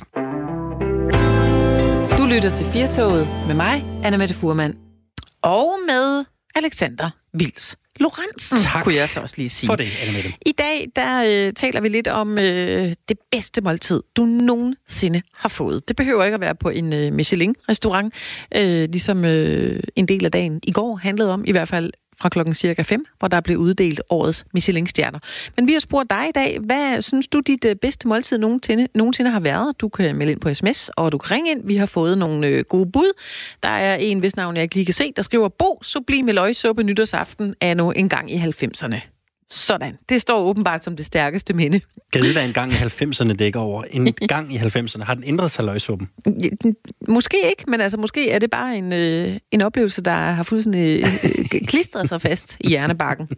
Du 2.18 2.26
lytter 2.26 2.52
til 2.54 2.66
Firtoget 2.66 3.28
med 3.48 3.56
mig, 3.56 3.86
Anna 4.04 4.18
Mette 4.18 4.36
Furman. 4.36 4.74
Og 5.44 5.76
med 5.88 6.24
Alexander 6.60 7.10
Vils 7.34 7.76
Lorentzen, 8.00 8.58
Tak. 8.58 8.84
kunne 8.84 8.96
jeg 8.96 9.10
så 9.10 9.20
også 9.20 9.36
lige 9.38 9.50
sige. 9.50 9.68
For 9.68 9.76
det, 9.76 9.88
Annemette. 10.04 10.34
I 10.46 10.52
dag, 10.52 10.88
der 10.96 11.24
øh, 11.28 11.54
taler 11.54 11.82
vi 11.82 11.90
lidt 11.90 12.08
om 12.08 12.38
øh, 12.38 12.94
det 13.10 13.18
bedste 13.32 13.62
måltid, 13.62 14.04
du 14.18 14.26
nogensinde 14.26 15.22
har 15.38 15.50
fået. 15.50 15.88
Det 15.88 15.96
behøver 15.96 16.24
ikke 16.24 16.36
at 16.36 16.42
være 16.42 16.56
på 16.56 16.70
en 16.70 16.94
øh, 16.94 17.14
Michelin-restaurant, 17.14 18.14
øh, 18.56 18.90
ligesom 18.90 19.26
øh, 19.26 19.80
en 19.96 20.08
del 20.08 20.26
af 20.26 20.32
dagen 20.32 20.60
i 20.64 20.72
går 20.72 20.96
handlede 20.96 21.34
om, 21.34 21.44
i 21.48 21.52
hvert 21.52 21.68
fald 21.68 21.92
fra 22.22 22.30
klokken 22.30 22.54
cirka 22.54 22.82
5, 22.82 23.06
hvor 23.20 23.28
der 23.28 23.42
blev 23.42 23.58
uddelt 23.58 24.02
årets 24.10 24.46
Michelin-stjerner. 24.54 25.20
Men 25.56 25.68
vi 25.68 25.74
har 25.74 25.80
spurgt 25.80 26.10
dig 26.10 26.30
i 26.30 26.32
dag, 26.32 26.60
hvad 26.60 27.02
synes 27.02 27.28
du 27.28 27.40
dit 27.40 27.66
øh, 27.66 27.76
bedste 27.76 28.08
måltid 28.08 28.38
nogensinde, 28.38 28.88
nogensinde 28.96 29.32
har 29.32 29.40
været? 29.40 29.82
Du 29.82 29.90
kan 29.90 30.16
melde 30.16 30.32
ind 30.32 30.40
på 30.40 30.54
sms, 30.54 30.90
og 30.90 31.12
du 31.12 31.18
kan 31.18 31.32
ringe 31.32 31.52
ind. 31.52 31.62
Vi 31.64 31.76
har 31.76 31.86
fået 31.86 32.18
nogle 32.18 32.48
øh, 32.48 32.64
gode 32.64 32.92
bud. 32.92 33.12
Der 33.64 33.70
er 33.70 33.96
en, 33.96 34.20
hvis 34.20 34.36
navn 34.36 34.56
jeg 34.56 34.64
ikke 34.64 34.76
lige 34.76 34.86
kan 34.86 34.94
se, 34.94 35.12
der 35.16 35.22
skriver, 35.22 35.50
Bo, 35.50 35.80
sublime 35.82 36.32
løgsuppe 36.32 36.84
nytårsaften 36.84 37.56
er 37.62 37.74
nu 37.74 37.92
en 37.92 38.10
gang 38.10 38.32
i 38.32 38.36
90'erne. 38.36 39.19
Sådan. 39.52 39.98
Det 40.10 40.22
står 40.22 40.40
åbenbart 40.40 40.84
som 40.84 40.96
det 40.96 41.06
stærkeste 41.06 41.54
minde. 41.54 41.82
Gade, 42.12 42.34
hvad 42.34 42.46
en 42.46 42.54
gang 42.54 42.72
i 42.72 42.76
90'erne 42.76 43.34
dækker 43.34 43.60
over. 43.60 43.84
En 43.84 44.14
gang 44.28 44.54
i 44.54 44.58
90'erne. 44.58 45.04
Har 45.04 45.14
den 45.14 45.24
ændret 45.24 45.52
sig 45.52 45.66
løgsuppen? 45.66 46.10
Måske 47.08 47.38
ikke, 47.50 47.64
men 47.68 47.82
altså 47.82 47.98
måske 47.98 48.32
er 48.32 48.40
det 48.40 48.50
bare 48.50 48.78
en, 48.78 48.94
øh, 48.94 49.38
en 49.52 49.62
oplevelse, 49.62 50.02
der 50.02 50.12
har 50.12 50.44
fuldstændig 50.44 50.98
øh, 50.98 51.14
øh, 51.24 51.62
klistret 51.68 52.10
sig 52.10 52.22
fast 52.22 52.58
i 52.60 52.68
hjernebakken. 52.68 53.30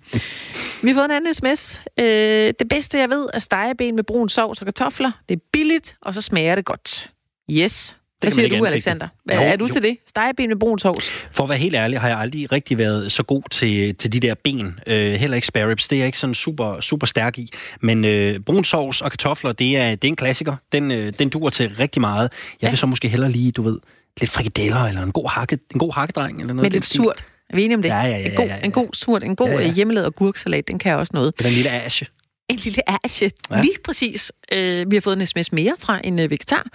Vi 0.84 0.90
har 0.90 0.94
fået 0.94 1.06
en 1.06 1.12
anden 1.12 1.34
sms. 1.34 1.82
Øh, 2.00 2.54
det 2.60 2.70
bedste, 2.70 3.00
jeg 3.00 3.10
ved, 3.10 3.28
er 3.34 3.40
stegeben 3.40 3.96
med 3.96 4.04
brun 4.04 4.30
sovs 4.30 4.62
og 4.62 4.66
kartofler. 4.66 5.12
Det 5.30 5.36
er 5.36 5.42
billigt, 5.54 5.96
og 6.02 6.14
så 6.14 6.22
smager 6.22 6.56
det 6.56 6.66
godt. 6.66 7.12
Yes. 7.52 7.96
Hvad 8.22 8.32
siger 8.32 8.60
du. 8.60 8.66
Alexander? 8.66 9.08
Hvad, 9.26 9.36
Jo, 9.36 9.42
er 9.42 9.56
du 9.56 9.66
jo. 9.66 9.74
til 9.74 9.84
det? 9.84 9.98
Stegeben 10.08 10.48
med 10.50 10.56
brun 10.60 10.80
sovs? 10.80 11.12
For 11.32 11.44
at 11.44 11.50
være 11.50 11.58
helt 11.58 11.76
ærlig, 11.76 12.00
har 12.00 12.08
jeg 12.08 12.18
aldrig 12.20 12.52
rigtig 12.52 12.78
været 12.78 13.12
så 13.12 13.24
god 13.24 13.44
til, 13.52 13.96
til 13.96 14.14
de 14.14 14.20
der 14.20 14.34
ben. 14.44 14.80
Øh, 14.88 15.14
heller 15.14 15.36
ikke 15.36 15.48
spare 15.48 15.70
ribs. 15.70 15.88
Det 15.88 15.96
er 15.96 16.00
jeg 16.00 16.06
ikke 16.06 16.20
sådan 16.20 16.34
super, 16.34 16.80
super 16.82 17.08
stærk 17.08 17.38
i. 17.38 17.50
Men 17.82 18.06
øh, 18.06 18.40
brun 18.40 18.64
sovs 18.64 19.02
og 19.02 19.12
kartofler, 19.12 19.52
det 19.52 19.78
er, 19.78 19.90
det 19.96 20.04
er 20.04 20.08
en 20.08 20.16
klassiker. 20.16 20.56
Den, 20.72 20.92
øh, 20.92 21.14
den 21.20 21.30
duer 21.30 21.50
til 21.50 21.70
rigtig 21.80 22.02
meget. 22.02 22.32
Jeg 22.62 22.70
vil 22.72 22.78
så 22.78 22.86
måske 22.86 23.08
hellere 23.08 23.32
lige, 23.32 23.52
du 23.52 23.62
ved, 23.62 23.80
lidt 24.22 24.32
frikadeller 24.32 24.84
eller 24.86 25.04
en 25.04 25.12
god, 25.12 25.30
hakke, 25.30 25.58
en 25.74 25.80
god 25.80 25.94
hakkedreng. 25.94 26.40
Eller 26.42 26.54
noget 26.54 26.62
Med 26.62 26.70
den 26.70 26.72
lidt 26.72 26.86
stil. 26.86 26.98
surt. 26.98 27.24
Er 27.50 27.56
vi 27.56 27.64
enige 27.64 27.76
om 27.76 27.82
det? 27.82 27.90
Ja, 27.90 27.96
ja, 28.02 28.08
ja, 28.10 28.18
en, 28.30 28.36
god, 28.36 28.46
ja, 28.46 28.56
ja. 28.56 28.60
en 28.66 28.72
god 28.72 28.88
surt, 28.94 29.24
en 29.24 29.36
god 29.36 29.48
Ja, 29.48 29.54
ja, 29.54 29.60
ja. 29.60 29.68
ja. 29.68 29.74
hjemmelavet 29.74 30.06
agurksalat, 30.06 30.68
den 30.68 30.80
kan 30.80 30.96
også 30.96 31.12
noget. 31.14 31.34
En 31.46 31.52
lille 31.52 31.70
asje. 31.70 32.08
En 32.50 32.56
lille 32.56 33.06
asje. 33.06 33.32
Ja. 33.52 33.62
Lige 33.62 33.76
præcis. 33.86 34.32
Øh, 34.52 34.92
vi 34.92 34.96
har 34.96 35.02
fået 35.02 35.20
en 35.22 35.28
sms 35.28 35.52
mere 35.52 35.76
fra 35.80 36.02
en 36.04 36.20
øh, 36.20 36.30
vegetar, 36.30 36.68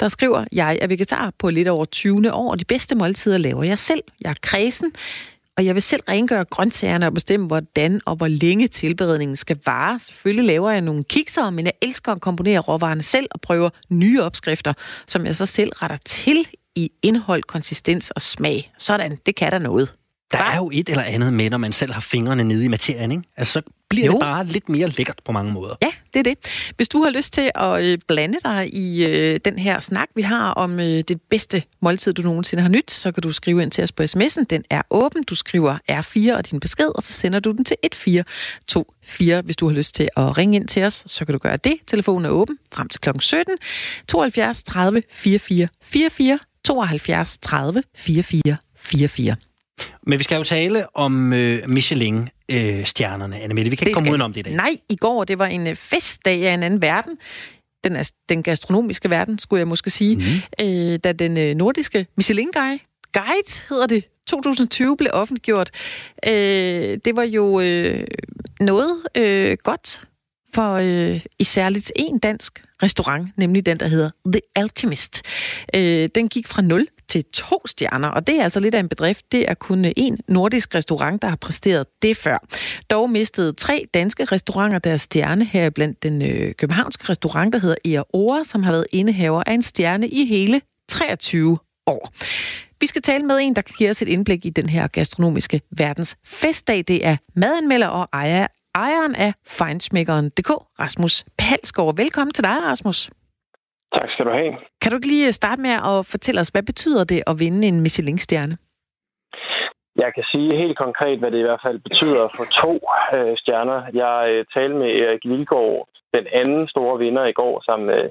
der 0.00 0.08
skriver, 0.08 0.44
jeg 0.52 0.78
er 0.82 0.86
vegetar 0.86 1.32
på 1.38 1.50
lidt 1.50 1.68
over 1.68 1.84
20. 1.84 2.32
år, 2.32 2.50
og 2.50 2.58
de 2.58 2.64
bedste 2.64 2.94
måltider 2.94 3.38
laver 3.38 3.62
jeg 3.62 3.78
selv. 3.78 4.02
Jeg 4.20 4.30
er 4.30 4.34
kredsen, 4.42 4.92
og 5.56 5.64
jeg 5.64 5.74
vil 5.74 5.82
selv 5.82 6.02
rengøre 6.08 6.44
grøntsagerne 6.44 7.06
og 7.06 7.14
bestemme, 7.14 7.46
hvordan 7.46 8.00
og 8.06 8.16
hvor 8.16 8.28
længe 8.28 8.68
tilberedningen 8.68 9.36
skal 9.36 9.58
vare. 9.66 9.98
Selvfølgelig 9.98 10.44
laver 10.44 10.70
jeg 10.70 10.80
nogle 10.80 11.04
kikser, 11.04 11.50
men 11.50 11.66
jeg 11.66 11.72
elsker 11.82 12.12
at 12.12 12.20
komponere 12.20 12.58
råvarerne 12.58 13.02
selv 13.02 13.26
og 13.30 13.40
prøver 13.40 13.70
nye 13.88 14.22
opskrifter, 14.22 14.72
som 15.06 15.26
jeg 15.26 15.36
så 15.36 15.46
selv 15.46 15.72
retter 15.72 15.96
til 16.04 16.46
i 16.74 16.90
indhold, 17.02 17.42
konsistens 17.42 18.10
og 18.10 18.22
smag. 18.22 18.72
Sådan, 18.78 19.18
det 19.26 19.36
kan 19.36 19.52
der 19.52 19.58
noget. 19.58 19.94
Der 20.32 20.38
er 20.42 20.56
jo 20.56 20.70
et 20.74 20.88
eller 20.88 21.02
andet 21.02 21.32
med, 21.32 21.50
når 21.50 21.58
man 21.58 21.72
selv 21.72 21.92
har 21.92 22.00
fingrene 22.00 22.44
nede 22.44 22.64
i 22.64 22.68
materien, 22.68 23.10
ikke? 23.10 23.22
Altså, 23.36 23.52
så 23.52 23.62
bliver 23.88 24.06
Jo. 24.06 24.12
det 24.12 24.20
bare 24.20 24.44
lidt 24.44 24.68
mere 24.68 24.88
lækkert 24.88 25.20
på 25.24 25.32
mange 25.32 25.52
måder. 25.52 25.74
Ja, 25.82 25.90
det 26.14 26.18
er 26.18 26.22
det. 26.22 26.34
Hvis 26.76 26.88
du 26.88 27.02
har 27.02 27.10
lyst 27.10 27.32
til 27.32 27.50
at 27.54 27.82
øh, 27.84 27.98
blande 28.08 28.38
dig 28.44 28.74
i 28.74 29.04
øh, 29.06 29.40
den 29.44 29.58
her 29.58 29.80
snak, 29.80 30.08
vi 30.14 30.22
har 30.22 30.50
om 30.50 30.80
øh, 30.80 31.02
det 31.08 31.20
bedste 31.30 31.62
måltid, 31.80 32.12
du 32.12 32.22
nogensinde 32.22 32.62
har 32.62 32.68
nyt, 32.70 32.90
så 32.90 33.12
kan 33.12 33.22
du 33.22 33.32
skrive 33.32 33.62
ind 33.62 33.70
til 33.70 33.84
os 33.84 33.92
på 33.92 34.02
sms'en. 34.02 34.44
Den 34.50 34.64
er 34.70 34.82
åben. 34.90 35.24
Du 35.24 35.34
skriver 35.34 35.78
R4 35.92 36.36
og 36.36 36.50
din 36.50 36.60
besked, 36.60 36.88
og 36.96 37.02
så 37.02 37.12
sender 37.12 37.38
du 37.40 37.52
den 37.52 37.64
til 37.64 37.76
1424. 37.82 39.42
Hvis 39.42 39.56
du 39.56 39.68
har 39.68 39.74
lyst 39.74 39.94
til 39.94 40.08
at 40.16 40.38
ringe 40.38 40.56
ind 40.56 40.68
til 40.68 40.82
os, 40.84 41.04
så 41.06 41.24
kan 41.24 41.32
du 41.32 41.38
gøre 41.38 41.56
det. 41.56 41.74
Telefonen 41.86 42.24
er 42.24 42.30
åben 42.30 42.58
frem 42.72 42.88
til 42.88 43.00
kl. 43.00 43.08
17. 43.20 43.54
72 44.08 44.62
30 44.62 45.02
44 45.12 45.68
44 45.82 46.38
72 46.64 47.38
30 47.38 47.82
44 47.96 48.56
44. 48.76 49.36
Men 50.02 50.18
vi 50.18 50.24
skal 50.24 50.36
jo 50.36 50.44
tale 50.44 50.96
om 50.96 51.32
øh, 51.32 51.58
Michelin-stjernerne, 51.68 53.38
Anne 53.40 53.54
Mette. 53.54 53.70
Vi 53.70 53.76
kan 53.76 53.86
ikke 53.88 53.94
komme 53.94 54.06
skal- 54.06 54.10
udenom 54.12 54.32
det 54.32 54.40
i 54.40 54.42
dag. 54.42 54.54
Nej, 54.54 54.76
i 54.88 54.96
går, 54.96 55.24
det 55.24 55.38
var 55.38 55.46
en 55.46 55.66
øh, 55.66 55.74
festdag 55.74 56.46
af 56.48 56.54
en 56.54 56.62
anden 56.62 56.82
verden. 56.82 57.18
Den, 57.84 57.96
er, 57.96 58.10
den 58.28 58.42
gastronomiske 58.42 59.10
verden, 59.10 59.38
skulle 59.38 59.58
jeg 59.60 59.68
måske 59.68 59.90
sige. 59.90 60.16
Mm. 60.16 60.66
Øh, 60.66 60.98
da 61.04 61.12
den 61.12 61.36
øh, 61.38 61.54
nordiske 61.54 62.06
Michelin-guide, 62.16 62.78
guide 63.12 63.62
hedder 63.68 63.86
det, 63.86 64.04
2020 64.26 64.96
blev 64.96 65.10
offentliggjort. 65.12 65.70
Øh, 66.26 66.98
det 67.04 67.16
var 67.16 67.22
jo 67.22 67.60
øh, 67.60 68.06
noget 68.60 69.02
øh, 69.14 69.56
godt 69.64 70.02
for 70.54 70.72
øh, 70.82 71.20
isærligt 71.38 71.92
en 71.96 72.18
dansk 72.18 72.64
restaurant, 72.82 73.28
nemlig 73.38 73.66
den, 73.66 73.80
der 73.80 73.86
hedder 73.86 74.10
The 74.26 74.40
Alchemist. 74.54 75.22
Øh, 75.74 76.08
den 76.14 76.28
gik 76.28 76.46
fra 76.46 76.62
0 76.62 76.86
til 77.08 77.24
to 77.24 77.62
stjerner, 77.66 78.08
og 78.08 78.26
det 78.26 78.38
er 78.38 78.42
altså 78.42 78.60
lidt 78.60 78.74
af 78.74 78.80
en 78.80 78.88
bedrift. 78.88 79.32
Det 79.32 79.50
er 79.50 79.54
kun 79.54 79.84
øh, 79.84 79.92
en 79.96 80.18
nordisk 80.28 80.74
restaurant, 80.74 81.22
der 81.22 81.28
har 81.28 81.36
præsteret 81.36 81.86
det 82.02 82.16
før. 82.16 82.38
Dog 82.90 83.10
mistede 83.10 83.52
tre 83.52 83.86
danske 83.94 84.24
restauranter 84.24 84.78
deres 84.78 85.00
stjerne 85.00 85.44
her 85.44 85.70
blandt 85.70 86.02
den 86.02 86.22
øh, 86.22 86.54
københavnske 86.54 87.08
restaurant, 87.08 87.52
der 87.52 87.58
hedder 87.58 87.76
Ea 87.84 88.02
Ora, 88.12 88.44
som 88.44 88.62
har 88.62 88.72
været 88.72 88.86
indehaver 88.92 89.42
af 89.46 89.52
en 89.52 89.62
stjerne 89.62 90.08
i 90.08 90.24
hele 90.24 90.60
23 90.88 91.58
år. 91.86 92.12
Vi 92.80 92.86
skal 92.86 93.02
tale 93.02 93.24
med 93.24 93.36
en, 93.36 93.56
der 93.56 93.62
kan 93.62 93.74
give 93.78 93.90
os 93.90 94.02
et 94.02 94.08
indblik 94.08 94.46
i 94.46 94.50
den 94.50 94.68
her 94.68 94.86
gastronomiske 94.86 95.60
verdens 95.70 96.16
festdag. 96.24 96.84
Det 96.88 97.06
er 97.06 97.16
madanmelder 97.34 97.86
og 97.86 98.08
ejer, 98.12 98.46
ejeren 98.74 99.14
af 99.14 99.32
Feinschmeckeren.dk, 99.46 100.50
Rasmus 100.80 101.24
Palsgaard. 101.38 101.96
Velkommen 101.96 102.34
til 102.34 102.44
dig, 102.44 102.56
Rasmus. 102.62 103.10
Tak 103.96 104.08
skal 104.10 104.24
du 104.26 104.30
have. 104.30 104.52
Kan 104.80 104.90
du 104.90 104.96
ikke 104.96 105.12
lige 105.14 105.32
starte 105.32 105.62
med 105.62 105.70
at 105.70 106.06
fortælle 106.06 106.40
os, 106.40 106.48
hvad 106.48 106.62
betyder 106.62 107.04
det 107.04 107.22
at 107.26 107.38
vinde 107.38 107.68
en 107.68 107.80
Michelin-stjerne? 107.80 108.56
Jeg 109.96 110.10
kan 110.14 110.24
sige 110.32 110.56
helt 110.62 110.78
konkret, 110.78 111.18
hvad 111.18 111.30
det 111.30 111.38
i 111.38 111.48
hvert 111.48 111.64
fald 111.66 111.78
betyder 111.78 112.24
at 112.24 112.34
få 112.36 112.44
to 112.62 112.72
øh, 113.16 113.34
stjerner. 113.42 113.80
Jeg 114.02 114.16
øh, 114.32 114.44
talte 114.54 114.74
med 114.82 114.90
Erik 115.02 115.24
Vilgaard, 115.24 115.88
den 116.14 116.26
anden 116.40 116.68
store 116.68 116.98
vinder 116.98 117.24
i 117.26 117.32
går, 117.32 117.62
sammen 117.68 117.86
med, 117.86 118.02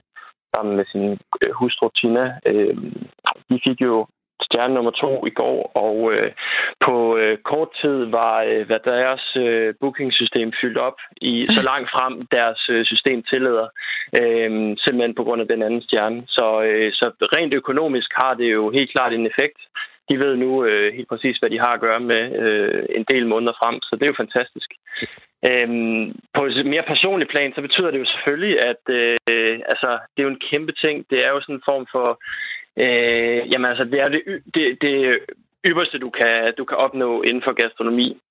sammen 0.56 0.76
med 0.78 0.86
sin 0.91 1.06
øh, 1.41 1.52
hustru 1.60 1.89
Tina. 1.89 2.26
Øh, 2.45 2.76
de 3.50 3.60
fik 3.67 3.82
jo 3.82 4.08
stjerne 4.43 4.74
nummer 4.74 4.91
to 4.91 5.26
i 5.26 5.30
går, 5.30 5.71
og 5.86 6.13
øh, 6.13 6.32
på 6.86 7.17
øh, 7.17 7.38
kort 7.38 7.69
tid 7.82 7.98
var 8.17 8.43
øh, 8.50 8.65
hvad 8.67 8.80
deres 8.86 9.26
øh, 9.36 9.74
bookingsystem 9.82 10.54
fyldt 10.62 10.78
op 10.78 10.98
i 11.21 11.45
så 11.56 11.62
langt 11.71 11.89
frem 11.95 12.21
deres 12.32 12.62
øh, 12.69 12.86
system 12.86 13.24
tillader, 13.24 13.67
øh, 14.21 14.50
simpelthen 14.84 15.15
på 15.15 15.24
grund 15.24 15.41
af 15.41 15.48
den 15.48 15.62
anden 15.62 15.82
stjerne. 15.82 16.24
Så, 16.28 16.62
øh, 16.67 16.93
så 16.93 17.06
rent 17.36 17.54
økonomisk 17.54 18.10
har 18.21 18.34
det 18.34 18.50
jo 18.58 18.71
helt 18.78 18.91
klart 18.95 19.13
en 19.13 19.26
effekt. 19.32 19.60
De 20.10 20.19
ved 20.19 20.36
nu 20.36 20.65
øh, 20.65 20.93
helt 20.93 21.10
præcis, 21.10 21.38
hvad 21.38 21.50
de 21.50 21.60
har 21.60 21.74
at 21.74 21.82
gøre 21.82 22.00
med 22.00 22.24
øh, 22.43 22.86
en 22.89 23.06
del 23.12 23.26
måneder 23.28 23.54
frem, 23.62 23.76
så 23.82 23.91
det 23.95 24.04
er 24.04 24.13
jo 24.13 24.24
fantastisk. 24.24 24.69
Øhm, 25.50 26.06
på 26.36 26.41
et 26.45 26.65
mere 26.74 26.89
personligt 26.93 27.32
plan, 27.34 27.54
så 27.56 27.62
betyder 27.62 27.91
det 27.91 28.00
jo 28.00 28.12
selvfølgelig, 28.13 28.56
at 28.71 28.84
øh, 29.00 29.56
altså, 29.71 29.89
det 30.12 30.19
er 30.19 30.28
jo 30.28 30.36
en 30.36 30.45
kæmpe 30.50 30.74
ting. 30.84 30.95
Det 31.10 31.17
er 31.26 31.32
jo 31.32 31.41
sådan 31.41 31.56
en 31.56 31.67
form 31.69 31.86
for 31.93 32.08
Øh, 32.84 33.40
jamen 33.52 33.66
altså, 33.72 33.84
det 33.84 34.00
er 34.00 34.10
det, 34.16 34.22
det, 34.54 34.78
det 34.82 35.20
ypperste, 35.70 35.98
du 36.00 36.10
kan, 36.10 36.48
du 36.58 36.66
kan 36.66 36.78
opnå 36.78 37.22
inden 37.22 37.44
for 37.46 37.54
gastronomi. 37.62 38.22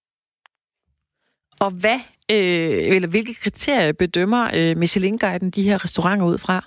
Og 1.60 1.70
hvad, 1.82 2.00
øh, 2.30 2.96
eller 2.96 3.08
hvilke 3.08 3.34
kriterier 3.34 3.92
bedømmer 3.92 4.44
øh, 4.58 4.76
Michelin-guiden 4.76 5.50
de 5.50 5.62
her 5.68 5.84
restauranter 5.84 6.26
ud 6.26 6.38
fra? 6.38 6.58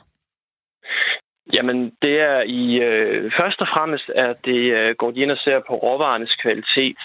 Jamen, 1.56 1.78
det 2.02 2.16
er 2.32 2.40
i 2.42 2.64
øh, 2.88 3.32
først 3.40 3.62
og 3.62 3.68
fremmest, 3.74 4.10
at 4.10 4.38
det 4.46 4.62
øh, 4.78 4.96
går 5.00 5.12
de 5.12 5.20
ind 5.20 5.32
og 5.32 5.38
ser 5.38 5.60
på 5.68 5.74
råvarernes 5.76 6.36
kvalitet. 6.44 6.98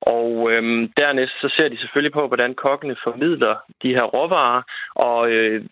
Og 0.00 0.52
øhm, 0.52 0.92
dernæst 1.00 1.32
så 1.40 1.48
ser 1.56 1.68
de 1.68 1.78
selvfølgelig 1.78 2.12
på, 2.12 2.26
hvordan 2.26 2.54
kokkene 2.54 2.96
formidler 3.04 3.54
de 3.82 3.88
her 3.88 4.04
råvarer, 4.14 4.62
og, 4.94 5.30
øh, 5.30 5.64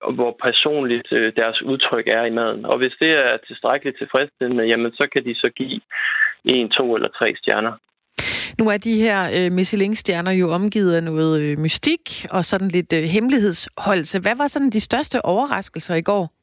og 0.00 0.12
hvor 0.12 0.36
personligt 0.46 1.08
øh, 1.12 1.32
deres 1.36 1.62
udtryk 1.62 2.06
er 2.06 2.24
i 2.24 2.30
maden. 2.30 2.66
Og 2.66 2.78
hvis 2.78 2.94
det 3.00 3.10
er 3.12 3.36
tilstrækkeligt 3.46 3.98
tilfredsstillende, 3.98 4.64
jamen 4.64 4.92
så 4.92 5.08
kan 5.12 5.24
de 5.24 5.34
så 5.34 5.50
give 5.56 5.80
en, 6.44 6.68
to 6.70 6.94
eller 6.94 7.08
tre 7.08 7.34
stjerner. 7.36 7.72
Nu 8.58 8.68
er 8.68 8.76
de 8.76 9.00
her 9.00 9.30
øh, 9.34 9.52
Michelin-stjerner 9.52 10.32
jo 10.32 10.50
omgivet 10.50 10.94
af 10.94 11.02
noget 11.02 11.40
øh, 11.40 11.58
mystik 11.58 12.26
og 12.30 12.44
sådan 12.44 12.68
lidt 12.68 12.92
øh, 12.92 13.02
hemmelighedsholdelse. 13.02 14.20
Hvad 14.20 14.36
var 14.36 14.46
sådan 14.46 14.70
de 14.70 14.80
største 14.80 15.24
overraskelser 15.24 15.94
i 15.94 16.02
går? 16.02 16.37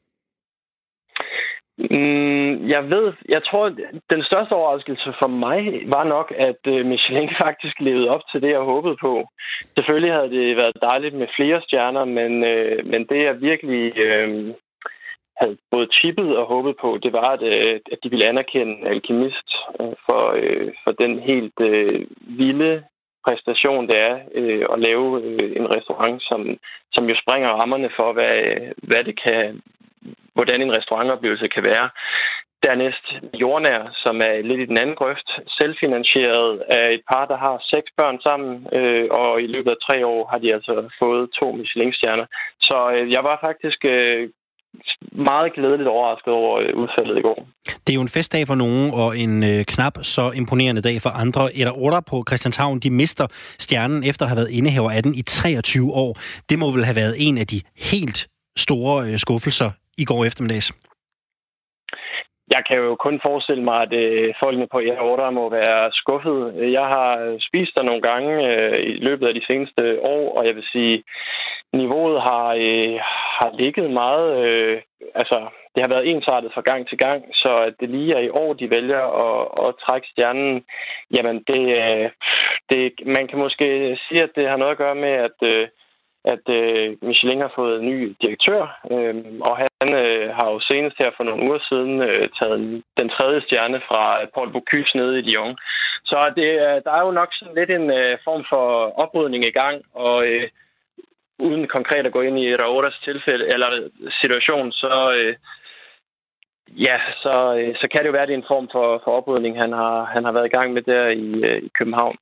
Mm, 1.78 2.68
jeg 2.68 2.82
ved, 2.92 3.12
jeg 3.34 3.42
tror, 3.44 3.68
den 4.12 4.22
største 4.28 4.52
overraskelse 4.52 5.12
for 5.22 5.28
mig 5.28 5.60
var 5.94 6.04
nok, 6.04 6.32
at 6.48 6.60
øh, 6.66 6.86
Michelin 6.86 7.30
faktisk 7.44 7.80
levede 7.80 8.08
op 8.08 8.22
til 8.30 8.42
det, 8.42 8.50
jeg 8.50 8.70
håbede 8.72 8.96
på. 9.00 9.28
Selvfølgelig 9.76 10.12
havde 10.12 10.30
det 10.30 10.58
været 10.62 10.82
dejligt 10.90 11.14
med 11.14 11.28
flere 11.36 11.62
stjerner, 11.62 12.04
men, 12.04 12.44
øh, 12.44 12.86
men 12.86 13.00
det 13.10 13.20
jeg 13.24 13.40
virkelig 13.40 13.98
øh, 13.98 14.54
havde 15.40 15.56
både 15.70 15.88
chippet 15.98 16.36
og 16.36 16.46
håbet 16.46 16.74
på, 16.80 16.98
det 17.02 17.12
var, 17.12 17.30
at, 17.36 17.42
øh, 17.42 17.80
at 17.92 17.98
de 18.02 18.10
ville 18.10 18.28
anerkende 18.28 18.88
Alkemist 18.88 19.48
øh, 19.80 19.94
for, 20.06 20.22
øh, 20.42 20.68
for 20.84 20.92
den 21.02 21.18
helt 21.18 21.58
øh, 21.60 22.00
vilde 22.40 22.84
præstation, 23.26 23.86
det 23.90 23.98
er 24.10 24.14
øh, 24.34 24.64
at 24.74 24.78
lave 24.88 25.06
øh, 25.22 25.50
en 25.60 25.66
restaurant, 25.76 26.22
som, 26.28 26.40
som 26.94 27.04
jo 27.10 27.14
springer 27.22 27.50
rammerne 27.60 27.90
for, 27.98 28.12
hvad, 28.12 28.34
øh, 28.44 28.70
hvad 28.88 29.02
det 29.08 29.16
kan 29.26 29.60
hvordan 30.36 30.62
en 30.62 30.76
restaurantoplevelse 30.78 31.48
kan 31.54 31.64
være. 31.72 31.86
Dernæst 32.66 33.06
jordnær, 33.42 33.80
som 34.04 34.16
er 34.28 34.34
lidt 34.48 34.60
i 34.60 34.70
den 34.70 34.78
anden 34.82 34.96
grøft, 35.00 35.28
selvfinansieret 35.58 36.50
af 36.78 36.86
et 36.96 37.02
par, 37.10 37.24
der 37.32 37.38
har 37.44 37.56
seks 37.74 37.88
børn 37.98 38.18
sammen, 38.26 38.52
øh, 38.78 39.06
og 39.20 39.42
i 39.42 39.46
løbet 39.54 39.70
af 39.70 39.82
tre 39.86 40.06
år 40.06 40.22
har 40.30 40.38
de 40.38 40.54
altså 40.54 40.72
fået 41.02 41.30
to 41.38 41.46
Michelin-stjerner. 41.58 42.26
Så 42.68 42.76
øh, 42.94 43.04
jeg 43.14 43.22
var 43.28 43.36
faktisk 43.46 43.80
øh, 43.84 44.28
meget 45.12 45.52
glædeligt 45.54 45.88
overrasket 45.88 46.32
over 46.32 46.60
øh, 46.60 46.70
udfaldet 46.82 47.18
i 47.18 47.22
går. 47.22 47.48
Det 47.64 47.90
er 47.92 47.94
jo 47.94 48.00
en 48.00 48.16
festdag 48.18 48.46
for 48.46 48.54
nogen, 48.54 48.90
og 48.94 49.18
en 49.18 49.44
øh, 49.44 49.64
knap 49.64 49.94
så 50.02 50.30
imponerende 50.30 50.82
dag 50.82 51.02
for 51.02 51.10
andre. 51.10 51.56
Eller 51.58 51.72
otter 51.84 52.00
på 52.10 52.24
Christianshavn, 52.28 52.78
de 52.80 52.90
mister 52.90 53.26
stjernen 53.58 54.04
efter 54.04 54.24
at 54.24 54.28
have 54.28 54.36
været 54.36 54.50
indehaver 54.50 54.90
af 54.90 55.02
den 55.02 55.14
i 55.14 55.22
23 55.22 55.92
år. 55.92 56.18
Det 56.50 56.58
må 56.58 56.70
vel 56.70 56.84
have 56.84 56.96
været 56.96 57.14
en 57.18 57.38
af 57.38 57.46
de 57.46 57.60
helt 57.92 58.28
store 58.56 59.06
øh, 59.06 59.18
skuffelser 59.18 59.70
i 59.98 60.04
går 60.04 60.24
eftermiddags? 60.24 60.68
Jeg 62.54 62.62
kan 62.68 62.76
jo 62.76 62.94
kun 62.94 63.20
forestille 63.26 63.64
mig, 63.70 63.78
at 63.86 63.92
øh, 63.92 64.34
folkene 64.42 64.66
på 64.72 64.78
Order 65.08 65.30
må 65.30 65.44
være 65.50 65.92
skuffet. 65.92 66.38
Jeg 66.76 66.86
har 66.94 67.10
spist 67.48 67.72
der 67.76 67.82
nogle 67.82 68.02
gange 68.10 68.32
øh, 68.52 68.76
i 68.92 68.98
løbet 69.08 69.26
af 69.26 69.34
de 69.34 69.46
seneste 69.46 69.82
år, 70.02 70.24
og 70.38 70.46
jeg 70.46 70.54
vil 70.56 70.66
sige, 70.72 71.04
niveauet 71.72 72.20
har, 72.28 72.46
øh, 72.66 72.96
har 73.38 73.50
ligget 73.60 73.90
meget... 73.90 74.28
Øh, 74.46 74.82
altså, 75.14 75.38
det 75.74 75.80
har 75.84 75.94
været 75.94 76.08
ensartet 76.10 76.50
fra 76.54 76.66
gang 76.70 76.88
til 76.88 76.98
gang, 76.98 77.20
så 77.34 77.50
at 77.66 77.74
det 77.80 77.88
lige 77.90 78.14
er 78.14 78.22
i 78.24 78.34
år, 78.42 78.52
de 78.52 78.70
vælger 78.70 79.02
at, 79.26 79.40
at 79.66 79.74
trække 79.84 80.08
stjernen, 80.12 80.64
jamen 81.16 81.36
det, 81.50 81.62
øh, 81.82 82.10
det, 82.70 82.82
man 83.16 83.28
kan 83.28 83.38
måske 83.38 83.66
sige, 84.04 84.22
at 84.22 84.32
det 84.36 84.48
har 84.48 84.56
noget 84.56 84.72
at 84.72 84.82
gøre 84.84 84.98
med, 85.04 85.14
at 85.28 85.38
øh, 85.52 85.68
at 86.34 86.44
øh, 86.58 86.96
Michelin 87.08 87.44
har 87.46 87.52
fået 87.58 87.74
en 87.80 87.86
ny 87.90 87.98
direktør, 88.22 88.62
øh, 88.92 89.14
og 89.48 89.54
han 89.60 89.88
øh, 90.04 90.26
har 90.36 90.46
jo 90.52 90.58
senest 90.70 90.96
her 91.02 91.10
for 91.16 91.24
nogle 91.24 91.44
uger 91.48 91.60
siden 91.68 91.94
øh, 92.08 92.24
taget 92.38 92.58
den 93.00 93.08
tredje 93.16 93.40
stjerne 93.46 93.80
fra 93.88 94.02
Paul 94.34 94.52
Bocuse 94.52 94.96
nede 94.96 95.18
i 95.18 95.26
Lyon. 95.28 95.56
Så 96.10 96.16
det, 96.38 96.50
øh, 96.66 96.78
der 96.84 96.92
er 96.98 97.02
jo 97.06 97.10
nok 97.20 97.30
sådan 97.34 97.58
lidt 97.58 97.70
en 97.78 97.86
øh, 98.00 98.18
form 98.26 98.42
for 98.52 98.64
oprydning 99.02 99.42
i 99.44 99.56
gang, 99.60 99.76
og 99.94 100.18
øh, 100.30 100.48
uden 101.46 101.64
konkret 101.76 102.06
at 102.06 102.12
gå 102.16 102.20
ind 102.20 102.38
i 102.38 102.56
Raotas 102.56 102.98
tilfælde 103.04 103.44
eller 103.54 103.70
situation, 104.22 104.72
så, 104.72 104.92
øh, 105.18 105.34
ja, 106.86 106.96
så, 107.22 107.34
øh, 107.58 107.74
så 107.80 107.86
kan 107.88 108.00
det 108.00 108.08
jo 108.08 108.16
være, 108.16 108.22
at 108.22 108.28
det 108.28 108.34
er 108.34 108.42
en 108.42 108.52
form 108.52 108.68
for, 108.74 109.00
for 109.04 109.10
oprydning, 109.18 109.54
han 109.64 109.72
har, 109.72 109.96
han 110.14 110.24
har 110.24 110.32
været 110.32 110.50
i 110.50 110.56
gang 110.56 110.72
med 110.72 110.82
der 110.82 111.06
i, 111.08 111.28
øh, 111.48 111.58
i 111.68 111.70
København. 111.78 112.16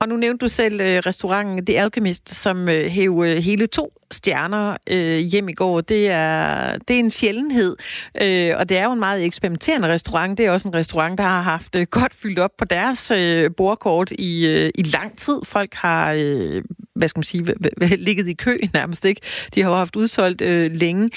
Og 0.00 0.08
nu 0.08 0.16
nævnte 0.16 0.44
du 0.44 0.48
selv 0.48 0.80
øh, 0.80 0.98
restauranten 1.06 1.66
The 1.66 1.80
Alchemist, 1.80 2.34
som 2.34 2.68
øh, 2.68 2.86
hæv 2.86 3.22
øh, 3.26 3.36
hele 3.36 3.66
to 3.66 3.92
stjerner 4.10 4.76
øh, 4.86 5.18
hjem 5.18 5.48
i 5.48 5.52
går. 5.52 5.80
Det 5.80 6.08
er, 6.10 6.78
det 6.78 6.96
er 6.96 7.00
en 7.00 7.10
sjældenhed, 7.10 7.76
øh, 8.22 8.54
og 8.56 8.68
det 8.68 8.78
er 8.78 8.84
jo 8.84 8.92
en 8.92 8.98
meget 8.98 9.24
eksperimenterende 9.24 9.88
restaurant. 9.88 10.38
Det 10.38 10.46
er 10.46 10.50
også 10.50 10.68
en 10.68 10.74
restaurant, 10.74 11.18
der 11.18 11.24
har 11.24 11.42
haft 11.42 11.76
øh, 11.76 11.86
godt 11.90 12.14
fyldt 12.14 12.38
op 12.38 12.50
på 12.58 12.64
deres 12.64 13.10
øh, 13.10 13.50
bordkort 13.56 14.10
i, 14.10 14.46
øh, 14.46 14.70
i 14.74 14.82
lang 14.82 15.18
tid. 15.18 15.40
Folk 15.44 15.74
har, 15.74 16.12
øh, 16.16 16.62
hvad 16.94 17.08
skal 17.08 17.18
man 17.18 17.24
sige, 17.24 17.54
ligget 17.96 18.28
i 18.28 18.34
kø 18.34 18.58
nærmest 18.74 19.04
ikke. 19.04 19.20
De 19.54 19.62
har 19.62 19.70
jo 19.70 19.76
haft 19.76 19.96
udsolgt 19.96 20.42
øh, 20.42 20.72
længe. 20.72 21.10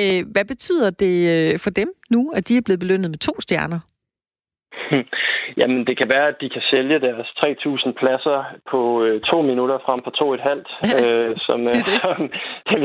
Øh, 0.00 0.26
hvad 0.32 0.44
betyder 0.44 0.90
det 0.90 1.28
øh, 1.28 1.58
for 1.58 1.70
dem 1.70 1.88
nu, 2.10 2.30
at 2.30 2.48
de 2.48 2.56
er 2.56 2.60
blevet 2.60 2.80
belønnet 2.80 3.10
med 3.10 3.18
to 3.18 3.40
stjerner? 3.40 3.80
Jamen, 5.60 5.80
det 5.86 5.94
kan 5.98 6.10
være, 6.14 6.28
at 6.28 6.40
de 6.40 6.48
kan 6.48 6.62
sælge 6.72 6.98
deres 7.06 7.26
3.000 7.26 7.92
pladser 8.00 8.38
på 8.70 9.02
øh, 9.04 9.20
to 9.20 9.42
minutter 9.42 9.78
frem 9.86 10.00
på 10.04 10.10
to 10.10 10.26
et 10.34 10.40
halvt. 10.48 10.68
Øh, 10.96 11.36
som, 11.46 11.58
det 11.64 11.74
er 11.74 11.84
det. 11.90 11.98
Som, 12.02 12.30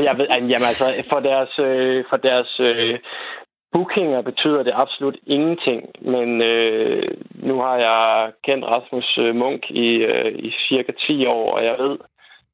jeg 0.08 0.14
ved, 0.18 0.26
jamen, 0.52 0.68
altså, 0.72 0.86
for 1.12 1.20
deres, 1.20 1.52
øh, 1.58 2.04
for 2.10 2.16
deres 2.28 2.60
øh, 2.60 2.98
bookinger 3.72 4.20
betyder 4.22 4.62
det 4.62 4.80
absolut 4.82 5.16
ingenting. 5.26 5.80
Men 6.00 6.42
øh, 6.42 7.02
nu 7.48 7.54
har 7.60 7.76
jeg 7.76 8.32
kendt 8.46 8.64
Rasmus 8.64 9.18
øh, 9.18 9.34
Munk 9.34 9.70
i, 9.70 9.88
øh, 10.12 10.32
i 10.46 10.50
cirka 10.68 10.92
10 11.06 11.26
år, 11.26 11.46
og 11.56 11.64
jeg 11.64 11.76
ved, 11.78 11.98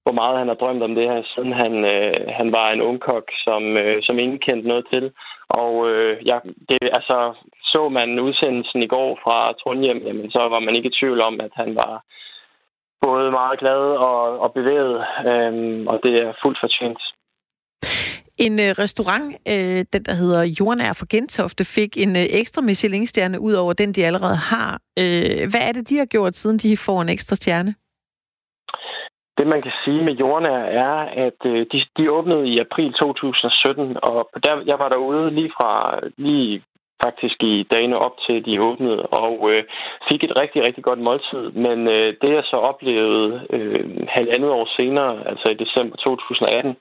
hvor 0.04 0.14
meget 0.20 0.38
han 0.38 0.48
har 0.48 0.54
drømt 0.54 0.82
om 0.82 0.94
det 0.94 1.08
her, 1.10 1.22
siden 1.34 1.52
han, 1.62 1.74
øh, 1.94 2.12
han 2.38 2.48
var 2.58 2.68
en 2.70 2.82
ungkok, 2.90 3.26
som, 3.44 3.62
øh, 3.82 3.96
som 4.02 4.18
ingen 4.18 4.38
kendte 4.38 4.68
noget 4.68 4.86
til. 4.92 5.12
Og 5.48 5.74
øh, 5.90 6.14
ja, 6.30 6.38
det, 6.70 6.78
altså, 6.98 7.18
så 7.76 7.88
man 7.88 8.20
udsendelsen 8.26 8.82
i 8.82 8.92
går 8.94 9.10
fra 9.24 9.36
Trondheim, 9.60 9.98
jamen, 10.06 10.30
så 10.30 10.40
var 10.52 10.60
man 10.60 10.76
ikke 10.76 10.90
i 10.90 10.96
tvivl 11.00 11.20
om, 11.28 11.34
at 11.46 11.52
han 11.60 11.70
var 11.82 11.94
både 13.06 13.30
meget 13.30 13.58
glad 13.62 13.82
og, 14.08 14.20
og 14.44 14.50
bevæget, 14.58 14.98
øhm, 15.30 15.86
og 15.86 15.96
det 16.04 16.14
er 16.24 16.38
fuldt 16.42 16.58
fortjent. 16.62 17.00
En 18.46 18.54
øh, 18.64 18.70
restaurant, 18.82 19.26
øh, 19.52 19.80
den 19.92 20.02
der 20.08 20.14
hedder 20.22 20.42
Jordnær 20.58 20.92
for 20.92 21.06
Gentofte, 21.14 21.64
fik 21.64 21.92
en 22.04 22.12
øh, 22.16 22.26
ekstra 22.40 22.62
Michelin-stjerne 22.62 23.40
ud 23.40 23.54
over 23.62 23.72
den, 23.72 23.92
de 23.92 24.06
allerede 24.06 24.38
har. 24.52 24.72
Øh, 24.98 25.42
hvad 25.50 25.62
er 25.68 25.72
det, 25.72 25.88
de 25.90 25.98
har 25.98 26.06
gjort, 26.14 26.34
siden 26.36 26.58
de 26.58 26.76
får 26.86 27.02
en 27.02 27.08
ekstra 27.08 27.36
stjerne? 27.36 27.74
Det, 29.38 29.46
man 29.54 29.62
kan 29.62 29.72
sige 29.84 30.04
med 30.04 30.14
Jordnær, 30.22 30.62
er, 30.86 30.96
at 31.26 31.40
øh, 31.44 31.66
de, 31.72 31.78
de 31.96 32.10
åbnede 32.10 32.48
i 32.48 32.58
april 32.58 32.92
2017, 32.92 33.96
og 34.02 34.30
der, 34.44 34.62
jeg 34.66 34.78
var 34.78 34.88
derude 34.88 35.30
lige 35.30 35.52
fra 35.58 36.00
lige 36.16 36.62
faktisk 37.04 37.38
i 37.42 37.66
dagene 37.72 37.96
op 38.06 38.16
til 38.26 38.44
de 38.46 38.62
åbnede, 38.62 39.02
og 39.02 39.50
øh, 39.50 39.64
fik 40.10 40.24
et 40.24 40.40
rigtig, 40.40 40.60
rigtig 40.66 40.84
godt 40.84 40.98
måltid. 41.08 41.44
Men 41.50 41.78
øh, 41.88 42.08
det, 42.20 42.30
jeg 42.38 42.44
så 42.44 42.56
oplevede 42.56 43.46
øh, 43.50 43.84
halvandet 44.16 44.50
år 44.50 44.66
senere, 44.76 45.12
altså 45.30 45.46
i 45.50 45.60
december 45.64 45.96
2018, 45.96 46.76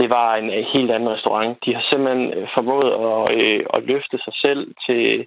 det 0.00 0.08
var 0.16 0.28
en 0.34 0.50
øh, 0.50 0.64
helt 0.74 0.90
anden 0.90 1.12
restaurant. 1.14 1.58
De 1.64 1.74
har 1.74 1.84
simpelthen 1.90 2.24
øh, 2.38 2.48
formået 2.56 2.90
at, 3.08 3.22
øh, 3.38 3.60
at 3.76 3.80
løfte 3.90 4.18
sig 4.24 4.34
selv 4.44 4.62
til 4.86 5.26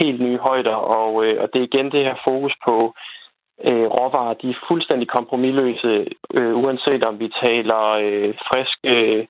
helt 0.00 0.20
nye 0.20 0.38
højder, 0.48 0.76
og, 0.98 1.24
øh, 1.24 1.42
og 1.42 1.46
det 1.52 1.58
er 1.58 1.70
igen 1.70 1.90
det 1.92 2.04
her 2.04 2.16
fokus 2.28 2.54
på 2.66 2.76
øh, 3.68 3.86
råvarer. 3.96 4.34
De 4.34 4.50
er 4.50 4.64
fuldstændig 4.68 5.08
kompromilløse, 5.08 6.06
øh, 6.34 6.54
uanset 6.62 7.06
om 7.06 7.18
vi 7.20 7.28
taler 7.44 7.82
øh, 8.04 8.34
friske 8.48 8.90
øh, 8.96 9.26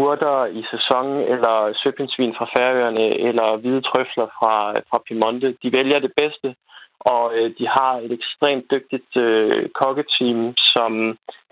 urter 0.00 0.46
i 0.46 0.62
sæson, 0.72 1.06
eller 1.32 1.56
søpindsvin 1.82 2.34
fra 2.38 2.50
Færøerne, 2.54 3.06
eller 3.28 3.56
hvide 3.56 3.82
trøfler 3.88 4.28
fra, 4.38 4.54
fra 4.90 4.98
Piemonte. 5.06 5.56
De 5.62 5.72
vælger 5.72 5.98
det 5.98 6.12
bedste, 6.20 6.54
og 7.00 7.24
øh, 7.36 7.50
de 7.58 7.66
har 7.76 7.92
et 8.04 8.12
ekstremt 8.12 8.70
dygtigt 8.70 9.12
øh, 9.16 9.68
kokketeam, 9.80 10.54
som 10.74 10.92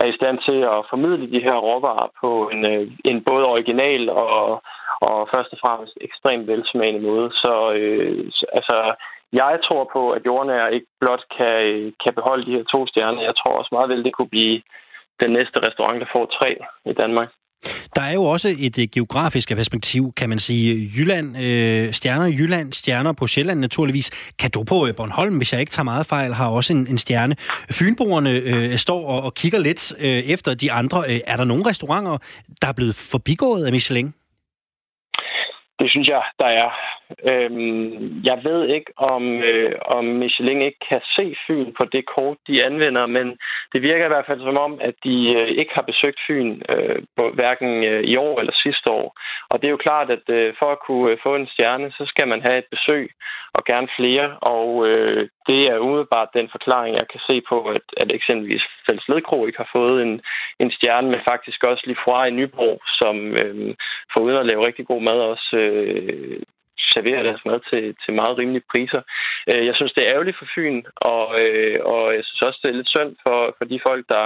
er 0.03 0.07
i 0.09 0.17
stand 0.19 0.39
til 0.49 0.59
at 0.75 0.87
formidle 0.91 1.27
de 1.35 1.45
her 1.47 1.57
råvarer 1.67 2.09
på 2.21 2.31
en, 2.53 2.63
øh, 2.73 2.91
en 3.05 3.25
både 3.29 3.45
original 3.55 4.11
og, 4.11 4.63
og 5.09 5.29
først 5.35 5.51
og 5.53 5.59
fremmest 5.65 5.95
ekstremt 6.01 6.47
velsmagende 6.47 7.01
måde. 7.09 7.31
Så 7.43 7.73
øh, 7.73 8.25
altså, 8.59 8.77
jeg 9.33 9.59
tror 9.67 9.91
på, 9.93 10.11
at 10.11 10.27
jordnær 10.27 10.67
ikke 10.67 10.91
blot 11.01 11.25
kan, 11.37 11.61
kan 12.03 12.13
beholde 12.15 12.47
de 12.47 12.57
her 12.57 12.65
to 12.75 12.87
stjerner. 12.87 13.23
Jeg 13.23 13.37
tror 13.37 13.59
også 13.59 13.73
meget 13.73 13.91
vel, 13.93 14.05
det 14.05 14.13
kunne 14.15 14.35
blive 14.37 14.63
den 15.23 15.31
næste 15.39 15.59
restaurant, 15.67 16.01
der 16.01 16.15
får 16.17 16.27
tre 16.27 16.51
i 16.93 16.93
Danmark. 16.93 17.29
Der 17.97 18.03
er 18.03 18.13
jo 18.13 18.25
også 18.25 18.57
et 18.59 18.79
øh, 18.79 18.89
geografisk 18.93 19.49
perspektiv, 19.57 20.13
kan 20.17 20.29
man 20.29 20.39
sige. 20.39 20.91
Jylland, 20.97 21.37
øh, 21.43 21.93
stjerner 21.93 22.27
i 22.27 22.35
Jylland, 22.35 22.73
stjerner 22.73 23.13
på 23.13 23.27
Sjælland 23.27 23.61
naturligvis. 23.61 24.11
Kan 24.39 24.51
du 24.51 24.65
på 24.65 24.87
øh, 24.87 24.95
Bornholm, 24.97 25.37
hvis 25.37 25.53
jeg 25.53 25.61
ikke 25.61 25.73
tager 25.73 25.85
meget 25.85 26.07
fejl, 26.07 26.35
har 26.35 26.49
også 26.49 26.73
en, 26.73 26.87
en 26.87 26.99
stjerne. 26.99 27.37
Fynboerne 27.71 28.31
øh, 28.31 28.77
står 28.77 29.07
og, 29.09 29.23
og 29.23 29.35
kigger 29.35 29.59
lidt 29.59 29.93
øh, 30.01 30.09
efter 30.09 30.55
de 30.55 30.73
andre. 30.73 31.05
Øh, 31.09 31.21
er 31.27 31.37
der 31.37 31.45
nogle 31.45 31.67
restauranter, 31.67 32.19
der 32.63 32.69
er 32.69 32.73
blevet 32.73 32.95
forbigået 32.95 33.67
af 33.67 33.73
Michelin? 33.73 34.15
Det 35.81 35.91
synes 35.91 36.09
jeg, 36.09 36.23
der 36.41 36.47
er. 36.47 37.00
Øhm, 37.31 38.23
jeg 38.31 38.39
ved 38.47 38.61
ikke, 38.77 38.91
om, 39.13 39.25
øh, 39.51 39.73
om 39.97 40.05
Michelin 40.05 40.63
ikke 40.63 40.83
kan 40.91 41.03
se 41.17 41.37
Fyn 41.47 41.73
på 41.79 41.85
det 41.95 42.05
kort, 42.15 42.39
de 42.49 42.65
anvender, 42.67 43.07
men 43.07 43.27
det 43.73 43.83
virker 43.83 44.05
i 44.07 44.13
hvert 44.13 44.29
fald 44.29 44.41
som 44.41 44.59
om, 44.67 44.73
at 44.89 44.95
de 45.07 45.17
øh, 45.39 45.49
ikke 45.61 45.73
har 45.79 45.85
besøgt 45.91 46.21
Fyn 46.27 46.51
øh, 46.75 46.99
på, 47.17 47.25
hverken 47.39 47.85
øh, 47.91 48.03
i 48.13 48.17
år 48.17 48.41
eller 48.41 48.55
sidste 48.65 48.89
år. 49.01 49.09
Og 49.51 49.57
det 49.59 49.67
er 49.67 49.77
jo 49.77 49.87
klart, 49.87 50.09
at 50.17 50.27
øh, 50.39 50.55
for 50.61 50.69
at 50.73 50.83
kunne 50.87 51.11
øh, 51.11 51.19
få 51.23 51.35
en 51.37 51.49
stjerne, 51.55 51.89
så 51.99 52.05
skal 52.13 52.29
man 52.29 52.41
have 52.47 52.59
et 52.59 52.69
besøg, 52.75 53.05
og 53.57 53.63
gerne 53.71 53.89
flere. 53.99 54.27
Og 54.55 54.69
øh, 54.89 55.29
det 55.49 55.61
er 55.71 55.85
umiddelbart 55.85 56.37
den 56.39 56.49
forklaring, 56.55 56.93
jeg 57.01 57.09
kan 57.13 57.21
se 57.29 57.37
på, 57.51 57.57
at, 57.77 57.87
at 58.03 58.09
eksempelvis 58.19 58.65
Fælles 58.85 59.09
Ledkro 59.09 59.47
ikke 59.47 59.63
har 59.65 59.71
fået 59.79 60.03
en, 60.07 60.15
en 60.63 60.71
stjerne, 60.77 61.09
men 61.11 61.21
faktisk 61.31 61.61
også 61.71 61.85
Lifroy 61.87 62.11
fra 62.11 62.27
i 62.27 62.31
Nyborg, 62.31 62.79
som 63.01 63.17
øh, 63.43 63.75
uden 64.25 64.37
at 64.41 64.49
lave 64.51 64.67
rigtig 64.67 64.87
god 64.87 65.01
mad 65.09 65.19
også 65.33 65.57
øh, 65.57 66.41
serverer 66.95 67.23
deres 67.23 67.45
mad 67.49 67.61
til, 67.71 67.85
til 68.03 68.13
meget 68.21 68.39
rimelige 68.39 68.69
priser. 68.73 69.03
Øh, 69.51 69.67
jeg 69.69 69.75
synes, 69.77 69.93
det 69.93 70.03
er 70.03 70.13
ærgerligt 70.15 70.39
for 70.39 70.49
Fyn, 70.55 70.83
og, 71.13 71.25
øh, 71.43 71.77
og 71.93 72.15
jeg 72.17 72.25
synes 72.25 72.43
også, 72.49 72.61
det 72.63 72.69
er 72.69 72.79
lidt 72.79 72.95
synd 72.97 73.13
for, 73.25 73.39
for 73.59 73.65
de 73.65 73.81
folk, 73.89 74.05
der 74.15 74.25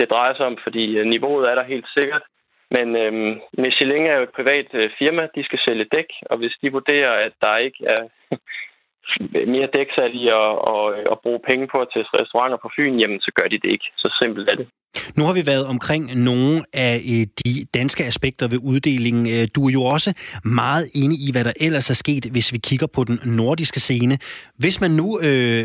det 0.00 0.10
drejer 0.10 0.34
sig 0.34 0.46
om, 0.46 0.56
fordi 0.62 0.84
øh, 0.98 1.06
niveauet 1.06 1.44
er 1.50 1.54
der 1.54 1.72
helt 1.74 1.88
sikkert. 1.98 2.24
Men 2.76 2.96
øhm, 3.02 3.34
Michelin 3.64 4.06
er 4.06 4.16
jo 4.16 4.22
et 4.22 4.36
privat 4.38 4.68
øh, 4.80 4.90
firma, 4.98 5.22
de 5.36 5.44
skal 5.44 5.60
sælge 5.68 5.90
dæk, 5.96 6.10
og 6.30 6.36
hvis 6.38 6.54
de 6.62 6.72
vurderer, 6.72 7.12
at 7.26 7.32
der 7.42 7.56
ikke 7.66 7.80
er 7.94 8.02
mere 9.54 9.68
dæksalg 9.76 10.12
i 10.22 10.24
at, 10.40 10.50
at, 10.74 10.84
at 11.12 11.18
bruge 11.24 11.40
penge 11.48 11.64
på 11.72 11.78
at 11.84 11.88
teste 11.94 12.14
restauranter 12.20 12.58
på 12.62 12.68
Fyn, 12.76 12.98
jamen 13.02 13.20
så 13.26 13.30
gør 13.38 13.48
de 13.48 13.58
det 13.62 13.70
ikke. 13.74 13.86
Så 14.02 14.06
simpelt 14.22 14.48
er 14.52 14.56
det. 14.60 14.66
Nu 15.16 15.24
har 15.24 15.32
vi 15.32 15.46
været 15.46 15.66
omkring 15.66 16.04
nogle 16.30 16.64
af 16.72 16.96
øh, 17.12 17.26
de 17.40 17.64
danske 17.74 18.04
aspekter 18.04 18.48
ved 18.48 18.58
uddelingen. 18.62 19.26
Øh, 19.34 19.48
du 19.54 19.66
er 19.68 19.72
jo 19.72 19.82
også 19.82 20.10
meget 20.44 20.86
inde 20.94 21.16
i, 21.26 21.28
hvad 21.32 21.44
der 21.44 21.52
ellers 21.60 21.90
er 21.90 21.94
sket, 21.94 22.24
hvis 22.24 22.52
vi 22.52 22.58
kigger 22.58 22.86
på 22.86 23.04
den 23.04 23.20
nordiske 23.24 23.80
scene. 23.80 24.18
Hvis 24.58 24.80
man 24.80 24.90
nu 24.90 25.20
øh, 25.22 25.64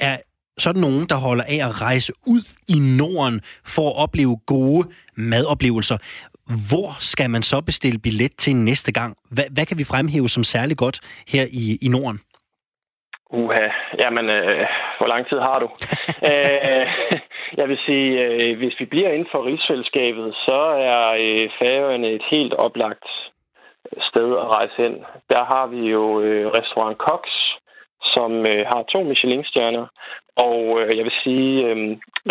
er 0.00 0.16
sådan 0.58 0.80
nogen, 0.80 1.06
der 1.08 1.14
holder 1.14 1.44
af 1.44 1.68
at 1.68 1.80
rejse 1.80 2.12
ud 2.26 2.42
i 2.68 2.78
Norden 2.98 3.40
for 3.64 3.88
at 3.90 3.96
opleve 3.96 4.36
gode 4.46 4.88
madoplevelser, 5.16 5.98
hvor 6.68 6.96
skal 7.00 7.30
man 7.30 7.42
så 7.42 7.60
bestille 7.60 7.98
billet 7.98 8.32
til 8.38 8.56
næste 8.56 8.92
gang? 8.92 9.16
Hvad, 9.30 9.44
hvad 9.50 9.66
kan 9.66 9.78
vi 9.78 9.84
fremhæve 9.84 10.28
som 10.28 10.44
særligt 10.44 10.78
godt 10.78 11.00
her 11.28 11.46
i, 11.50 11.78
i 11.82 11.88
Norden? 11.88 12.20
Uha, 13.40 13.66
jamen, 14.02 14.26
øh, 14.38 14.66
hvor 14.98 15.08
lang 15.12 15.22
tid 15.28 15.38
har 15.38 15.58
du? 15.62 15.68
Æh, 16.30 16.86
jeg 17.60 17.68
vil 17.68 17.78
sige, 17.86 18.08
øh, 18.24 18.58
hvis 18.58 18.74
vi 18.80 18.84
bliver 18.84 19.10
inden 19.10 19.32
for 19.32 19.46
rigsfællesskabet, 19.46 20.34
så 20.34 20.60
er 20.92 21.02
øh, 21.24 21.50
Færøerne 21.58 22.08
et 22.10 22.24
helt 22.30 22.54
oplagt 22.54 23.04
sted 24.10 24.28
at 24.42 24.48
rejse 24.56 24.74
hen. 24.76 24.94
Der 25.32 25.42
har 25.52 25.66
vi 25.66 25.80
jo 25.96 26.20
øh, 26.20 26.46
restaurant 26.58 26.98
Cox, 26.98 27.22
som 28.14 28.32
øh, 28.46 28.62
har 28.72 28.82
to 28.82 29.02
Michelin-stjerner. 29.02 29.86
Og 30.36 30.80
øh, 30.80 30.90
jeg 30.96 31.04
vil 31.04 31.16
sige, 31.24 31.52
øh, 31.68 31.76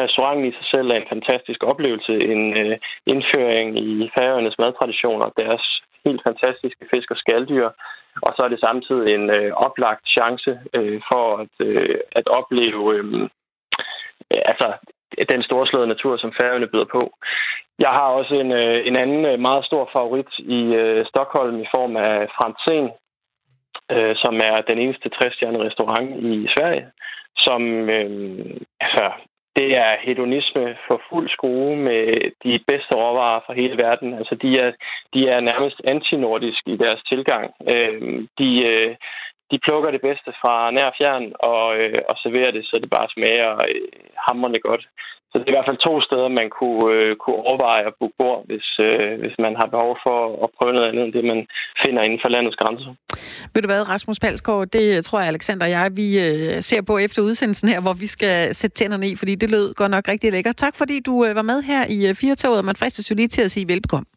restauranten 0.03 0.45
i 0.45 0.57
sig 0.57 0.67
selv 0.73 0.87
er 0.89 0.99
en 0.99 1.11
fantastisk 1.13 1.63
oplevelse. 1.71 2.13
En 2.33 2.43
øh, 2.57 2.77
indføring 3.13 3.67
i 3.79 4.09
Færøernes 4.15 4.57
madtraditioner, 4.59 5.27
deres 5.41 5.65
helt 6.05 6.21
fantastiske 6.27 6.85
fisk 6.93 7.11
og 7.11 7.17
skalddyr. 7.17 7.69
Og 8.25 8.31
så 8.35 8.41
er 8.43 8.49
det 8.51 8.65
samtidig 8.67 9.07
en 9.13 9.29
øh, 9.37 9.51
oplagt 9.65 10.05
chance 10.17 10.51
øh, 10.77 11.01
for 11.11 11.25
at, 11.43 11.55
øh, 11.67 11.95
at 12.19 12.27
opleve 12.39 12.83
øh, 12.95 13.29
altså, 14.51 14.67
den 15.31 15.43
storslåede 15.43 15.87
natur, 15.87 16.17
som 16.17 16.33
Færøerne 16.41 16.67
byder 16.67 16.89
på. 16.97 17.01
Jeg 17.79 17.91
har 17.97 18.07
også 18.19 18.33
en, 18.35 18.51
øh, 18.51 18.87
en 18.87 18.95
anden 18.95 19.25
øh, 19.25 19.39
meget 19.39 19.65
stor 19.65 19.89
favorit 19.95 20.31
i 20.39 20.61
øh, 20.81 21.01
Stockholm 21.11 21.61
i 21.61 21.67
form 21.75 21.95
af 21.95 22.15
Fransen, 22.37 22.83
øh, 23.93 24.15
som 24.23 24.35
er 24.49 24.55
den 24.69 24.77
eneste 24.77 25.09
60 25.09 25.35
restaurant 25.67 26.09
i 26.29 26.47
Sverige, 26.55 26.85
som 27.37 27.61
øh, 27.89 28.45
altså, 28.85 29.05
det 29.59 29.69
er 29.85 30.01
hedonisme 30.07 30.77
for 30.87 31.01
fuld 31.09 31.29
skrue 31.29 31.75
med 31.75 32.03
de 32.43 32.59
bedste 32.67 32.93
råvarer 32.95 33.41
fra 33.45 33.53
hele 33.53 33.77
verden. 33.85 34.13
Altså, 34.13 34.35
de 34.35 34.49
er, 34.63 34.71
de 35.13 35.29
er 35.29 35.39
nærmest 35.39 35.81
antinordisk 35.83 36.61
i 36.65 36.77
deres 36.77 37.01
tilgang. 37.11 37.45
Øh, 37.73 38.01
de, 38.39 38.49
øh, 38.71 38.89
de 39.51 39.59
plukker 39.65 39.91
det 39.91 40.01
bedste 40.01 40.31
fra 40.41 40.71
nær 40.71 40.91
fjern 40.97 41.33
og, 41.39 41.77
øh, 41.77 42.01
og 42.09 42.15
serverer 42.17 42.51
det, 42.51 42.65
så 42.65 42.75
det 42.83 42.89
bare 42.97 43.13
smager 43.15 43.51
øh, 43.69 43.87
hammerne 44.27 44.59
godt. 44.67 44.83
Så 45.31 45.35
det 45.39 45.45
er 45.45 45.53
i 45.53 45.57
hvert 45.57 45.69
fald 45.69 45.87
to 45.89 45.93
steder, 46.07 46.27
man 46.39 46.49
kunne, 46.59 46.85
øh, 46.95 47.15
kunne 47.21 47.39
overveje 47.47 47.83
at 47.89 47.93
booke 47.99 48.17
bord, 48.21 48.39
hvis, 48.49 48.67
øh, 48.87 49.19
hvis 49.21 49.35
man 49.45 49.53
har 49.59 49.67
behov 49.75 49.93
for 50.05 50.17
at 50.43 50.49
prøve 50.57 50.73
noget 50.73 50.89
andet 50.89 51.03
end 51.05 51.13
det, 51.13 51.23
man 51.33 51.41
finder 51.83 52.01
inden 52.03 52.19
for 52.23 52.29
landets 52.35 52.57
grænser. 52.61 52.91
Ved 53.53 53.61
du 53.61 53.67
hvad, 53.71 53.89
Rasmus 53.93 54.19
Palsgaard, 54.19 54.67
det 54.67 55.05
tror 55.05 55.19
jeg, 55.19 55.27
Alexander 55.27 55.65
og 55.65 55.71
jeg, 55.77 55.85
vi 56.01 56.07
øh, 56.25 56.61
ser 56.69 56.81
på 56.81 56.97
efter 56.97 57.21
udsendelsen 57.21 57.69
her, 57.69 57.81
hvor 57.81 57.93
vi 57.93 58.07
skal 58.07 58.55
sætte 58.55 58.75
tænderne 58.75 59.07
i, 59.07 59.15
fordi 59.15 59.35
det 59.35 59.49
lød 59.51 59.73
godt 59.73 59.91
nok 59.91 60.07
rigtig 60.07 60.31
lækkert. 60.31 60.55
Tak 60.55 60.75
fordi 60.75 60.99
du 60.99 61.25
øh, 61.25 61.35
var 61.35 61.45
med 61.51 61.61
her 61.61 61.81
i 61.97 61.99
øh, 62.09 62.15
Firetoget, 62.15 62.65
man 62.65 62.75
fristes 62.75 63.11
jo 63.11 63.15
lige 63.15 63.27
til 63.27 63.41
at 63.41 63.51
sige 63.51 63.67
velbekomme. 63.67 64.07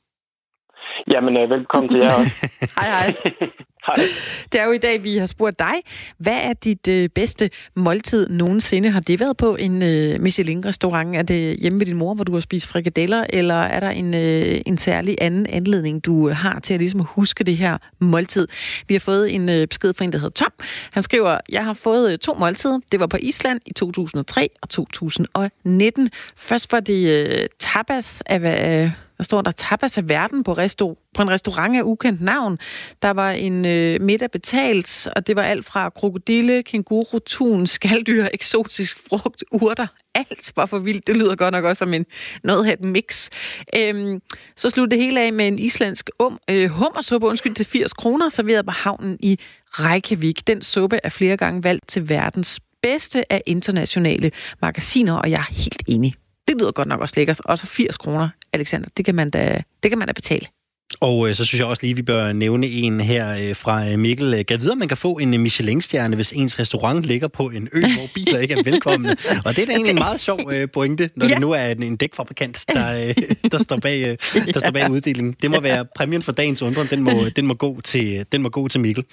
Jamen, 1.15 1.37
øh, 1.37 1.51
velkommen 1.51 1.91
til 1.91 2.01
jer 2.05 2.15
også. 2.21 2.37
hej 2.79 2.89
hej. 2.95 3.09
Hej. 3.87 3.95
Det 4.53 4.61
er 4.61 4.65
jo 4.65 4.73
i 4.73 4.79
dag, 4.79 5.03
vi 5.03 5.17
har 5.17 5.27
spurgt 5.27 5.59
dig, 5.59 5.75
hvad 6.19 6.37
er 6.43 6.53
dit 6.53 6.89
øh, 6.89 7.09
bedste 7.09 7.51
måltid 7.77 8.29
nogensinde? 8.29 8.91
Har 8.91 9.01
det 9.01 9.21
været 9.21 9.37
på 9.37 9.57
en 9.57 9.83
øh, 9.83 10.21
Michelin-restaurant? 10.21 11.17
Er 11.17 11.23
det 11.23 11.59
hjemme 11.61 11.79
ved 11.79 11.87
din 11.87 11.97
mor, 11.97 12.15
hvor 12.15 12.25
du 12.25 12.33
har 12.33 12.41
spist 12.41 12.67
frikadeller? 12.69 13.27
Eller 13.31 13.63
er 13.63 13.81
der 13.81 13.91
en, 13.91 14.15
øh, 14.15 14.61
en 14.67 14.79
særlig 14.79 15.17
anden 15.21 15.47
anledning, 15.47 16.05
du 16.05 16.29
øh, 16.29 16.37
har 16.37 16.61
til 16.61 16.75
at 16.75 16.81
ligesom 16.81 17.01
huske 17.01 17.45
det 17.45 17.57
her 17.57 17.79
måltid? 17.99 18.49
Vi 18.89 18.95
har 18.95 19.01
fået 19.01 19.35
en 19.35 19.51
øh, 19.51 19.67
besked 19.67 19.95
fra 19.95 20.05
en, 20.05 20.13
der 20.13 20.19
hedder 20.19 20.45
Tom. 20.45 20.53
Han 20.93 21.03
skriver, 21.03 21.39
jeg 21.49 21.65
har 21.65 21.75
fået 21.75 22.13
øh, 22.13 22.19
to 22.19 22.35
måltider. 22.35 22.79
Det 22.93 23.01
var 23.01 23.07
på 23.07 23.17
Island 23.21 23.61
i 23.67 23.73
2003 23.73 24.49
og 24.63 24.69
2019. 24.69 26.11
Først 26.37 26.73
var 26.73 26.81
det 26.81 27.09
øh, 27.09 27.47
tapas 27.59 28.23
af... 28.27 28.85
Øh, 28.85 28.91
der 29.19 29.25
står 29.25 29.43
der 29.43 29.51
tapas 29.51 29.99
af 29.99 30.09
verden 30.09 30.45
på, 30.45 30.53
resto, 30.53 30.99
på 31.15 31.23
en 31.23 31.31
restaurant 31.31 31.77
af 31.77 31.83
ukendt 31.83 32.21
navn. 32.21 32.59
Der 33.03 33.11
var 33.11 33.31
en 33.31 33.67
øh, 33.67 34.01
middag 34.01 34.31
betalt, 34.31 35.09
og 35.17 35.27
det 35.27 35.37
var 35.37 35.43
alt 35.43 35.65
fra 35.65 35.91
krokodille, 35.91 36.63
kenguru, 36.63 37.19
tun, 37.19 37.67
skalddyr, 37.67 38.27
eksotisk 38.35 38.99
frugt, 39.09 39.45
urter. 39.51 39.87
Alt 40.15 40.53
var 40.57 40.67
for 40.67 40.79
vildt. 40.79 41.07
Det 41.07 41.17
lyder 41.17 41.37
godt 41.37 41.53
nok 41.53 41.65
også 41.65 41.79
som 41.79 41.95
en 41.95 42.07
noget 42.45 42.67
af 42.67 42.73
et 42.73 42.81
mix. 42.81 43.29
Øhm, 43.77 44.21
så 44.57 44.71
sluttede 44.71 44.97
det 44.97 45.05
hele 45.05 45.21
af 45.21 45.33
med 45.33 45.49
en 45.49 45.59
islandsk 45.59 46.11
um, 46.19 46.39
øh, 46.51 46.71
hummersuppe, 46.71 47.27
undskyld, 47.27 47.55
til 47.55 47.67
80 47.67 47.93
kroner, 47.93 48.29
serveret 48.29 48.67
på 48.67 48.73
havnen 48.73 49.17
i 49.21 49.39
Reykjavik. 49.67 50.47
Den 50.47 50.63
suppe 50.63 50.99
er 51.05 51.09
flere 51.09 51.37
gange 51.37 51.65
valgt 51.65 51.89
til 51.89 52.09
verdens 52.09 52.61
bedste 52.83 53.33
af 53.33 53.43
internationale 53.47 54.31
magasiner, 54.63 55.15
og 55.15 55.31
jeg 55.31 55.39
er 55.39 55.53
helt 55.53 55.83
enig. 55.89 56.15
Det 56.49 56.57
lyder 56.59 56.73
godt 56.73 56.89
nok 56.89 57.01
også 57.01 57.15
lækkert. 57.17 57.41
Og 57.45 57.59
så 57.59 57.67
80 57.67 57.97
kroner, 57.97 58.29
Alexander, 58.55 58.89
det 58.97 59.05
kan 59.05 59.15
man 59.15 59.31
da, 59.31 59.63
det 59.83 59.91
kan 59.91 59.99
man 59.99 60.09
da 60.09 60.15
betale. 60.17 60.49
Og 61.01 61.29
øh, 61.29 61.35
så 61.35 61.45
synes 61.45 61.59
jeg 61.59 61.67
også 61.69 61.83
lige, 61.83 61.97
vi 61.97 62.03
bør 62.03 62.33
nævne 62.33 62.67
en 62.67 63.01
her 63.01 63.37
øh, 63.41 63.57
fra 63.57 63.89
øh, 63.89 63.99
Mikkel. 63.99 64.45
Gav 64.45 64.61
videre, 64.61 64.77
man 64.77 64.89
kan 64.89 64.97
få 64.97 65.13
en 65.13 65.35
øh, 65.35 65.41
Michelin-stjerne, 65.41 66.17
hvis 66.17 66.33
ens 66.33 66.59
restaurant 66.59 67.05
ligger 67.05 67.29
på 67.29 67.51
en 67.51 67.69
ø, 67.73 67.81
hvor 67.81 68.09
biler 68.15 68.39
ikke 68.39 68.55
er 68.55 68.63
velkomne. 68.63 69.17
Og 69.45 69.57
det 69.57 69.63
er 69.63 69.67
da 69.67 69.73
egentlig 69.73 69.91
en 69.91 69.99
meget 69.99 70.21
sjov 70.21 70.41
øh, 70.53 70.69
pointe, 70.71 71.11
når 71.17 71.27
ja. 71.27 71.33
det 71.33 71.41
nu 71.41 71.51
er 71.51 71.65
en, 71.67 71.83
en 71.83 71.97
dækfabrikant, 71.97 72.65
der, 72.75 73.09
øh, 73.09 73.15
der, 73.53 73.59
står 73.59 73.77
bag, 73.77 74.19
øh, 74.35 74.45
der 74.55 74.61
står 74.61 74.71
bag 74.71 74.91
uddelingen. 74.91 75.35
Det 75.43 75.51
må 75.51 75.61
være 75.61 75.85
præmien 75.97 76.23
for 76.23 76.33
dagens 76.33 76.63
undren. 76.63 76.87
Den 76.91 77.03
må, 77.03 77.29
den 77.37 77.47
må, 77.47 77.55
gå, 77.55 77.81
til, 77.81 78.27
den 78.33 78.43
må 78.43 78.49
gå 78.49 78.69
til 78.69 78.81
Mikkel. 78.81 79.05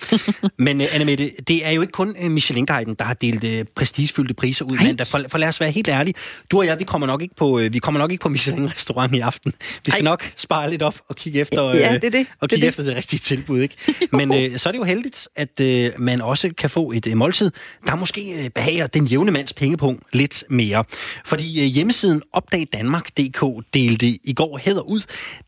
Men 0.58 0.82
øh, 0.82 0.88
Annemette, 0.92 1.32
det 1.48 1.68
er 1.68 1.72
jo 1.72 1.82
ikke 1.82 1.92
kun 1.92 2.16
øh, 2.22 2.32
Michelin-guiden, 2.32 2.96
der 3.00 3.06
har 3.06 3.14
delt 3.14 3.44
øh, 3.44 3.66
prestigefyldte 3.76 4.34
priser 4.34 4.66
ud. 4.66 4.78
Men 4.84 5.06
for, 5.06 5.22
for 5.28 5.38
lad 5.38 5.48
os 5.48 5.60
være 5.60 5.72
helt 5.72 5.88
ærlige. 5.88 6.16
Du 6.52 6.58
og 6.58 6.66
jeg, 6.66 6.80
vi 6.80 6.84
kommer 6.84 7.08
nok 7.08 7.22
ikke 7.22 7.36
på, 7.36 7.60
øh, 7.60 7.74
vi 7.74 7.80
kommer 7.80 8.00
nok 8.00 8.12
ikke 8.12 8.22
på 8.22 8.30
Michelin-restaurant 8.30 9.16
i 9.16 9.20
aften. 9.20 9.54
Vi 9.86 9.92
skal 9.92 10.04
Ej. 10.04 10.12
nok 10.12 10.34
spare 10.38 10.70
lidt 10.70 10.84
op 10.84 10.96
og 11.08 11.16
kigge 11.16 11.40
efter 11.40 11.61
øh, 11.70 11.76
ja, 11.76 11.94
det 11.94 12.04
er 12.04 12.10
det. 12.10 12.28
og 12.40 12.50
kigge 12.50 12.62
det 12.62 12.70
efter 12.70 12.84
det 12.84 12.96
rigtige 12.96 13.20
tilbud. 13.20 13.60
Ikke? 13.60 13.76
Men 14.18 14.34
øh, 14.34 14.58
så 14.58 14.70
er 14.70 14.72
det 14.72 14.80
jo 14.80 14.84
heldigt, 14.84 15.28
at 15.36 15.60
øh, 15.60 15.92
man 15.98 16.22
også 16.22 16.54
kan 16.58 16.70
få 16.70 16.92
et 16.92 17.08
øh, 17.08 17.18
måltid, 17.18 17.52
der 17.88 17.96
måske 17.96 18.44
øh, 18.44 18.50
behager 18.50 18.88
den 18.88 19.06
jævne 19.06 19.32
mands 19.32 19.54
pengepunkt 19.54 20.04
lidt 20.14 20.44
mere. 20.50 20.84
Fordi 21.26 21.60
øh, 21.60 21.66
hjemmesiden 21.66 22.22
opdagdanmark.dk 22.34 23.66
delte 23.74 24.08
i 24.08 24.34
går 24.36 24.58
hæder 24.58 24.82
ud, 24.82 25.02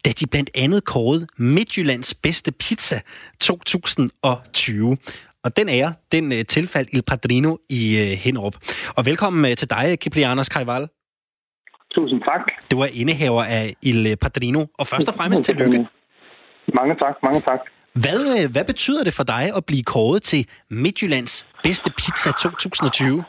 da 0.05 0.11
de 0.11 0.27
blandt 0.27 0.49
andet 0.55 0.83
kårede 0.85 1.27
Midtjyllands 1.37 2.13
bedste 2.13 2.51
pizza 2.51 3.01
2020. 3.39 4.97
Og 5.43 5.57
den 5.57 5.69
ære, 5.69 5.93
den 6.11 6.31
øh, 6.31 6.45
tilfaldt 6.45 6.89
Il 6.93 7.01
Padrino 7.01 7.57
i 7.69 7.97
øh, 7.97 8.17
Hinderup. 8.17 8.55
Og 8.95 9.05
velkommen 9.05 9.51
øh, 9.51 9.57
til 9.57 9.69
dig, 9.69 9.99
Kiplianos 9.99 10.49
Kajval. 10.49 10.87
Tusind 11.95 12.21
tak. 12.21 12.41
Du 12.71 12.79
er 12.79 12.85
indehaver 12.93 13.43
af 13.43 13.73
Il 13.81 14.17
Padrino, 14.21 14.65
og 14.77 14.87
først 14.87 15.07
og 15.07 15.13
fremmest 15.13 15.43
tillykke. 15.43 15.87
Mange 16.79 16.95
tak, 17.03 17.15
mange 17.23 17.41
tak. 17.49 17.61
Hvad, 18.03 18.21
øh, 18.35 18.51
hvad 18.53 18.65
betyder 18.65 19.03
det 19.03 19.13
for 19.13 19.23
dig 19.23 19.43
at 19.57 19.65
blive 19.65 19.83
kåret 19.83 20.23
til 20.23 20.41
Midtjyllands 20.69 21.33
bedste 21.63 21.89
pizza 22.01 22.29
2020? 22.31 23.23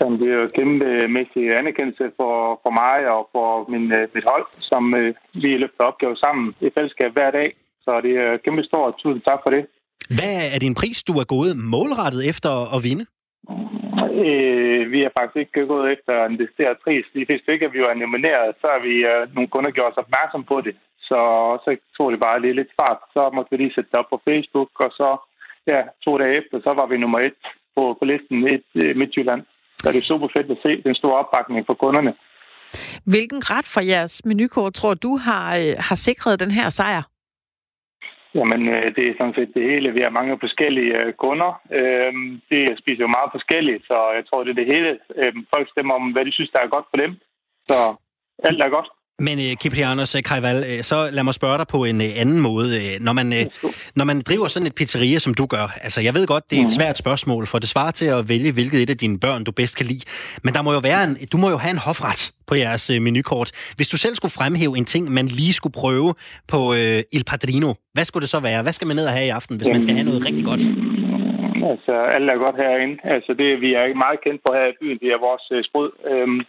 Jamen, 0.00 0.20
det 0.20 0.28
er 0.32 0.38
jo 0.42 0.48
kæmpemæssig 0.58 1.44
anerkendelse 1.60 2.04
for, 2.18 2.32
for 2.62 2.72
mig 2.82 2.96
og 3.14 3.22
for 3.34 3.48
min, 3.72 3.84
øh, 3.98 4.08
mit 4.14 4.26
hold, 4.30 4.46
som 4.70 4.82
øh, 5.00 5.14
vi 5.42 5.50
løfter 5.62 5.84
opgaver 5.90 6.16
sammen 6.24 6.54
i 6.60 6.68
fællesskab 6.76 7.10
hver 7.12 7.30
dag. 7.30 7.48
Så 7.84 8.00
det 8.04 8.12
er 8.24 8.36
kæmpe 8.44 8.62
stort. 8.70 8.94
Tusind 9.02 9.22
tak 9.28 9.40
for 9.44 9.50
det. 9.56 9.62
Hvad 10.16 10.36
er 10.54 10.58
det 10.58 10.66
en 10.66 10.80
pris, 10.82 11.02
du 11.02 11.12
er 11.22 11.26
gået 11.34 11.52
målrettet 11.74 12.22
efter 12.32 12.50
at 12.76 12.80
vinde? 12.88 13.04
Øh, 14.24 14.82
vi 14.94 14.98
er 15.06 15.12
faktisk 15.18 15.38
ikke 15.40 15.72
gået 15.74 15.86
efter 15.94 16.14
en 16.28 16.38
decideret 16.42 16.76
pris. 16.84 17.04
De 17.14 17.26
fleste 17.28 17.52
ikke, 17.52 17.66
at 17.68 17.74
vi 17.76 17.82
var 17.88 17.94
nomineret, 17.94 18.48
så 18.60 18.66
har 18.74 18.80
vi 18.88 18.94
øh, 19.12 19.22
nogle 19.34 19.48
kunder 19.54 19.70
gjort 19.76 19.92
os 19.92 20.02
opmærksom 20.04 20.44
på 20.52 20.56
det. 20.66 20.74
Så, 21.08 21.20
så 21.64 21.76
tog 21.96 22.12
det 22.12 22.20
bare 22.26 22.40
lige 22.40 22.58
lidt 22.60 22.72
fart. 22.80 23.00
Så 23.14 23.30
måtte 23.34 23.50
vi 23.50 23.56
lige 23.56 23.74
sætte 23.74 23.90
det 23.90 23.98
op 24.00 24.10
på 24.10 24.20
Facebook, 24.28 24.70
og 24.84 24.90
så 25.00 25.08
ja, 25.66 25.80
to 26.04 26.18
dage 26.18 26.38
efter, 26.40 26.56
så 26.66 26.70
var 26.78 26.86
vi 26.86 26.96
nummer 26.96 27.18
et 27.18 27.40
på, 27.76 27.82
på 27.98 28.04
listen 28.04 28.36
i 28.52 28.54
øh, 28.84 28.96
Midtjylland. 28.96 29.42
Så 29.78 29.92
det 29.92 29.98
er 29.98 30.12
super 30.12 30.28
fedt 30.36 30.50
at 30.50 30.62
se 30.62 30.82
den 30.82 30.94
store 30.94 31.18
opbakning 31.22 31.66
for 31.66 31.74
kunderne. 31.74 32.14
Hvilken 33.04 33.40
ret 33.50 33.68
for 33.74 33.80
jeres 33.80 34.24
menukort 34.24 34.74
tror 34.74 34.94
du 34.94 35.16
har, 35.16 35.56
øh, 35.56 35.74
har 35.78 35.94
sikret 35.94 36.40
den 36.40 36.50
her 36.50 36.68
sejr? 36.70 37.02
Jamen, 38.34 38.68
øh, 38.74 38.88
det 38.96 39.04
er 39.04 39.14
sådan 39.20 39.34
set 39.38 39.50
det 39.54 39.62
hele. 39.70 39.92
Vi 39.96 40.00
har 40.02 40.18
mange 40.18 40.38
forskellige 40.40 41.12
kunder. 41.24 41.50
Øhm, 41.78 42.40
det 42.50 42.62
spiser 42.78 43.02
jo 43.06 43.16
meget 43.18 43.30
forskelligt, 43.36 43.82
så 43.90 43.98
jeg 44.16 44.24
tror, 44.26 44.44
det 44.44 44.50
er 44.50 44.60
det 44.60 44.72
hele. 44.74 44.90
Øhm, 45.20 45.46
folk 45.54 45.66
stemmer 45.70 45.94
om, 45.94 46.12
hvad 46.12 46.24
de 46.24 46.32
synes, 46.32 46.50
der 46.50 46.60
er 46.62 46.74
godt 46.74 46.86
for 46.90 46.98
dem. 47.04 47.12
Så 47.68 47.78
alt 48.48 48.60
er 48.64 48.68
godt. 48.68 48.88
Men 49.18 49.38
uh, 49.38 49.52
Kiprianos 49.60 50.14
uh, 50.14 50.20
Kajval, 50.22 50.56
uh, 50.56 50.80
så 50.80 51.08
lad 51.12 51.22
mig 51.22 51.34
spørge 51.34 51.58
dig 51.58 51.66
på 51.66 51.84
en 51.84 51.96
uh, 52.00 52.20
anden 52.22 52.40
måde. 52.40 52.66
Uh, 52.66 53.04
når, 53.04 53.12
man, 53.12 53.26
uh, 53.26 53.70
når 53.98 54.04
man 54.04 54.20
driver 54.20 54.48
sådan 54.48 54.66
et 54.66 54.74
pizzeria, 54.74 55.18
som 55.18 55.34
du 55.34 55.46
gør, 55.46 55.66
altså 55.82 56.00
jeg 56.00 56.14
ved 56.14 56.26
godt, 56.26 56.44
det 56.50 56.56
er 56.56 56.60
et 56.60 56.64
mhm. 56.64 56.78
svært 56.78 56.98
spørgsmål, 56.98 57.46
for 57.46 57.58
det 57.58 57.68
svarer 57.68 57.90
til 57.90 58.06
at 58.06 58.28
vælge, 58.28 58.52
hvilket 58.52 58.82
et 58.82 58.90
af 58.90 58.98
dine 59.04 59.18
børn, 59.20 59.44
du 59.44 59.52
bedst 59.52 59.76
kan 59.76 59.86
lide. 59.86 60.04
Men 60.44 60.54
der 60.54 60.62
må 60.62 60.72
jo 60.72 60.78
være 60.78 61.04
en, 61.04 61.14
du 61.32 61.36
må 61.36 61.50
jo 61.50 61.56
have 61.56 61.70
en 61.70 61.82
hofret 61.88 62.20
på 62.48 62.54
jeres 62.54 62.90
uh, 62.90 63.02
menukort. 63.02 63.48
Hvis 63.76 63.88
du 63.88 63.96
selv 64.04 64.14
skulle 64.14 64.32
fremhæve 64.40 64.78
en 64.78 64.84
ting, 64.84 65.02
man 65.18 65.26
lige 65.26 65.52
skulle 65.52 65.76
prøve 65.82 66.14
på 66.52 66.60
uh, 66.70 67.16
Il 67.16 67.24
Padrino, 67.30 67.70
hvad 67.94 68.04
skulle 68.04 68.22
det 68.24 68.30
så 68.36 68.40
være? 68.40 68.62
Hvad 68.62 68.72
skal 68.72 68.86
man 68.86 68.96
ned 68.96 69.06
og 69.10 69.12
have 69.12 69.26
i 69.26 69.34
aften, 69.38 69.56
hvis 69.56 69.68
man 69.74 69.82
skal 69.82 69.94
have 69.94 70.08
noget 70.10 70.26
rigtig 70.28 70.44
godt? 70.50 70.62
Altså, 71.72 71.94
alt 72.14 72.26
er 72.32 72.38
godt 72.46 72.56
herinde. 72.62 72.96
Altså, 73.14 73.30
det 73.40 73.48
vi 73.64 73.70
er 73.80 73.84
meget 74.04 74.18
kendt 74.24 74.40
på 74.46 74.50
her 74.58 74.66
i 74.72 74.76
byen, 74.80 74.98
det 75.02 75.08
er 75.14 75.26
vores 75.28 75.46
uh, 75.54 75.60
sprød. 75.68 75.90
Øhm, 76.12 76.40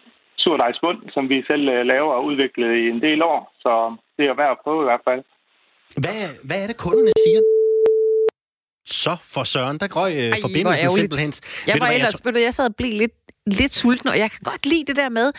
surdejsbund, 0.43 0.99
som 1.15 1.23
vi 1.29 1.37
selv 1.49 1.63
øh, 1.75 1.85
laver 1.93 2.13
og 2.17 2.25
udviklet 2.29 2.71
i 2.83 2.83
en 2.93 3.01
del 3.07 3.19
år. 3.31 3.39
Så 3.63 3.71
det 4.17 4.25
er 4.25 4.35
værd 4.41 4.51
at 4.51 4.61
prøve 4.63 4.81
i 4.83 4.87
hvert 4.89 5.03
fald. 5.09 5.21
Hvad, 6.03 6.19
hvad 6.47 6.57
er 6.63 6.67
det, 6.67 6.77
kunderne 6.77 7.11
siger? 7.25 7.41
Så 8.85 9.17
for 9.33 9.43
søren, 9.43 9.77
der 9.77 9.87
grøg 9.87 10.13
øh, 10.15 10.33
forbindelsen 10.41 10.89
simpelthen. 10.89 11.33
Jeg 11.67 11.77
var 11.79 11.89
ellers, 11.89 12.21
jeg, 12.25 12.35
jeg 12.35 12.53
sad 12.53 12.65
og 12.65 12.75
blev 12.75 12.93
lidt, 12.93 13.13
lidt 13.45 13.73
sulten, 13.73 14.09
og 14.09 14.17
jeg 14.17 14.31
kan 14.31 14.39
godt 14.43 14.65
lide 14.65 14.85
det 14.85 14.95
der 14.95 15.09
med, 15.09 15.31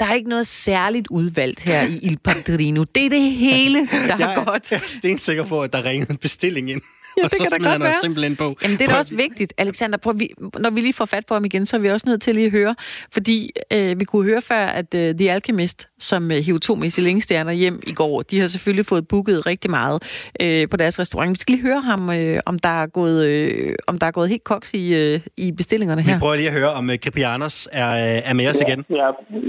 der 0.00 0.06
er 0.06 0.14
ikke 0.14 0.28
noget 0.28 0.46
særligt 0.46 1.06
udvalgt 1.10 1.60
her 1.60 1.82
i 1.82 1.98
Il 2.02 2.18
Padrino. 2.24 2.84
Det 2.94 3.06
er 3.06 3.10
det 3.10 3.22
hele, 3.22 3.78
der 4.08 4.16
jeg, 4.18 4.34
er 4.34 4.44
godt. 4.44 4.72
Jeg 4.72 4.76
er 4.78 4.88
stensikker 4.88 5.44
på, 5.44 5.62
at 5.62 5.72
der 5.72 5.84
ringede 5.84 6.10
en 6.10 6.18
bestilling 6.18 6.70
ind 6.70 6.82
ja, 7.16 7.22
det 7.22 7.24
og 7.24 7.30
så 7.30 7.56
kan 7.56 7.62
da 7.62 7.70
godt 7.70 7.82
være. 7.82 7.94
simpelthen 8.00 8.36
på. 8.36 8.56
Jamen, 8.62 8.78
det 8.78 8.84
er 8.84 8.88
da 8.92 8.96
også 8.96 9.14
vigtigt, 9.14 9.54
Alexander. 9.58 9.98
Prøv, 9.98 10.18
vi, 10.18 10.30
når 10.58 10.70
vi 10.70 10.80
lige 10.80 10.92
får 10.92 11.04
fat 11.04 11.26
på 11.26 11.34
ham 11.34 11.44
igen, 11.44 11.66
så 11.66 11.76
er 11.76 11.80
vi 11.80 11.90
også 11.90 12.08
nødt 12.08 12.22
til 12.22 12.34
lige 12.34 12.46
at 12.46 12.50
høre. 12.50 12.74
Fordi 13.12 13.50
øh, 13.72 14.00
vi 14.00 14.04
kunne 14.04 14.24
høre 14.24 14.42
før, 14.42 14.66
at 14.66 14.94
øh, 14.94 15.14
The 15.14 15.32
Alchemist, 15.32 15.88
som 15.98 16.30
øh, 16.32 16.38
hiver 16.38 16.58
to 16.58 16.74
Michelin-stjerner 16.74 17.52
hjem 17.52 17.80
i 17.86 17.92
går, 17.92 18.22
de 18.22 18.40
har 18.40 18.46
selvfølgelig 18.48 18.86
fået 18.86 19.08
booket 19.08 19.46
rigtig 19.46 19.70
meget 19.70 20.02
øh, 20.40 20.68
på 20.68 20.76
deres 20.76 20.98
restaurant. 20.98 21.30
Vi 21.30 21.38
skal 21.38 21.52
lige 21.54 21.62
høre 21.62 21.80
ham, 21.80 22.10
øh, 22.10 22.40
om, 22.46 22.58
der 22.58 22.82
er 22.82 22.86
gået, 22.86 23.26
øh, 23.26 23.74
om 23.86 23.98
der 23.98 24.06
er 24.06 24.10
gået 24.10 24.28
helt 24.28 24.44
koks 24.44 24.74
i, 24.74 24.94
øh, 24.94 25.20
i 25.36 25.52
bestillingerne 25.52 26.02
her. 26.02 26.14
Vi 26.14 26.18
prøver 26.18 26.34
lige 26.36 26.48
at 26.48 26.54
høre, 26.54 26.70
om 26.70 26.90
øh, 26.90 26.98
Kiprianos 26.98 27.68
er, 27.72 27.88
øh, 27.88 28.22
er 28.24 28.32
med 28.32 28.48
os 28.48 28.60
igen. 28.60 28.84
Ja, 28.90 28.94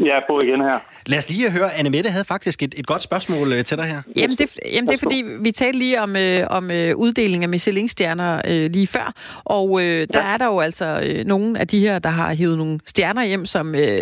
jeg 0.05 0.17
er 0.17 0.21
på 0.29 0.39
igen 0.43 0.61
her. 0.61 0.79
Lad 1.05 1.17
os 1.17 1.29
lige 1.29 1.51
høre, 1.51 1.73
Anne 1.73 1.89
Mette 1.89 2.09
havde 2.09 2.25
faktisk 2.25 2.63
et, 2.63 2.75
et 2.77 2.87
godt 2.87 3.01
spørgsmål 3.01 3.53
øh, 3.53 3.63
til 3.63 3.77
dig 3.77 3.85
her. 3.85 4.01
Jamen 4.15 4.37
det, 4.37 4.59
jamen 4.73 4.87
det 4.87 4.93
er 4.93 4.99
fordi, 4.99 5.23
vi 5.41 5.51
talte 5.51 5.79
lige 5.79 6.01
om, 6.01 6.15
øh, 6.15 6.39
om 6.49 6.71
øh, 6.71 6.95
uddeling 6.95 7.43
af 7.43 7.49
Michelin-stjerner 7.49 8.41
øh, 8.47 8.71
lige 8.71 8.87
før, 8.87 9.13
og 9.43 9.81
øh, 9.81 10.07
der 10.13 10.19
ja. 10.19 10.33
er 10.33 10.37
der 10.37 10.45
jo 10.45 10.59
altså 10.59 11.01
øh, 11.03 11.25
nogle 11.25 11.59
af 11.59 11.67
de 11.67 11.79
her, 11.79 11.99
der 11.99 12.09
har 12.09 12.33
hævet 12.33 12.57
nogle 12.57 12.79
stjerner 12.85 13.23
hjem, 13.25 13.45
som 13.45 13.75
øh, 13.75 13.99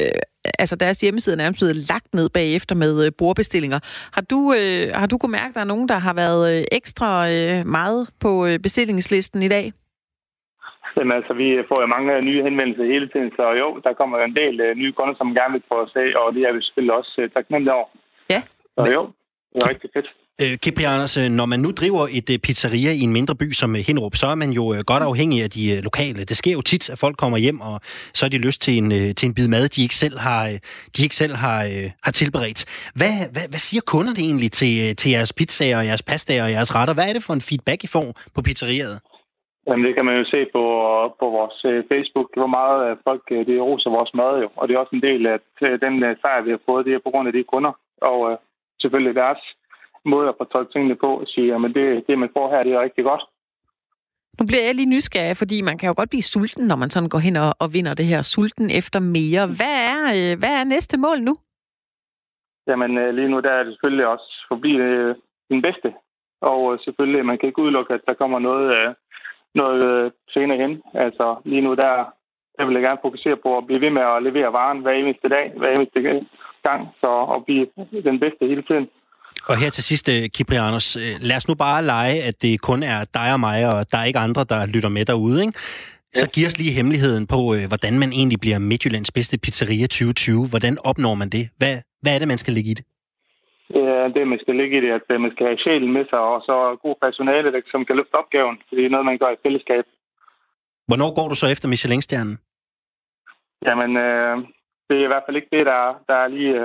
altså 0.60 0.76
deres 0.76 0.98
hjemmeside 1.02 1.38
nærmest 1.38 1.60
blevet 1.60 1.76
lagt 1.76 2.14
ned 2.14 2.30
bagefter 2.30 2.76
med 2.76 3.06
øh, 3.06 3.12
bordbestillinger. 3.18 3.80
Har 4.14 4.22
du, 4.22 4.54
øh, 4.60 4.88
har 4.94 5.08
du 5.08 5.18
kunnet 5.18 5.32
mærke, 5.40 5.52
at 5.52 5.56
der 5.56 5.62
er 5.62 5.74
nogen, 5.74 5.90
der 5.90 5.98
har 5.98 6.14
været 6.14 6.44
øh, 6.52 6.64
ekstra 6.72 7.30
øh, 7.32 7.66
meget 7.66 8.10
på 8.20 8.46
øh, 8.46 8.60
bestillingslisten 8.60 9.42
i 9.44 9.48
dag? 9.48 9.74
Jamen 10.98 11.16
altså, 11.20 11.34
vi 11.34 11.48
får 11.70 11.82
jo 11.82 11.88
mange 11.88 12.22
nye 12.22 12.44
henvendelser 12.44 12.86
hele 12.94 13.08
tiden, 13.14 13.32
så 13.38 13.46
jo, 13.62 13.68
der 13.84 13.94
kommer 13.94 14.18
en 14.18 14.36
del 14.36 14.56
uh, 14.66 14.78
nye 14.78 14.92
kunder, 14.92 15.16
som 15.18 15.36
gerne 15.40 15.54
vil 15.54 15.64
prøve 15.70 15.84
at 15.88 15.94
se, 15.98 16.04
og 16.20 16.34
det 16.36 16.42
er 16.42 16.54
vi 16.54 16.62
selvfølgelig 16.62 16.96
også 17.00 17.14
uh, 17.24 17.30
taknemmelige 17.36 17.74
over. 17.74 17.88
Ja. 18.30 18.42
Så 18.76 18.82
jo, 18.96 19.02
det 19.54 19.64
er 19.64 19.70
rigtig 19.70 19.90
fedt. 19.94 20.10
Øh, 20.44 20.58
Kiprianos, 20.64 21.18
når 21.40 21.46
man 21.46 21.60
nu 21.60 21.70
driver 21.72 22.04
et 22.20 22.30
øh, 22.34 22.38
pizzeria 22.46 22.92
i 23.00 23.02
en 23.08 23.14
mindre 23.18 23.36
by 23.42 23.48
som 23.62 23.76
øh, 23.76 23.82
Hinderup, 23.88 24.16
så 24.16 24.28
er 24.34 24.38
man 24.44 24.52
jo 24.60 24.64
øh, 24.74 24.80
godt 24.92 25.04
afhængig 25.12 25.40
af 25.44 25.50
de 25.58 25.82
lokale. 25.88 26.22
Det 26.30 26.38
sker 26.42 26.54
jo 26.60 26.62
tit, 26.62 26.90
at 26.94 26.98
folk 27.00 27.18
kommer 27.24 27.38
hjem, 27.38 27.60
og 27.70 27.76
så 28.18 28.22
er 28.26 28.30
de 28.30 28.46
lyst 28.48 28.62
til 28.62 28.74
en, 28.82 28.90
til 29.18 29.26
en 29.30 29.36
bid 29.38 29.48
mad, 29.56 29.64
de 29.76 29.82
ikke 29.86 30.00
selv 30.04 30.18
har, 30.28 30.44
de 30.96 31.00
ikke 31.06 31.20
selv 31.24 31.36
har, 31.46 31.60
har 32.06 32.14
tilberedt. 32.22 32.62
Hvad, 33.00 33.16
hvad, 33.34 33.48
hvad 33.52 33.62
siger 33.68 33.84
kunderne 33.94 34.22
egentlig 34.28 34.52
til, 34.52 34.96
til 35.00 35.10
jeres 35.16 35.34
pizzaer 35.40 35.78
og 35.78 35.86
jeres 35.90 36.04
pastaer 36.12 36.44
og 36.44 36.52
jeres 36.56 36.76
retter? 36.76 36.94
Hvad 36.94 37.08
er 37.10 37.14
det 37.14 37.24
for 37.28 37.34
en 37.34 37.48
feedback, 37.50 37.80
I 37.84 37.88
får 37.96 38.08
på 38.36 38.42
pizzeriet? 38.48 38.96
Jamen, 39.68 39.86
det 39.88 39.94
kan 39.96 40.06
man 40.06 40.18
jo 40.18 40.26
se 40.34 40.40
på, 40.56 40.64
på 41.20 41.26
vores 41.38 41.58
Facebook, 41.92 42.30
hvor 42.40 42.52
meget 42.58 42.98
folk 43.08 43.24
de 43.50 43.56
roser 43.68 43.90
vores 43.98 44.14
mad 44.22 44.34
jo. 44.44 44.48
Og 44.60 44.64
det 44.64 44.74
er 44.74 44.80
også 44.84 44.96
en 44.96 45.08
del 45.10 45.22
af 45.28 45.38
den 45.86 45.94
sejr, 46.22 46.46
vi 46.46 46.52
har 46.56 46.62
fået, 46.66 46.86
det 46.86 46.94
er 46.94 47.06
på 47.06 47.12
grund 47.14 47.28
af 47.30 47.34
de 47.34 47.44
kunder. 47.54 47.74
Og 48.12 48.20
selvfølgelig 48.82 49.16
deres 49.24 49.42
måde 50.06 50.28
at 50.30 50.36
fortolke 50.38 50.72
tingene 50.74 50.96
på 50.96 51.10
og 51.22 51.28
sige, 51.28 51.56
at 51.56 51.62
det, 51.76 52.08
det, 52.08 52.20
man 52.20 52.30
får 52.34 52.50
her, 52.52 52.64
det 52.64 52.74
er 52.74 52.82
rigtig 52.82 53.04
godt. 53.04 53.24
Nu 54.40 54.46
bliver 54.46 54.64
jeg 54.66 54.76
lige 54.76 54.94
nysgerrig, 54.96 55.38
fordi 55.38 55.62
man 55.62 55.78
kan 55.78 55.88
jo 55.88 55.94
godt 55.98 56.10
blive 56.10 56.32
sulten, 56.34 56.68
når 56.68 56.76
man 56.76 56.90
sådan 56.90 57.10
går 57.10 57.20
hen 57.20 57.36
og, 57.36 57.56
og 57.60 57.74
vinder 57.74 57.94
det 57.94 58.06
her 58.06 58.22
sulten 58.22 58.70
efter 58.80 59.00
mere. 59.00 59.48
Hvad 59.60 59.78
er, 59.96 60.02
øh, 60.16 60.40
hvad 60.40 60.54
er 60.60 60.64
næste 60.64 60.98
mål 60.98 61.22
nu? 61.22 61.34
Jamen 62.68 63.16
lige 63.16 63.30
nu 63.30 63.40
der 63.40 63.52
er 63.52 63.64
det 63.64 63.74
selvfølgelig 63.74 64.08
også 64.08 64.46
forbi 64.48 64.72
øh, 64.76 65.16
den 65.50 65.62
bedste. 65.62 65.94
Og 66.42 66.80
selvfølgelig, 66.84 67.26
man 67.26 67.38
kan 67.38 67.48
ikke 67.48 67.62
udelukke, 67.62 67.94
at 67.94 68.02
der 68.08 68.14
kommer 68.14 68.40
noget, 68.40 68.68
øh, 68.78 68.94
noget 69.56 69.86
øh, 69.86 70.12
senere 70.30 70.58
hen. 70.58 70.84
Altså 70.94 71.36
lige 71.46 71.62
nu, 71.62 71.74
der, 71.74 71.94
der 72.58 72.66
vil 72.66 72.74
jeg 72.74 72.84
gerne 72.84 73.06
fokusere 73.08 73.38
på 73.38 73.58
at 73.58 73.66
blive 73.66 73.82
ved 73.82 73.90
med 73.90 74.02
at 74.02 74.24
levere 74.24 74.54
varen 74.54 74.80
hver 74.80 74.92
eneste 74.92 75.30
dag, 75.30 75.54
hver 75.58 75.72
eneste 75.72 76.00
gang, 76.64 76.82
så 77.02 77.10
at 77.36 77.46
blive 77.46 77.68
den 78.10 78.20
bedste 78.20 78.48
hele 78.48 78.62
tiden. 78.62 78.88
Og 79.50 79.58
her 79.58 79.70
til 79.70 79.84
sidst, 79.84 80.10
øh, 80.10 80.24
Kiprianos, 80.36 80.96
øh, 80.96 81.14
lad 81.22 81.36
os 81.36 81.48
nu 81.48 81.56
bare 81.56 81.86
lege, 81.86 82.24
at 82.24 82.42
det 82.42 82.62
kun 82.62 82.84
er 82.84 83.00
dig 83.14 83.34
og 83.34 83.40
mig, 83.40 83.60
og 83.74 83.92
der 83.92 83.98
er 83.98 84.06
ikke 84.06 84.20
andre, 84.20 84.44
der 84.44 84.66
lytter 84.66 84.90
med 84.90 85.06
derude, 85.06 85.42
ikke? 85.42 85.60
Så 86.22 86.26
giv 86.34 86.48
os 86.48 86.58
lige 86.58 86.78
hemmeligheden 86.80 87.28
på, 87.28 87.40
hvordan 87.72 87.94
man 88.04 88.12
egentlig 88.20 88.40
bliver 88.40 88.60
Midtjyllands 88.60 89.12
bedste 89.12 89.38
pizzeria 89.44 89.88
2020. 89.88 90.48
Hvordan 90.52 90.78
opnår 90.90 91.16
man 91.22 91.30
det? 91.30 91.46
Hvad, 91.60 91.76
hvad 92.02 92.12
er 92.16 92.20
det, 92.20 92.28
man 92.28 92.42
skal 92.44 92.54
lægge 92.54 92.72
i 92.72 92.74
det? 92.80 92.86
Ja, 93.70 94.02
det, 94.16 94.28
man 94.28 94.40
skal 94.44 94.56
ligge 94.56 94.78
i 94.78 94.82
det, 94.86 94.92
at 95.00 95.08
øh, 95.14 95.22
man 95.22 95.32
skal 95.32 95.46
have 95.48 95.62
sjælen 95.64 95.92
med 95.98 96.06
sig, 96.10 96.20
og 96.20 96.42
så 96.48 96.56
god 96.86 96.96
personale, 97.06 97.52
der, 97.52 97.62
som 97.72 97.86
kan 97.86 97.96
løfte 97.96 98.16
opgaven, 98.22 98.58
fordi 98.68 98.82
det 98.82 98.88
er 98.88 98.96
noget, 98.96 99.10
man 99.12 99.18
gør 99.18 99.32
i 99.34 99.44
fællesskab. 99.44 99.86
Hvornår 100.88 101.10
går 101.18 101.28
du 101.30 101.36
så 101.36 101.48
efter 101.54 101.68
Michelin-stjernen? 101.68 102.38
Jamen, 103.68 103.92
øh, 104.06 104.36
det 104.88 104.96
er 104.98 105.06
i 105.06 105.12
hvert 105.12 105.26
fald 105.26 105.40
ikke 105.40 105.54
det, 105.58 105.66
der, 105.72 105.82
der 106.08 106.16
er 106.24 106.28
lige 106.28 106.56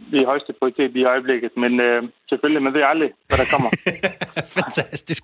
øh, 0.00 0.10
det 0.10 0.22
er 0.22 0.26
højeste 0.26 0.52
prioritet 0.58 0.96
i 0.96 1.04
øjeblikket, 1.04 1.50
men 1.56 1.80
øh, 1.80 2.02
selvfølgelig, 2.28 2.62
man 2.62 2.74
ved 2.74 2.82
aldrig, 2.92 3.10
hvad 3.28 3.38
der 3.42 3.48
kommer. 3.54 3.70
Fantastisk. 4.58 5.22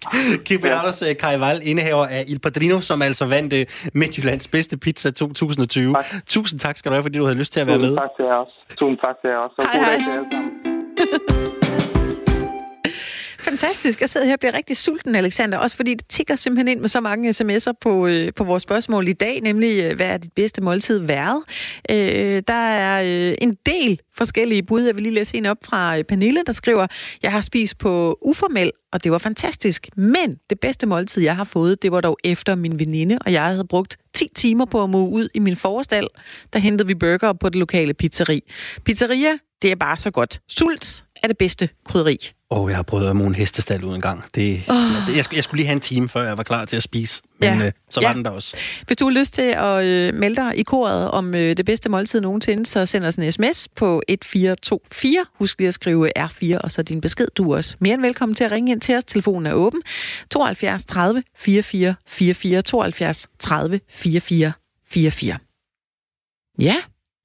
Hjerters, 0.48 1.02
ja. 1.02 1.12
Kai 1.22 1.36
Wall, 1.42 1.58
indehaver 1.70 2.06
af 2.16 2.22
Il 2.28 2.40
Padrino, 2.40 2.80
som 2.80 3.02
altså 3.02 3.24
vandt 3.34 3.52
uh, 3.52 3.60
Midtjyllands 3.94 4.48
bedste 4.48 4.78
pizza 4.78 5.10
2020. 5.10 5.94
Tak. 5.94 6.04
Tusind 6.26 6.60
tak 6.60 6.76
skal 6.76 6.88
du 6.90 6.94
have, 6.94 7.02
fordi 7.02 7.18
du 7.18 7.24
havde 7.24 7.38
lyst 7.38 7.52
til 7.52 7.60
at 7.60 7.66
være 7.66 7.76
Tusind 7.76 7.90
med. 7.90 7.98
tak 7.98 8.10
til 8.16 8.24
jer 8.24 8.34
også. 8.34 8.54
Tusind 8.80 8.98
tak 9.04 9.16
til 9.20 9.28
jer 9.30 9.36
også. 9.36 9.54
Og 9.58 9.64
hej, 9.64 9.74
god 9.74 9.84
hej. 9.84 9.92
dag 9.92 9.98
til 10.04 10.12
jer 10.12 10.18
alle 10.18 10.30
sammen. 10.32 11.52
Fantastisk. 13.42 14.00
Jeg 14.00 14.10
sidder 14.10 14.26
her 14.26 14.32
og 14.32 14.40
bliver 14.40 14.54
rigtig 14.54 14.76
sulten, 14.76 15.14
Alexander. 15.14 15.58
Også 15.58 15.76
fordi 15.76 15.94
det 15.94 16.06
tigger 16.08 16.36
simpelthen 16.36 16.68
ind 16.68 16.80
med 16.80 16.88
så 16.88 17.00
mange 17.00 17.30
sms'er 17.30 17.72
på, 17.80 18.06
øh, 18.06 18.32
på 18.36 18.44
vores 18.44 18.62
spørgsmål 18.62 19.08
i 19.08 19.12
dag, 19.12 19.40
nemlig, 19.40 19.84
øh, 19.84 19.96
hvad 19.96 20.06
er 20.06 20.16
dit 20.16 20.32
bedste 20.32 20.62
måltid 20.62 20.98
været? 20.98 21.42
Øh, 21.90 22.42
der 22.48 22.54
er 22.54 23.02
øh, 23.02 23.34
en 23.40 23.56
del 23.66 24.00
forskellige 24.14 24.62
bud. 24.62 24.80
Jeg 24.80 24.94
vil 24.94 25.02
lige 25.02 25.14
læse 25.14 25.36
en 25.36 25.46
op 25.46 25.56
fra 25.64 25.98
øh, 25.98 26.04
Pernille, 26.04 26.42
der 26.46 26.52
skriver, 26.52 26.86
jeg 27.22 27.32
har 27.32 27.40
spist 27.40 27.78
på 27.78 28.18
uformel, 28.22 28.70
og 28.92 29.04
det 29.04 29.12
var 29.12 29.18
fantastisk. 29.18 29.88
Men 29.96 30.38
det 30.50 30.60
bedste 30.60 30.86
måltid, 30.86 31.22
jeg 31.22 31.36
har 31.36 31.44
fået, 31.44 31.82
det 31.82 31.92
var 31.92 32.00
dog 32.00 32.18
efter 32.24 32.54
min 32.54 32.78
veninde, 32.78 33.18
og 33.26 33.32
jeg 33.32 33.44
havde 33.44 33.64
brugt 33.64 33.96
10 34.14 34.28
timer 34.34 34.64
på 34.64 34.82
at 34.82 34.90
må 34.90 35.08
ud 35.08 35.28
i 35.34 35.38
min 35.38 35.56
forestal. 35.56 36.08
Der 36.52 36.58
hentede 36.58 36.88
vi 36.88 36.94
burger 36.94 37.32
på 37.32 37.48
det 37.48 37.56
lokale 37.56 37.94
pizzeri. 37.94 38.40
Pizzeria, 38.84 39.38
det 39.62 39.70
er 39.70 39.76
bare 39.76 39.96
så 39.96 40.10
godt. 40.10 40.40
Sult 40.48 41.04
er 41.22 41.28
det 41.28 41.38
bedste 41.38 41.68
krydderi. 41.84 42.18
Åh, 42.50 42.60
oh, 42.60 42.70
jeg 42.70 42.78
har 42.78 42.82
prøvet 42.82 43.10
at 43.10 43.16
en 43.16 43.34
hestestal 43.34 43.84
ud 43.84 43.94
en 43.94 44.00
gang. 44.00 44.24
Det, 44.34 44.62
oh. 44.68 45.16
jeg, 45.16 45.24
skulle, 45.24 45.36
jeg 45.36 45.44
skulle 45.44 45.58
lige 45.58 45.66
have 45.66 45.74
en 45.74 45.80
time, 45.80 46.08
før 46.08 46.26
jeg 46.26 46.36
var 46.36 46.42
klar 46.42 46.64
til 46.64 46.76
at 46.76 46.82
spise. 46.82 47.22
Men 47.40 47.58
Ja. 47.60 47.66
øh, 47.66 47.72
så 47.90 48.00
var 48.00 48.08
Ja. 48.08 48.14
den 48.14 48.24
der 48.24 48.30
også. 48.30 48.56
Hvis 48.86 48.96
du 48.96 49.04
har 49.04 49.10
lyst 49.10 49.34
til 49.34 49.42
at 49.42 49.84
øh, 49.84 50.14
melde 50.14 50.36
dig 50.36 50.58
i 50.58 50.62
koret 50.62 51.10
om 51.10 51.34
øh, 51.34 51.56
det 51.56 51.66
bedste 51.66 51.88
måltid 51.88 52.20
nogensinde, 52.20 52.66
så 52.66 52.86
send 52.86 53.04
os 53.04 53.16
en 53.16 53.32
sms 53.32 53.68
på 53.76 54.02
1424. 54.08 55.24
Husk 55.38 55.58
lige 55.58 55.68
at 55.68 55.74
skrive 55.74 56.18
R4 56.18 56.58
og 56.58 56.70
så 56.70 56.82
din 56.82 57.00
besked. 57.00 57.26
Du 57.36 57.50
er 57.52 57.56
også 57.56 57.76
mere 57.80 57.94
end 57.94 58.02
velkommen 58.02 58.34
til 58.36 58.44
at 58.44 58.50
ringe 58.50 58.72
ind 58.72 58.80
til 58.80 58.96
os. 58.96 59.04
Telefonen 59.04 59.46
er 59.46 59.52
åben. 59.52 59.82
72 60.30 60.84
30 60.84 61.22
44 61.36 61.94
44 62.06 62.62
72 62.62 63.26
30 63.38 63.80
44 63.88 64.52
44. 64.90 65.38
Ja, 66.58 66.74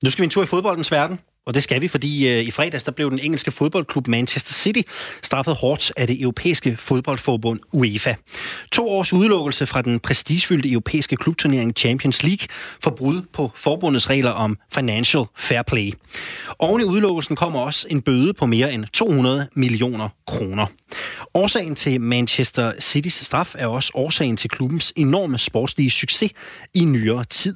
Nu 0.04 0.10
skal 0.10 0.22
vi 0.22 0.24
en 0.24 0.30
tur 0.30 0.44
i 0.44 0.46
fodboldens 0.46 0.92
verden. 0.92 1.20
Og 1.48 1.54
det 1.54 1.64
skal 1.64 1.82
vi, 1.82 1.88
fordi 1.88 2.30
øh, 2.30 2.44
i 2.44 2.52
fredags 2.52 2.84
der 2.84 2.92
blev 2.92 3.12
den 3.12 3.20
engelske 3.20 3.52
fodboldklub 3.52 4.08
Manchester 4.08 4.54
City 4.54 4.82
straffet 5.24 5.56
hårdt 5.56 5.92
af 5.98 6.08
det 6.08 6.22
europæiske 6.22 6.78
fodboldforbund 6.78 7.60
UEFA. 7.72 8.14
To 8.72 8.90
års 8.90 9.14
udelukkelse 9.14 9.68
fra 9.68 9.82
den 9.82 10.00
prestigefyldte 10.00 10.72
europæiske 10.72 11.16
klubturnering 11.16 11.74
Champions 11.78 12.24
League 12.24 12.48
for 12.84 12.92
brud 12.92 13.22
på 13.34 13.52
forbundets 13.56 14.10
regler 14.10 14.32
om 14.32 14.58
financial 14.74 15.24
fair 15.38 15.62
play. 15.62 15.94
Oven 16.60 16.82
i 16.82 16.84
udelukkelsen 16.84 17.36
kommer 17.36 17.60
også 17.60 17.88
en 17.90 18.02
bøde 18.02 18.34
på 18.34 18.46
mere 18.46 18.74
end 18.74 18.86
200 18.94 19.48
millioner 19.54 20.10
kroner. 20.28 20.66
Årsagen 21.38 21.76
til 21.76 22.02
Manchester 22.02 22.74
Citys 22.80 23.14
straf 23.14 23.56
er 23.58 23.68
også 23.68 23.92
årsagen 23.94 24.38
til 24.38 24.50
klubbens 24.50 24.94
enorme 24.96 25.38
sportslige 25.38 25.92
succes 25.92 26.32
i 26.74 26.86
nyere 26.86 27.24
tid. 27.24 27.56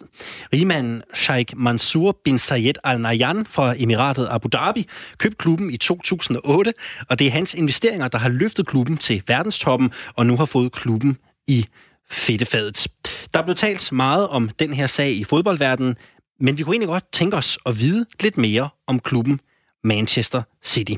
Rigmanden 0.53 1.01
Sheikh 1.13 1.57
Mansour 1.57 2.17
bin 2.23 2.39
Zayed 2.39 2.73
Al 2.83 3.01
Nahyan 3.01 3.45
fra 3.45 3.75
Emiratet 3.77 4.27
Abu 4.31 4.47
Dhabi 4.47 4.87
købte 5.17 5.37
klubben 5.37 5.71
i 5.71 5.77
2008, 5.77 6.73
og 7.09 7.19
det 7.19 7.27
er 7.27 7.31
hans 7.31 7.53
investeringer, 7.53 8.07
der 8.07 8.17
har 8.17 8.29
løftet 8.29 8.67
klubben 8.67 8.97
til 8.97 9.23
verdenstoppen, 9.27 9.91
og 10.15 10.25
nu 10.25 10.37
har 10.37 10.45
fået 10.45 10.71
klubben 10.71 11.17
i 11.47 11.65
fedtefadet. 12.09 12.87
Der 13.33 13.39
er 13.39 13.43
blevet 13.43 13.57
talt 13.57 13.91
meget 13.91 14.27
om 14.27 14.49
den 14.49 14.73
her 14.73 14.87
sag 14.87 15.11
i 15.11 15.23
fodboldverdenen, 15.23 15.95
men 16.39 16.57
vi 16.57 16.63
kunne 16.63 16.73
egentlig 16.73 16.89
godt 16.89 17.11
tænke 17.11 17.37
os 17.37 17.57
at 17.65 17.79
vide 17.79 18.05
lidt 18.19 18.37
mere 18.37 18.69
om 18.87 18.99
klubben 18.99 19.39
Manchester 19.83 20.41
City. 20.63 20.93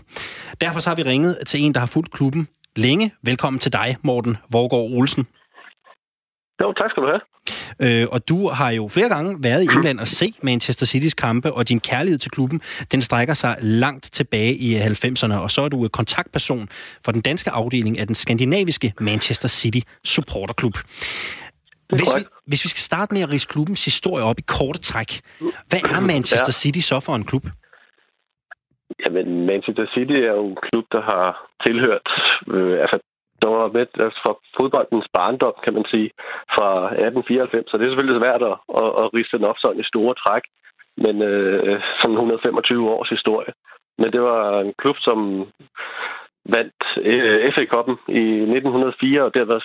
Derfor 0.61 0.79
så 0.79 0.89
har 0.89 0.95
vi 0.95 1.03
ringet 1.03 1.37
til 1.47 1.61
en, 1.61 1.73
der 1.73 1.79
har 1.79 1.87
fulgt 1.87 2.11
klubben 2.11 2.47
længe. 2.75 3.13
Velkommen 3.21 3.59
til 3.59 3.73
dig, 3.73 3.97
Morten 4.01 4.37
Vorgård 4.49 4.91
Olsen. 4.91 5.27
Jo, 6.61 6.73
tak 6.73 6.89
skal 6.89 7.03
du 7.03 7.07
have. 7.07 7.21
Øh, 7.79 8.07
og 8.11 8.29
du 8.29 8.47
har 8.47 8.71
jo 8.71 8.87
flere 8.87 9.09
gange 9.09 9.43
været 9.43 9.63
i 9.63 9.65
England 9.65 9.99
og 9.99 10.07
se 10.07 10.33
Manchester 10.41 10.85
Citys 10.85 11.13
kampe, 11.13 11.53
og 11.53 11.69
din 11.69 11.79
kærlighed 11.79 12.19
til 12.19 12.31
klubben, 12.31 12.61
den 12.91 13.01
strækker 13.01 13.33
sig 13.33 13.57
langt 13.61 14.11
tilbage 14.11 14.55
i 14.55 14.75
90'erne, 14.77 15.33
og 15.33 15.51
så 15.51 15.61
er 15.61 15.69
du 15.69 15.87
kontaktperson 15.87 16.69
for 17.05 17.11
den 17.11 17.21
danske 17.21 17.51
afdeling 17.51 17.99
af 17.99 18.07
den 18.07 18.15
skandinaviske 18.15 18.93
Manchester 18.99 19.47
City 19.47 19.79
supporterklub. 20.03 20.77
Hvis 21.89 22.15
vi, 22.15 22.25
hvis 22.47 22.63
vi 22.63 22.69
skal 22.69 22.81
starte 22.81 23.13
med 23.13 23.21
at 23.21 23.29
rise 23.29 23.47
klubbens 23.47 23.85
historie 23.85 24.23
op 24.23 24.39
i 24.39 24.41
korte 24.41 24.79
træk, 24.79 25.21
hvad 25.67 25.79
er 25.79 25.99
Manchester 25.99 26.51
City 26.51 26.79
så 26.79 26.99
for 26.99 27.15
en 27.15 27.23
klub? 27.23 27.47
Jamen, 29.01 29.45
Manchester 29.45 29.85
City 29.93 30.17
er 30.19 30.33
jo 30.39 30.45
en 30.47 30.57
klub, 30.67 30.85
der 30.91 31.01
har 31.01 31.27
tilhørt, 31.65 32.07
øh, 32.55 32.77
altså, 32.83 32.97
der 33.41 33.49
var 33.49 33.67
med 33.75 33.85
altså, 34.05 34.19
fra 34.25 34.33
fodboldens 34.57 35.07
barndom, 35.17 35.55
kan 35.63 35.73
man 35.73 35.85
sige, 35.93 36.09
fra 36.55 36.69
1894, 36.85 37.69
så 37.69 37.77
det 37.77 37.83
er 37.83 37.89
selvfølgelig 37.89 38.19
svært 38.21 38.43
at, 38.51 38.55
at, 38.81 38.89
at 39.01 39.13
riste 39.15 39.37
den 39.37 39.49
op 39.51 39.59
sådan 39.59 39.81
i 39.83 39.91
store 39.91 40.13
træk, 40.23 40.43
men 41.03 41.15
øh, 41.31 41.81
sådan 41.99 42.15
125 42.15 42.89
års 42.95 43.09
historie. 43.09 43.53
Men 43.99 44.09
det 44.13 44.21
var 44.21 44.59
en 44.59 44.73
klub, 44.81 44.97
som 44.99 45.17
vandt 46.55 46.81
øh, 47.09 47.53
FA-koppen 47.53 47.95
i 48.07 48.23
1904, 48.41 49.23
og 49.23 49.33
der 49.33 49.45
var, 49.45 49.61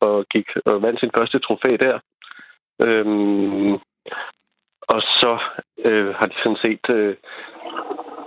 og 0.00 0.26
gik 0.32 0.48
og 0.66 0.82
vandt 0.82 1.00
sin 1.00 1.10
første 1.18 1.38
trofæ 1.38 1.72
der. 1.86 1.98
Øhm, 2.86 3.74
og 4.94 5.00
så 5.20 5.32
øh, 5.84 6.14
har 6.14 6.26
de 6.26 6.36
sådan 6.42 6.62
set 6.64 6.84
øh, 6.96 7.16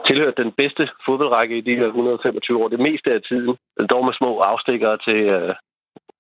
tilhørt 0.08 0.38
den 0.43 0.51
bedste 0.51 0.84
fodboldrække 1.06 1.58
i 1.58 1.62
de 1.62 1.76
her 1.76 1.86
125 1.86 2.64
år. 2.64 2.68
Det 2.68 2.80
meste 2.80 3.10
af 3.14 3.22
tiden, 3.30 3.56
altså, 3.78 3.88
dog 3.93 4.06
med 4.06 4.14
små 4.14 4.32
afstikkere 4.39 4.97
til, 5.08 5.22
øh, 5.36 5.54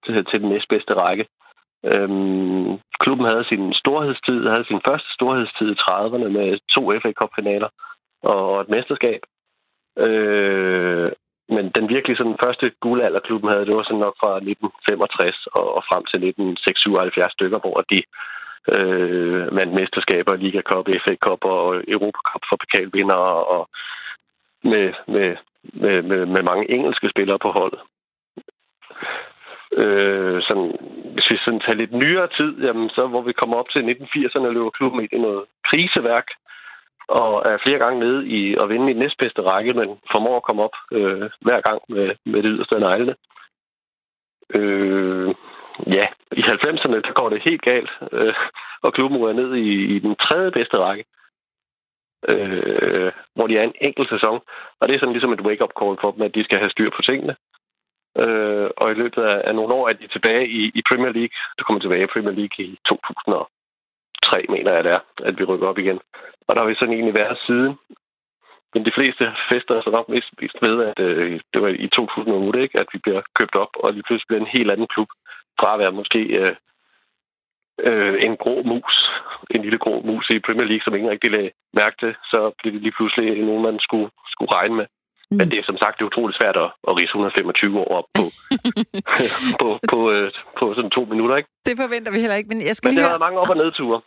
til, 0.05 0.25
til 0.29 0.41
den 0.41 0.49
næstbedste 0.49 0.93
række. 1.03 1.25
Øhm, 1.91 2.71
klubben 3.03 3.25
havde 3.31 3.45
sin 3.51 3.73
storhedstid, 3.81 4.39
havde 4.53 4.65
sin 4.67 4.81
første 4.87 5.09
storhedstid 5.17 5.69
i 5.71 5.81
30'erne 5.83 6.29
med 6.37 6.47
to 6.75 6.81
FA 7.01 7.11
Cup-finaler 7.19 7.69
og, 8.23 8.39
og 8.51 8.61
et 8.61 8.69
mesterskab. 8.75 9.21
Øh, 10.05 11.07
men 11.55 11.65
den 11.77 11.85
virkelig 11.95 12.17
sådan 12.17 12.41
første 12.45 12.71
guldalder, 12.83 13.19
klubben 13.19 13.49
havde, 13.49 13.65
det 13.65 13.75
var 13.77 13.83
sådan 13.83 14.05
nok 14.07 14.15
fra 14.23 14.31
1965 14.35 15.47
og, 15.57 15.65
og 15.77 15.81
frem 15.89 16.03
til 16.11 16.17
1976 16.17 17.31
stykker, 17.37 17.59
hvor 17.63 17.77
de 17.91 17.99
øh, 18.75 19.55
vandt 19.55 19.73
mesterskaber, 19.79 20.35
Liga 20.35 20.61
Cup, 20.61 20.85
FA 21.03 21.15
Cup 21.25 21.41
og 21.45 21.83
Europa 21.87 22.19
Cup 22.29 22.43
for 22.49 22.57
pokalvindere 22.61 23.35
og 23.55 23.69
med, 24.63 24.93
med, 25.07 25.35
med, 25.63 26.01
med, 26.01 26.25
med 26.25 26.41
mange 26.49 26.71
engelske 26.71 27.09
spillere 27.09 27.39
på 27.39 27.49
holdet. 27.57 27.81
Øh, 29.81 30.41
sådan, 30.47 30.69
hvis 31.13 31.27
vi 31.31 31.37
sådan 31.37 31.59
tager 31.59 31.81
lidt 31.81 31.93
nyere 32.03 32.27
tid, 32.37 32.51
jamen, 32.65 32.89
så 32.89 33.07
hvor 33.07 33.21
vi 33.21 33.33
kommer 33.33 33.55
op 33.57 33.69
til 33.69 33.79
1980'erne, 33.79 34.47
løber 34.47 34.69
klubben 34.69 34.99
ind 35.01 35.13
i 35.13 35.17
noget 35.17 35.43
kriseværk, 35.67 36.27
og 37.07 37.31
er 37.51 37.63
flere 37.65 37.79
gange 37.83 37.99
nede 37.99 38.27
i 38.27 38.55
at 38.61 38.69
vinde 38.69 38.91
i 38.91 38.95
næstbedste 38.95 39.41
række, 39.41 39.73
men 39.73 39.89
formår 40.11 40.37
at 40.37 40.43
komme 40.43 40.63
op 40.63 40.75
øh, 40.91 41.29
hver 41.45 41.61
gang 41.67 41.81
med, 41.89 42.15
med 42.25 42.43
det 42.43 42.51
yderste 42.53 42.75
af 42.75 42.81
neglene. 42.81 43.15
Øh, 44.57 45.35
ja, 45.87 46.07
i 46.39 46.41
90'erne 46.41 46.99
der 47.07 47.19
går 47.19 47.29
det 47.29 47.47
helt 47.49 47.61
galt, 47.61 47.91
øh, 48.11 48.35
og 48.85 48.93
klubben 48.93 49.17
ryger 49.17 49.39
ned 49.41 49.55
i, 49.55 49.95
i 49.95 49.99
den 49.99 50.15
tredje 50.15 50.51
bedste 50.51 50.77
række, 50.85 51.05
øh, 52.31 53.11
hvor 53.35 53.47
de 53.47 53.57
er 53.57 53.63
en 53.63 53.79
enkelt 53.87 54.09
sæson. 54.09 54.39
Og 54.79 54.83
det 54.87 54.93
er 54.93 54.99
sådan 54.99 55.15
ligesom 55.15 55.33
et 55.33 55.45
wake-up 55.47 55.73
call 55.79 55.97
for 56.01 56.11
dem, 56.11 56.21
at 56.21 56.35
de 56.35 56.43
skal 56.43 56.59
have 56.59 56.73
styr 56.75 56.89
på 56.95 57.01
tingene. 57.01 57.35
Øh, 58.23 58.69
og 58.81 58.87
i 58.91 58.99
løbet 59.01 59.21
af, 59.31 59.41
af 59.47 59.55
nogle 59.55 59.73
år 59.77 59.89
er 59.89 59.93
de 59.93 60.07
tilbage 60.07 60.45
i, 60.59 60.61
i 60.79 60.81
Premier 60.89 61.13
League. 61.17 61.35
Der 61.57 61.63
kommer 61.63 61.81
tilbage 61.81 62.05
i 62.05 62.13
Premier 62.13 62.35
League 62.39 62.57
i 62.65 62.79
2003, 62.89 64.45
mener 64.49 64.71
jeg 64.75 64.83
det 64.83 64.91
er, 64.97 65.03
at 65.29 65.39
vi 65.39 65.43
rykker 65.43 65.67
op 65.67 65.77
igen. 65.77 65.99
Og 66.47 66.51
der 66.53 66.61
har 66.61 66.69
vi 66.69 66.79
sådan 66.79 66.93
egentlig 66.93 67.17
været 67.21 67.37
siden. 67.47 67.73
Men 68.73 68.85
de 68.85 68.95
fleste 68.97 69.23
fester 69.51 69.81
sig 69.81 69.93
nok 69.97 70.07
mest, 70.09 70.29
mest 70.41 70.57
ved, 70.65 70.75
at 70.89 70.99
øh, 71.07 71.39
det 71.53 71.61
var 71.61 71.69
i 71.85 71.87
2008, 71.87 72.59
ikke, 72.65 72.79
at 72.79 72.89
vi 72.93 72.99
bliver 73.03 73.21
købt 73.39 73.55
op, 73.63 73.73
og 73.83 73.93
lige 73.93 74.07
pludselig 74.07 74.27
bliver 74.27 74.41
en 74.41 74.55
helt 74.57 74.71
anden 74.71 74.87
klub. 74.93 75.09
Fra 75.59 75.73
at 75.73 75.79
være 75.79 75.91
måske 75.91 76.19
øh, 76.19 76.55
øh, 77.87 78.13
en 78.25 78.35
grå 78.43 78.55
mus, 78.71 78.95
en 79.55 79.61
lille 79.65 79.79
grå 79.85 80.01
mus 80.09 80.25
i 80.35 80.39
Premier 80.45 80.67
League, 80.67 80.83
som 80.83 80.95
ingen 80.95 81.11
rigtig 81.11 81.31
lagde 81.31 81.51
mærke 81.79 81.95
til, 82.03 82.11
så 82.31 82.39
blev 82.59 82.73
det 82.73 82.81
lige 82.81 82.97
pludselig 82.97 83.45
nogen, 83.49 83.63
man 83.69 83.79
skulle, 83.79 84.09
skulle 84.33 84.55
regne 84.57 84.75
med. 84.79 84.87
Mm. 85.31 85.37
Men 85.37 85.45
det 85.51 85.57
er 85.59 85.65
som 85.65 85.77
sagt 85.81 85.93
det 85.97 86.03
er 86.03 86.11
utroligt 86.11 86.39
svært 86.41 86.57
at, 86.65 86.69
at 86.89 86.93
rise 86.99 87.13
125 87.13 87.79
år 87.83 87.89
op 87.99 88.07
på, 88.17 88.25
på, 89.61 89.67
på, 89.91 89.99
øh, 90.13 90.31
på 90.59 90.65
sådan 90.75 90.91
to 90.97 91.01
minutter, 91.11 91.35
ikke? 91.35 91.49
Det 91.65 91.75
forventer 91.83 92.11
vi 92.11 92.19
heller 92.19 92.35
ikke, 92.39 92.49
men 92.53 92.59
jeg 92.69 92.75
skal 92.75 92.87
men 92.87 92.93
lige 92.95 93.03
det 93.03 93.11
har 93.11 93.17
været 93.17 93.27
mange 93.27 93.39
op- 93.39 93.53
og 93.55 93.57
nedture. 93.63 94.01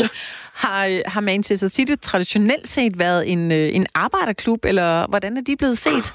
har, 0.64 1.10
har 1.14 1.20
Manchester 1.20 1.68
City 1.68 1.94
traditionelt 2.08 2.68
set 2.68 2.98
været 2.98 3.32
en, 3.32 3.52
øh, 3.52 3.76
en 3.78 3.86
arbejderklub, 3.94 4.64
eller 4.64 5.06
hvordan 5.10 5.36
er 5.36 5.42
de 5.48 5.56
blevet 5.56 5.78
set? 5.78 6.14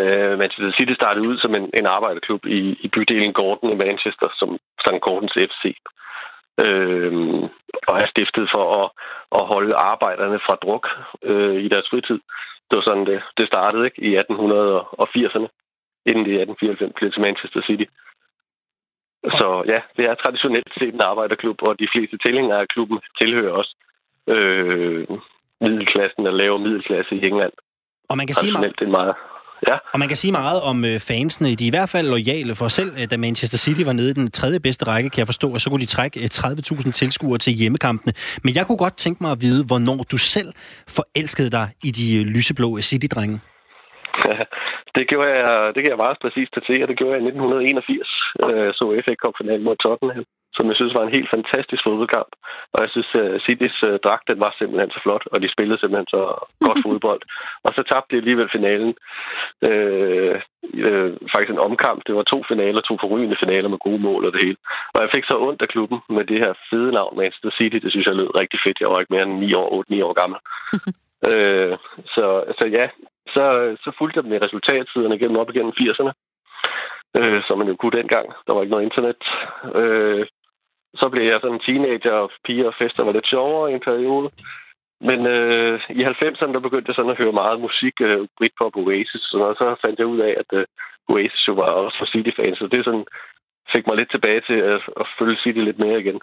Uh, 0.00 0.34
Manchester 0.40 0.72
City 0.78 0.94
startede 1.00 1.28
ud 1.28 1.38
som 1.38 1.52
en, 1.58 1.70
en 1.80 1.86
arbejderklub 1.86 2.46
i, 2.46 2.60
i 2.84 2.88
bydelen 2.88 3.32
Gordon 3.32 3.72
i 3.72 3.80
Manchester, 3.86 4.28
som 4.40 4.58
St. 4.84 5.00
Gordons 5.00 5.36
FC. 5.50 5.64
Uh, 6.64 7.42
og 7.88 7.94
er 8.02 8.06
stiftet 8.14 8.46
for 8.54 8.64
at, 8.80 8.88
at 9.38 9.42
holde 9.52 9.76
arbejderne 9.76 10.38
fra 10.46 10.54
druk 10.64 10.84
uh, 11.30 11.56
i 11.66 11.68
deres 11.68 11.88
fritid. 11.90 12.20
Det 12.68 12.74
var 12.76 12.84
sådan, 12.86 13.06
det, 13.06 13.22
det 13.38 13.46
startede 13.46 13.84
ikke 13.84 14.02
i 14.08 14.10
1880'erne, 14.16 15.48
inden 16.08 16.24
det 16.24 16.32
i 16.34 16.40
1894 16.42 16.92
blev 16.96 17.10
til 17.12 17.24
Manchester 17.26 17.62
City. 17.68 17.86
Så 19.38 19.48
ja, 19.72 19.78
det 19.96 20.04
er 20.10 20.14
traditionelt 20.14 20.72
set 20.78 20.94
en 20.94 21.08
arbejderklub, 21.12 21.58
og 21.68 21.78
de 21.78 21.88
fleste 21.92 22.16
tilhængere 22.26 22.60
af 22.60 22.68
klubben 22.68 22.98
tilhører 23.20 23.52
også 23.60 23.74
øh, 24.34 25.06
middelklassen 25.60 26.26
og 26.26 26.34
lave 26.34 26.58
middelklasse 26.58 27.14
i 27.14 27.26
England. 27.28 27.52
Og 28.10 28.16
man 28.16 28.26
kan 28.26 28.34
sige 28.34 28.52
det 28.52 28.86
er 28.90 28.98
meget 29.00 29.14
Ja. 29.68 29.76
Og 29.92 29.98
man 29.98 30.08
kan 30.08 30.16
sige 30.16 30.32
meget 30.32 30.60
om 30.60 30.84
øh, 30.84 31.00
fansene. 31.00 31.54
De 31.54 31.64
er 31.64 31.66
i 31.66 31.70
hvert 31.70 31.88
fald 31.88 32.08
lojale 32.08 32.54
for 32.54 32.68
selv, 32.68 32.92
øh, 32.98 33.10
da 33.10 33.16
Manchester 33.16 33.58
City 33.58 33.80
var 33.80 33.92
nede 33.92 34.10
i 34.10 34.12
den 34.12 34.30
tredje 34.30 34.60
bedste 34.60 34.84
række, 34.84 35.10
kan 35.10 35.18
jeg 35.18 35.26
forstå, 35.26 35.52
og 35.52 35.60
så 35.60 35.70
kunne 35.70 35.80
de 35.80 35.86
trække 35.86 36.20
øh, 36.20 36.28
30.000 36.32 36.90
tilskuere 36.90 37.38
til 37.38 37.52
hjemmekampene. 37.52 38.12
Men 38.42 38.54
jeg 38.54 38.66
kunne 38.66 38.78
godt 38.78 38.96
tænke 38.96 39.22
mig 39.22 39.32
at 39.32 39.40
vide, 39.40 39.64
hvornår 39.64 40.06
du 40.10 40.16
selv 40.16 40.52
forelskede 40.88 41.50
dig 41.50 41.68
i 41.84 41.90
de 41.90 42.16
øh, 42.16 42.22
lyseblå 42.22 42.80
City-drenge 42.80 43.40
det 44.98 45.04
gjorde 45.10 45.30
jeg, 45.36 45.72
det 45.74 45.80
kan 45.80 45.92
jeg 45.92 46.04
meget 46.04 46.22
præcist 46.24 46.52
til, 46.66 46.82
og 46.82 46.88
det 46.88 46.98
gjorde 46.98 47.14
jeg 47.14 47.22
i 47.22 47.28
1981, 47.28 48.08
øh, 48.46 48.70
så 48.78 48.84
FA 49.04 49.14
Cup-finalen 49.22 49.66
mod 49.66 49.76
Tottenham 49.76 50.26
som 50.58 50.68
jeg 50.70 50.76
synes 50.78 50.96
var 50.98 51.04
en 51.04 51.16
helt 51.16 51.30
fantastisk 51.36 51.82
fodboldkamp. 51.84 52.32
Og 52.72 52.78
jeg 52.84 52.90
synes, 52.94 53.10
at 53.22 53.42
Citys 53.46 53.76
uh, 53.88 53.94
dragt, 54.04 54.28
den 54.30 54.38
var 54.44 54.52
simpelthen 54.54 54.90
så 54.94 55.00
flot, 55.04 55.24
og 55.32 55.36
de 55.42 55.54
spillede 55.54 55.80
simpelthen 55.80 56.10
så 56.16 56.22
godt 56.66 56.80
fodbold. 56.86 57.22
Og 57.66 57.70
så 57.76 57.82
tabte 57.90 58.10
de 58.10 58.20
alligevel 58.22 58.48
finalen. 58.56 58.92
Øh, 59.68 60.34
øh, 60.86 61.10
faktisk 61.32 61.52
en 61.52 61.66
omkamp. 61.68 62.00
Det 62.06 62.14
var 62.18 62.26
to 62.32 62.38
finaler, 62.50 62.80
to 62.80 62.94
forrygende 63.02 63.40
finaler 63.44 63.68
med 63.70 63.84
gode 63.86 64.02
mål 64.08 64.22
og 64.26 64.32
det 64.32 64.42
hele. 64.44 64.58
Og 64.94 64.98
jeg 65.02 65.10
fik 65.14 65.24
så 65.26 65.36
ondt 65.48 65.62
af 65.62 65.72
klubben 65.74 65.98
med 66.16 66.24
det 66.30 66.38
her 66.44 66.52
fede 66.70 66.90
navn, 66.98 67.16
Manchester 67.16 67.52
City. 67.58 67.78
Det 67.84 67.90
synes 67.92 68.06
jeg 68.06 68.18
lød 68.20 68.40
rigtig 68.40 68.58
fedt. 68.66 68.80
Jeg 68.80 68.90
var 68.90 69.00
ikke 69.00 69.14
mere 69.14 69.26
end 69.26 69.34
9 69.34 69.54
år, 69.60 69.68
8-9 69.92 70.04
år 70.06 70.14
gammel. 70.20 70.38
øh, 71.30 71.74
så, 72.14 72.26
så 72.58 72.64
ja, 72.78 72.86
så, 73.34 73.76
så 73.84 73.90
fulgte 73.98 74.20
jeg 74.20 74.34
i 74.34 74.44
resultatsiderne 74.44 75.18
gennem 75.18 75.40
op 75.42 75.50
igennem 75.50 75.72
80'erne. 75.80 76.12
Øh, 77.18 77.42
som 77.46 77.58
man 77.58 77.68
jo 77.68 77.76
kunne 77.76 77.98
dengang. 78.00 78.26
Der 78.46 78.54
var 78.54 78.62
ikke 78.62 78.74
noget 78.74 78.88
internet. 78.88 79.16
Øh, 79.80 80.26
så 81.00 81.08
blev 81.12 81.24
jeg 81.26 81.40
sådan 81.40 81.54
en 81.56 81.66
teenager, 81.66 82.12
og 82.12 82.30
piger 82.44 82.66
og 82.66 82.74
fester 82.78 83.02
var 83.04 83.12
lidt 83.12 83.28
sjovere 83.28 83.70
i 83.70 83.74
en 83.74 83.86
periode. 83.88 84.28
Men 85.08 85.26
øh, 85.26 85.80
i 86.00 86.02
90'erne, 86.04 86.52
der 86.54 86.66
begyndte 86.66 86.88
jeg 86.88 86.94
sådan 86.94 87.14
at 87.14 87.22
høre 87.22 87.40
meget 87.42 87.60
musik, 87.60 87.94
øh, 88.00 88.28
Britpop 88.38 88.76
Oasis, 88.76 89.32
og 89.32 89.54
så 89.60 89.76
fandt 89.82 89.98
jeg 89.98 90.06
ud 90.06 90.20
af, 90.28 90.32
at 90.42 90.50
øh, 90.58 90.64
Oasis 91.08 91.48
jo 91.48 91.52
var 91.52 91.70
også 91.84 91.98
for 91.98 92.06
City-fans, 92.12 92.58
så 92.58 92.66
det 92.66 92.84
sådan 92.84 93.06
fik 93.74 93.84
mig 93.86 93.96
lidt 93.96 94.10
tilbage 94.10 94.40
til 94.48 94.58
at, 94.72 94.80
at 95.00 95.06
følge 95.18 95.38
City 95.42 95.58
lidt 95.58 95.78
mere 95.78 96.00
igen. 96.00 96.20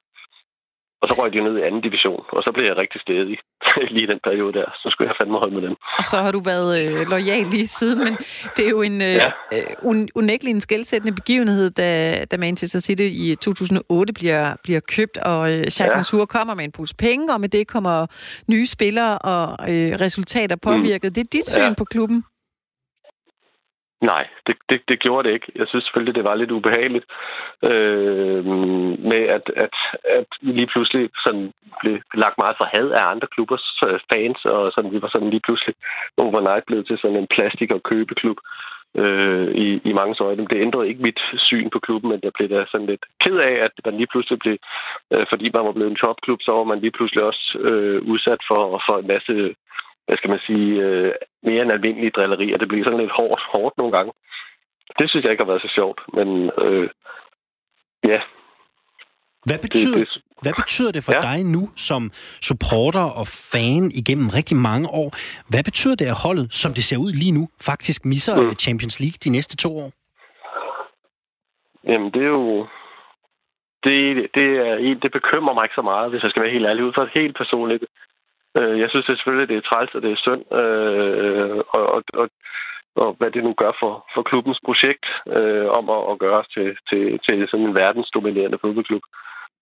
Og 1.02 1.06
så 1.10 1.14
røg 1.20 1.34
de 1.34 1.44
ned 1.44 1.58
i 1.58 1.62
anden 1.62 1.82
division, 1.82 2.22
og 2.38 2.42
så 2.46 2.52
blev 2.54 2.66
jeg 2.68 2.78
rigtig 2.78 3.02
stedig 3.02 3.38
lige 3.96 4.08
den 4.08 4.20
periode 4.24 4.54
der. 4.60 4.68
Så 4.82 4.88
skulle 4.92 5.08
jeg 5.10 5.16
fandme 5.22 5.38
holde 5.38 5.56
med 5.56 5.64
dem. 5.68 5.76
Og 6.00 6.06
så 6.06 6.18
har 6.18 6.32
du 6.32 6.40
været 6.40 6.72
øh, 6.82 7.08
lojal 7.10 7.46
lige 7.46 7.68
siden, 7.68 8.00
men 8.06 8.14
det 8.58 8.66
er 8.66 8.70
jo 8.70 8.82
en 8.82 9.02
øh, 9.02 9.16
ja. 9.22 9.30
øh, 9.54 9.90
un, 9.90 10.10
unægtelig 10.16 10.52
en 10.52 10.62
skældsættende 10.62 11.16
begivenhed, 11.16 11.70
da, 11.70 11.90
da 12.32 12.38
Manchester 12.38 12.80
City 12.80 13.10
i 13.12 13.36
2008 13.36 14.14
bliver, 14.14 14.56
bliver 14.64 14.80
købt, 14.80 15.18
og 15.18 15.52
øh, 15.52 15.58
Jacques 15.58 15.80
ja. 15.80 15.96
Mansour 15.96 16.26
kommer 16.26 16.54
med 16.56 16.64
en 16.66 16.72
pose 16.72 16.96
penge, 16.96 17.34
og 17.34 17.42
med 17.42 17.50
det 17.50 17.68
kommer 17.68 18.08
nye 18.48 18.68
spillere 18.68 19.18
og 19.18 19.74
øh, 19.74 19.92
resultater 20.06 20.56
påvirket. 20.56 21.10
Mm. 21.10 21.14
Det 21.14 21.22
er 21.22 21.30
dit 21.32 21.50
syn 21.50 21.62
ja. 21.62 21.74
på 21.78 21.86
klubben? 21.86 22.24
Nej, 24.12 24.24
det, 24.48 24.56
det, 24.70 24.80
det 24.90 25.00
gjorde 25.00 25.28
det 25.28 25.34
ikke. 25.34 25.52
Jeg 25.56 25.68
synes 25.68 25.84
selvfølgelig, 25.86 26.16
det 26.16 26.24
var 26.24 26.36
lidt 26.36 26.52
ubehageligt 26.52 27.06
øh, 27.70 28.46
med, 29.12 29.24
at, 29.38 29.46
at, 29.66 29.76
at 30.20 30.30
lige 30.42 30.68
pludselig 30.74 31.10
sådan 31.26 31.46
blev 31.82 31.96
lagt 32.24 32.38
meget 32.44 32.56
for 32.60 32.68
had 32.76 32.88
af 33.00 33.12
andre 33.14 33.28
klubbers 33.34 33.68
øh, 33.88 34.00
fans, 34.12 34.40
og 34.46 34.72
sådan, 34.72 34.92
vi 34.92 35.02
var 35.02 35.12
sådan 35.16 35.30
lige 35.30 35.46
pludselig 35.48 35.76
overnight 36.18 36.66
blevet 36.66 36.88
til 36.88 36.98
sådan 36.98 37.18
en 37.18 37.32
plastik- 37.36 37.76
og 37.78 37.84
købeklub 37.84 38.38
øh, 39.02 39.48
i, 39.66 39.68
i 39.90 39.92
mange 40.00 40.16
øjne. 40.24 40.48
Det 40.52 40.66
ændrede 40.66 40.90
ikke 40.90 41.06
mit 41.08 41.22
syn 41.48 41.70
på 41.70 41.80
klubben, 41.80 42.10
men 42.12 42.20
jeg 42.24 42.34
blev 42.34 42.50
da 42.50 42.66
sådan 42.72 42.88
lidt 42.88 43.06
ked 43.24 43.38
af, 43.50 43.56
at 43.66 43.72
man 43.86 43.98
lige 43.98 44.12
pludselig 44.12 44.40
blev, 44.40 44.58
øh, 45.14 45.26
fordi 45.30 45.46
man 45.56 45.66
var 45.66 45.72
blevet 45.72 45.92
en 45.92 46.02
topklub, 46.04 46.40
så 46.42 46.52
var 46.52 46.64
man 46.64 46.80
lige 46.80 46.96
pludselig 46.98 47.24
også 47.24 47.46
øh, 47.68 48.02
udsat 48.12 48.42
for, 48.50 48.64
for 48.88 48.96
en 49.00 49.08
masse 49.08 49.56
hvad 50.06 50.18
skal 50.18 50.30
man 50.30 50.42
sige, 50.48 50.72
øh, 50.86 51.12
mere 51.44 51.62
end 51.62 51.72
almindelige 51.72 52.16
drillerier. 52.16 52.58
Det 52.58 52.68
bliver 52.68 52.86
sådan 52.86 53.02
lidt 53.04 53.18
hårdt, 53.20 53.42
hårdt 53.54 53.78
nogle 53.78 53.94
gange. 53.98 54.12
Det 55.00 55.10
synes 55.10 55.24
jeg 55.24 55.32
ikke 55.32 55.44
har 55.44 55.52
været 55.52 55.66
så 55.68 55.72
sjovt, 55.78 56.00
men 56.18 56.28
øh, 56.66 56.90
ja. 58.12 58.20
Hvad 59.46 59.60
betyder, 59.60 59.98
det, 59.98 60.08
det, 60.08 60.24
hvad 60.42 60.54
betyder 60.62 60.92
det 60.92 61.04
for 61.04 61.14
ja. 61.16 61.22
dig 61.30 61.40
nu 61.56 61.64
som 61.76 62.12
supporter 62.50 63.06
og 63.20 63.28
fan 63.54 63.84
igennem 64.02 64.28
rigtig 64.30 64.58
mange 64.58 64.88
år? 64.90 65.10
Hvad 65.52 65.64
betyder 65.64 65.96
det, 65.96 66.06
at 66.06 66.22
holdet, 66.26 66.54
som 66.54 66.74
det 66.74 66.84
ser 66.84 66.98
ud 66.98 67.12
lige 67.12 67.32
nu, 67.32 67.44
faktisk 67.62 68.06
misser 68.06 68.36
mm. 68.42 68.56
Champions 68.66 69.00
League 69.00 69.18
de 69.26 69.30
næste 69.30 69.58
to 69.58 69.70
år? 69.84 69.90
Jamen, 71.90 72.12
det 72.14 72.22
er 72.22 72.34
jo... 72.40 72.68
Det, 73.84 73.96
det, 74.36 74.48
er, 74.68 74.76
det 75.04 75.12
bekymrer 75.12 75.54
mig 75.54 75.64
ikke 75.66 75.80
så 75.82 75.86
meget, 75.92 76.10
hvis 76.10 76.24
jeg 76.24 76.32
skal 76.32 76.44
være 76.44 76.52
helt 76.52 76.66
ærlig. 76.66 76.84
Ud 76.84 76.94
fra 76.96 77.04
et 77.04 77.18
helt 77.20 77.38
personligt 77.38 77.84
Øh, 78.60 78.80
jeg 78.82 78.90
synes 78.90 79.06
det 79.06 79.18
selvfølgelig, 79.18 79.50
det 79.50 79.58
er 79.58 79.70
træls, 79.70 79.96
og 79.96 80.02
det 80.02 80.12
er 80.12 80.24
synd, 80.26 80.44
øh, 80.60 81.58
og, 81.76 81.84
og, 81.96 82.02
og, 82.22 82.28
og 83.04 83.10
hvad 83.20 83.30
det 83.32 83.44
nu 83.44 83.54
gør 83.62 83.74
for, 83.82 83.94
for 84.14 84.22
klubbens 84.30 84.60
projekt 84.68 85.06
øh, 85.38 85.68
om 85.80 85.86
at, 85.96 86.02
at 86.12 86.20
gøre 86.24 86.38
os 86.42 86.50
til, 86.56 86.68
til, 86.90 87.02
til 87.26 87.48
sådan 87.48 87.66
en 87.66 87.78
verdensdominerende 87.84 88.62
fodboldklub. 88.62 89.04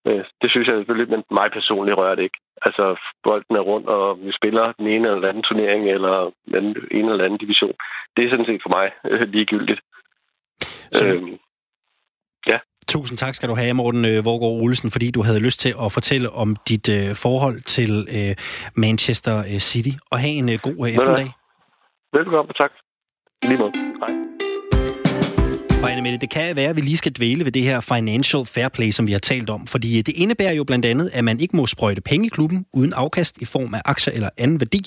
Øh, 0.08 0.24
det 0.42 0.48
synes 0.50 0.66
jeg 0.68 0.76
selvfølgelig, 0.76 1.10
men 1.10 1.22
mig 1.38 1.48
personligt 1.52 1.98
rører 2.00 2.14
det 2.14 2.22
ikke. 2.22 2.40
Altså, 2.66 2.84
bolden 3.24 3.56
er 3.56 3.64
rundt, 3.70 3.88
og 3.88 4.18
vi 4.24 4.32
spiller 4.32 4.64
den 4.78 4.86
ene 4.86 5.08
eller 5.08 5.28
anden 5.28 5.42
turnering, 5.48 5.82
eller 5.96 6.30
den 6.56 6.76
ene 6.90 7.10
eller 7.12 7.24
anden 7.24 7.42
division. 7.44 7.76
Det 8.16 8.24
er 8.24 8.30
sådan 8.30 8.50
set 8.50 8.62
for 8.64 8.72
mig 8.78 8.86
øh, 9.10 9.28
ligegyldigt. 9.34 9.80
Så, 10.98 11.06
øh, 11.06 11.22
Tusind 12.88 13.18
tak 13.18 13.34
skal 13.34 13.48
du 13.48 13.54
have, 13.54 13.74
Morten 13.74 14.04
øh, 14.04 14.24
Vorgård 14.24 14.62
Olsen, 14.62 14.90
fordi 14.90 15.10
du 15.10 15.22
havde 15.22 15.40
lyst 15.40 15.60
til 15.60 15.74
at 15.84 15.92
fortælle 15.92 16.30
om 16.30 16.56
dit 16.68 16.88
øh, 16.88 17.14
forhold 17.14 17.60
til 17.60 18.06
øh, 18.18 18.36
Manchester 18.74 19.58
City. 19.58 19.96
Og 20.10 20.18
have 20.18 20.32
en 20.32 20.48
øh, 20.48 20.58
god 20.62 20.76
øh, 20.86 20.94
eftermiddag. 20.94 21.30
Velkommen, 22.12 22.54
tak. 22.54 22.70
Lige 23.42 23.58
måde. 23.58 23.72
Hej. 24.00 24.33
Og 25.84 25.92
Anne 25.92 26.18
det 26.18 26.30
kan 26.30 26.56
være, 26.56 26.68
at 26.68 26.76
vi 26.76 26.80
lige 26.80 26.96
skal 26.96 27.12
dvæle 27.12 27.44
ved 27.44 27.52
det 27.52 27.62
her 27.62 27.80
financial 27.80 28.46
fair 28.46 28.68
play, 28.68 28.90
som 28.90 29.06
vi 29.06 29.12
har 29.12 29.18
talt 29.18 29.50
om. 29.50 29.66
Fordi 29.66 29.98
øh, 29.98 30.06
det 30.06 30.08
indebærer 30.08 30.52
jo 30.52 30.64
blandt 30.64 30.84
andet, 30.86 31.10
at 31.12 31.24
man 31.24 31.40
ikke 31.40 31.56
må 31.56 31.66
sprøjte 31.66 32.00
penge 32.00 32.26
i 32.26 32.28
klubben 32.28 32.66
uden 32.72 32.92
afkast 32.92 33.38
i 33.40 33.44
form 33.44 33.74
af 33.74 33.82
aktier 33.84 34.14
eller 34.14 34.28
anden 34.36 34.60
værdi. 34.60 34.78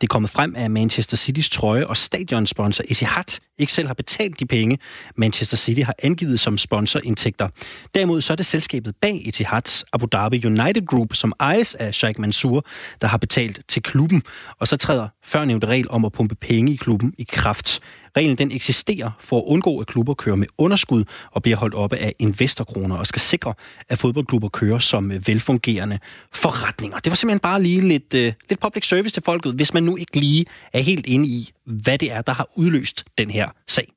Det 0.00 0.06
er 0.06 0.06
kommet 0.06 0.30
frem, 0.30 0.54
at 0.56 0.70
Manchester 0.70 1.16
Citys 1.16 1.50
trøje 1.50 1.86
og 1.86 1.96
stadionsponsor 1.96 2.84
Etihad 2.88 3.38
ikke 3.58 3.72
selv 3.72 3.86
har 3.86 3.94
betalt 3.94 4.40
de 4.40 4.46
penge, 4.46 4.78
Manchester 5.16 5.56
City 5.56 5.80
har 5.80 5.94
angivet 6.02 6.40
som 6.40 6.58
sponsorindtægter. 6.58 7.48
Derimod 7.94 8.20
så 8.20 8.32
er 8.32 8.36
det 8.36 8.46
selskabet 8.46 8.94
bag 9.02 9.22
Etihad, 9.24 9.84
Abu 9.92 10.06
Dhabi 10.12 10.46
United 10.46 10.86
Group, 10.86 11.14
som 11.14 11.32
ejes 11.40 11.74
af 11.74 11.94
Sheikh 11.94 12.20
Mansour, 12.20 12.64
der 13.00 13.06
har 13.06 13.16
betalt 13.16 13.60
til 13.68 13.82
klubben. 13.82 14.22
Og 14.58 14.68
så 14.68 14.76
træder 14.76 15.08
førnævnte 15.24 15.66
regel 15.66 15.86
om 15.90 16.04
at 16.04 16.12
pumpe 16.12 16.34
penge 16.34 16.72
i 16.72 16.76
klubben 16.76 17.14
i 17.18 17.26
kraft. 17.32 17.80
Reglen 18.16 18.38
den 18.38 18.52
eksisterer 18.52 19.10
for 19.20 19.38
at 19.38 19.44
undgå, 19.46 19.78
at 19.78 19.86
klubber 19.86 20.14
kører 20.14 20.36
med 20.36 20.46
underskud 20.58 21.04
og 21.30 21.42
bliver 21.42 21.56
holdt 21.56 21.74
oppe 21.74 21.96
af 21.96 22.14
investorkroner 22.18 22.96
og 22.96 23.06
skal 23.06 23.20
sikre, 23.20 23.54
at 23.88 23.98
fodboldklubber 23.98 24.48
kører 24.48 24.78
som 24.78 25.12
velfungerende 25.26 25.98
forretninger. 26.32 26.98
Det 26.98 27.10
var 27.10 27.14
simpelthen 27.14 27.40
bare 27.40 27.62
lige 27.62 27.88
lidt, 27.88 28.14
uh, 28.14 28.20
lidt 28.20 28.60
public 28.60 28.88
service 28.88 29.14
til 29.14 29.22
folket, 29.22 29.54
hvis 29.54 29.74
man 29.74 29.82
nu 29.82 29.96
ikke 29.96 30.16
lige 30.20 30.46
er 30.72 30.80
helt 30.80 31.06
inde 31.06 31.28
i, 31.28 31.50
hvad 31.66 31.98
det 31.98 32.12
er, 32.12 32.22
der 32.22 32.32
har 32.32 32.48
udløst 32.56 33.04
den 33.18 33.30
her 33.30 33.48
sag. 33.68 33.92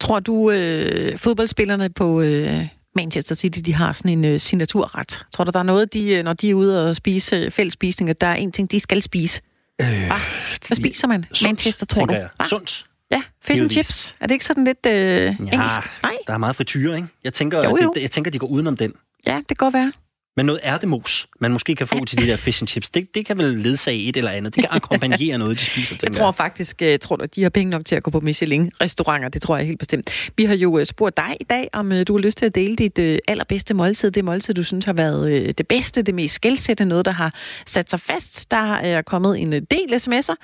Tror 0.00 0.20
du, 0.20 0.50
øh, 0.50 1.18
fodboldspillerne 1.18 1.90
på 1.90 2.20
øh, 2.20 2.66
Manchester 2.96 3.34
City, 3.34 3.58
de 3.58 3.74
har 3.74 3.92
sådan 3.92 4.10
en 4.10 4.24
øh, 4.24 4.40
signaturret? 4.40 5.24
Tror 5.34 5.44
du, 5.44 5.50
der 5.50 5.58
er 5.58 5.62
noget, 5.62 5.92
de, 5.92 6.10
øh, 6.10 6.24
når 6.24 6.32
de 6.32 6.50
er 6.50 6.54
ude 6.54 6.88
og 6.88 6.96
spise 6.96 7.50
fællesspisning, 7.50 8.10
at 8.10 8.20
der 8.20 8.26
er 8.26 8.34
en 8.34 8.52
ting, 8.52 8.70
de 8.70 8.80
skal 8.80 9.02
spise? 9.02 9.40
Øh, 9.80 10.10
ah, 10.10 10.20
hvad 10.66 10.76
spiser 10.76 11.08
man? 11.08 11.24
Sundt, 11.32 11.42
Manchester, 11.42 11.86
tror 11.86 12.06
du? 12.06 12.14
Jeg. 12.14 12.28
Ah. 12.38 12.46
Sundt. 12.46 12.86
Ja, 13.10 13.22
fish 13.42 13.62
and 13.62 13.70
chips. 13.70 14.16
Er 14.20 14.26
det 14.26 14.34
ikke 14.34 14.44
sådan 14.44 14.64
lidt 14.64 14.86
øh, 14.86 14.92
ja, 14.92 15.28
engelsk? 15.28 15.80
Nej. 16.02 16.16
Der 16.26 16.32
er 16.34 16.38
meget 16.38 16.56
frityre, 16.56 16.96
ikke? 16.96 17.08
Jeg 17.24 17.32
tænker, 17.32 17.58
jo, 17.58 17.76
jo. 17.82 17.92
Det, 17.94 18.02
jeg 18.02 18.10
tænker, 18.10 18.30
de 18.30 18.38
går 18.38 18.46
udenom 18.46 18.76
den. 18.76 18.92
Ja, 19.26 19.36
det 19.36 19.48
kan 19.48 19.56
godt 19.56 19.74
være. 19.74 19.92
Men 20.36 20.46
noget 20.46 20.60
ærtemos, 20.64 21.28
man 21.40 21.52
måske 21.52 21.74
kan 21.74 21.86
få 21.86 22.04
til 22.04 22.18
de 22.18 22.26
der 22.26 22.36
fish 22.36 22.62
and 22.62 22.68
chips, 22.68 22.88
det, 22.88 23.14
det 23.14 23.26
kan 23.26 23.38
vel 23.38 23.58
ledsage 23.58 24.08
et 24.08 24.16
eller 24.16 24.30
andet. 24.30 24.54
Det 24.54 24.62
kan 24.62 24.70
akkompagnere 24.72 25.38
noget, 25.44 25.58
de 25.60 25.64
spiser. 25.64 25.96
Jeg 26.02 26.12
tror 26.12 26.30
faktisk, 26.30 26.82
jeg 26.82 27.00
tror, 27.00 27.22
at 27.22 27.34
de 27.34 27.42
har 27.42 27.50
penge 27.50 27.70
nok 27.70 27.84
til 27.84 27.94
at 27.94 28.02
gå 28.02 28.10
på 28.10 28.20
Michelin-restauranter. 28.20 29.28
Det 29.28 29.42
tror 29.42 29.56
jeg 29.56 29.66
helt 29.66 29.78
bestemt. 29.78 30.30
Vi 30.36 30.44
har 30.44 30.54
jo 30.54 30.78
øh, 30.78 30.86
spurgt 30.86 31.16
dig 31.16 31.36
i 31.40 31.44
dag, 31.44 31.68
om 31.72 31.92
øh, 31.92 32.06
du 32.06 32.16
har 32.16 32.20
lyst 32.20 32.38
til 32.38 32.46
at 32.46 32.54
dele 32.54 32.76
dit 32.76 32.98
øh, 32.98 33.18
allerbedste 33.28 33.74
måltid. 33.74 34.10
Det 34.10 34.24
måltid, 34.24 34.54
du 34.54 34.62
synes 34.62 34.84
har 34.84 34.92
været 34.92 35.58
det 35.58 35.68
bedste, 35.68 36.02
det 36.02 36.14
mest 36.14 36.34
skældsættende, 36.34 36.88
noget, 36.88 37.04
der 37.04 37.12
har 37.12 37.34
sat 37.66 37.90
sig 37.90 38.00
fast. 38.00 38.50
Der 38.50 38.74
er 38.74 39.02
kommet 39.02 39.40
en 39.40 39.52
del 39.52 39.94
sms'er. 39.94 40.34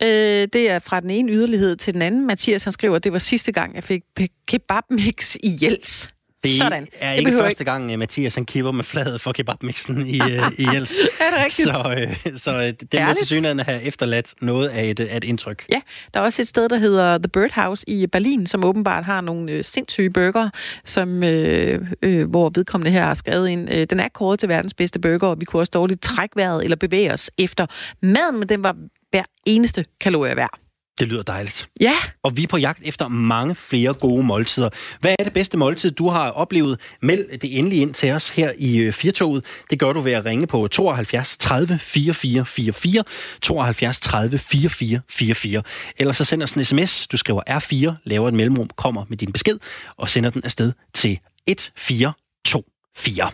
Det 0.00 0.70
er 0.70 0.78
fra 0.78 1.00
den 1.00 1.10
ene 1.10 1.32
yderlighed 1.32 1.76
til 1.76 1.94
den 1.94 2.02
anden. 2.02 2.26
Mathias 2.26 2.64
han 2.64 2.72
skriver, 2.72 2.96
at 2.96 3.04
det 3.04 3.12
var 3.12 3.18
sidste 3.18 3.52
gang, 3.52 3.74
jeg 3.74 3.84
fik 3.84 4.02
kebabmix 4.46 5.34
i 5.34 5.58
Jels. 5.62 6.10
Det 6.42 6.54
Sådan. 6.54 6.86
er 6.92 7.12
ikke 7.12 7.32
første 7.32 7.62
ikke. 7.62 7.64
gang, 7.64 7.98
Mathias 7.98 8.34
han 8.34 8.44
kipper 8.44 8.72
med 8.72 8.84
fladet 8.84 9.20
for 9.20 9.32
kebabmixen 9.32 10.06
i, 10.06 10.16
i 10.62 10.66
Jels. 10.72 10.98
er 10.98 11.30
det 11.30 11.44
rigtigt? 11.44 11.68
Så, 11.68 11.94
øh, 11.98 12.36
så 12.36 12.56
øh, 12.56 12.62
det 12.92 13.06
må 13.06 13.14
til 13.14 13.26
synligheden 13.26 13.60
have 13.60 13.82
efterladt 13.82 14.34
noget 14.40 14.68
af 14.68 14.84
et, 14.84 15.00
af 15.00 15.16
et 15.16 15.24
indtryk. 15.24 15.66
Ja, 15.72 15.80
der 16.14 16.20
er 16.20 16.24
også 16.24 16.42
et 16.42 16.48
sted, 16.48 16.68
der 16.68 16.76
hedder 16.76 17.18
The 17.18 17.28
Birdhouse 17.28 17.84
i 17.88 18.06
Berlin, 18.06 18.46
som 18.46 18.64
åbenbart 18.64 19.04
har 19.04 19.20
nogle 19.20 19.52
øh, 19.52 19.64
sindssyge 19.64 20.10
burger, 20.10 20.50
som, 20.84 21.24
øh, 21.24 21.86
øh, 22.02 22.30
hvor 22.30 22.50
vedkommende 22.54 22.90
her 22.90 23.04
har 23.04 23.14
skrevet 23.14 23.48
ind, 23.48 23.72
øh, 23.74 23.86
den 23.90 24.00
er 24.00 24.08
kåret 24.08 24.40
til 24.40 24.48
verdens 24.48 24.74
bedste 24.74 24.98
burger, 24.98 25.28
og 25.28 25.40
vi 25.40 25.44
kunne 25.44 25.62
også 25.62 25.70
dårligt 25.74 26.02
trække 26.02 26.36
vejret 26.36 26.64
eller 26.64 26.76
bevæge 26.76 27.12
os 27.12 27.30
efter 27.38 27.66
maden, 28.02 28.38
men 28.38 28.48
den 28.48 28.62
var 28.62 28.76
hver 29.10 29.24
eneste 29.46 29.84
kalorie 30.00 30.36
værd. 30.36 30.58
Det 31.00 31.08
lyder 31.08 31.22
dejligt. 31.22 31.68
Ja. 31.80 31.94
Og 32.22 32.36
vi 32.36 32.42
er 32.42 32.46
på 32.46 32.56
jagt 32.56 32.80
efter 32.84 33.08
mange 33.08 33.54
flere 33.54 33.94
gode 33.94 34.22
måltider. 34.22 34.68
Hvad 35.00 35.14
er 35.18 35.24
det 35.24 35.32
bedste 35.32 35.58
måltid, 35.58 35.90
du 35.90 36.08
har 36.08 36.30
oplevet? 36.30 36.80
Meld 37.02 37.38
det 37.38 37.58
endelig 37.58 37.80
ind 37.80 37.94
til 37.94 38.10
os 38.10 38.28
her 38.28 38.52
i 38.58 38.90
Firtoget. 38.90 39.44
Det 39.70 39.78
gør 39.78 39.92
du 39.92 40.00
ved 40.00 40.12
at 40.12 40.24
ringe 40.24 40.46
på 40.46 40.68
72 40.68 41.36
30 41.36 41.78
44 41.78 42.46
44, 42.46 43.04
72 43.42 44.00
30 44.00 44.38
44 44.38 45.00
44. 45.10 45.62
Eller 45.98 46.12
så 46.12 46.24
sender 46.24 46.44
os 46.44 46.52
en 46.52 46.64
sms. 46.64 47.06
Du 47.06 47.16
skriver 47.16 47.42
R4, 47.48 47.94
laver 48.04 48.28
et 48.28 48.34
mellemrum, 48.34 48.70
kommer 48.76 49.04
med 49.08 49.16
din 49.16 49.32
besked 49.32 49.58
og 49.96 50.08
sender 50.08 50.30
den 50.30 50.44
afsted 50.44 50.72
til 50.94 51.18
1424. 51.46 53.30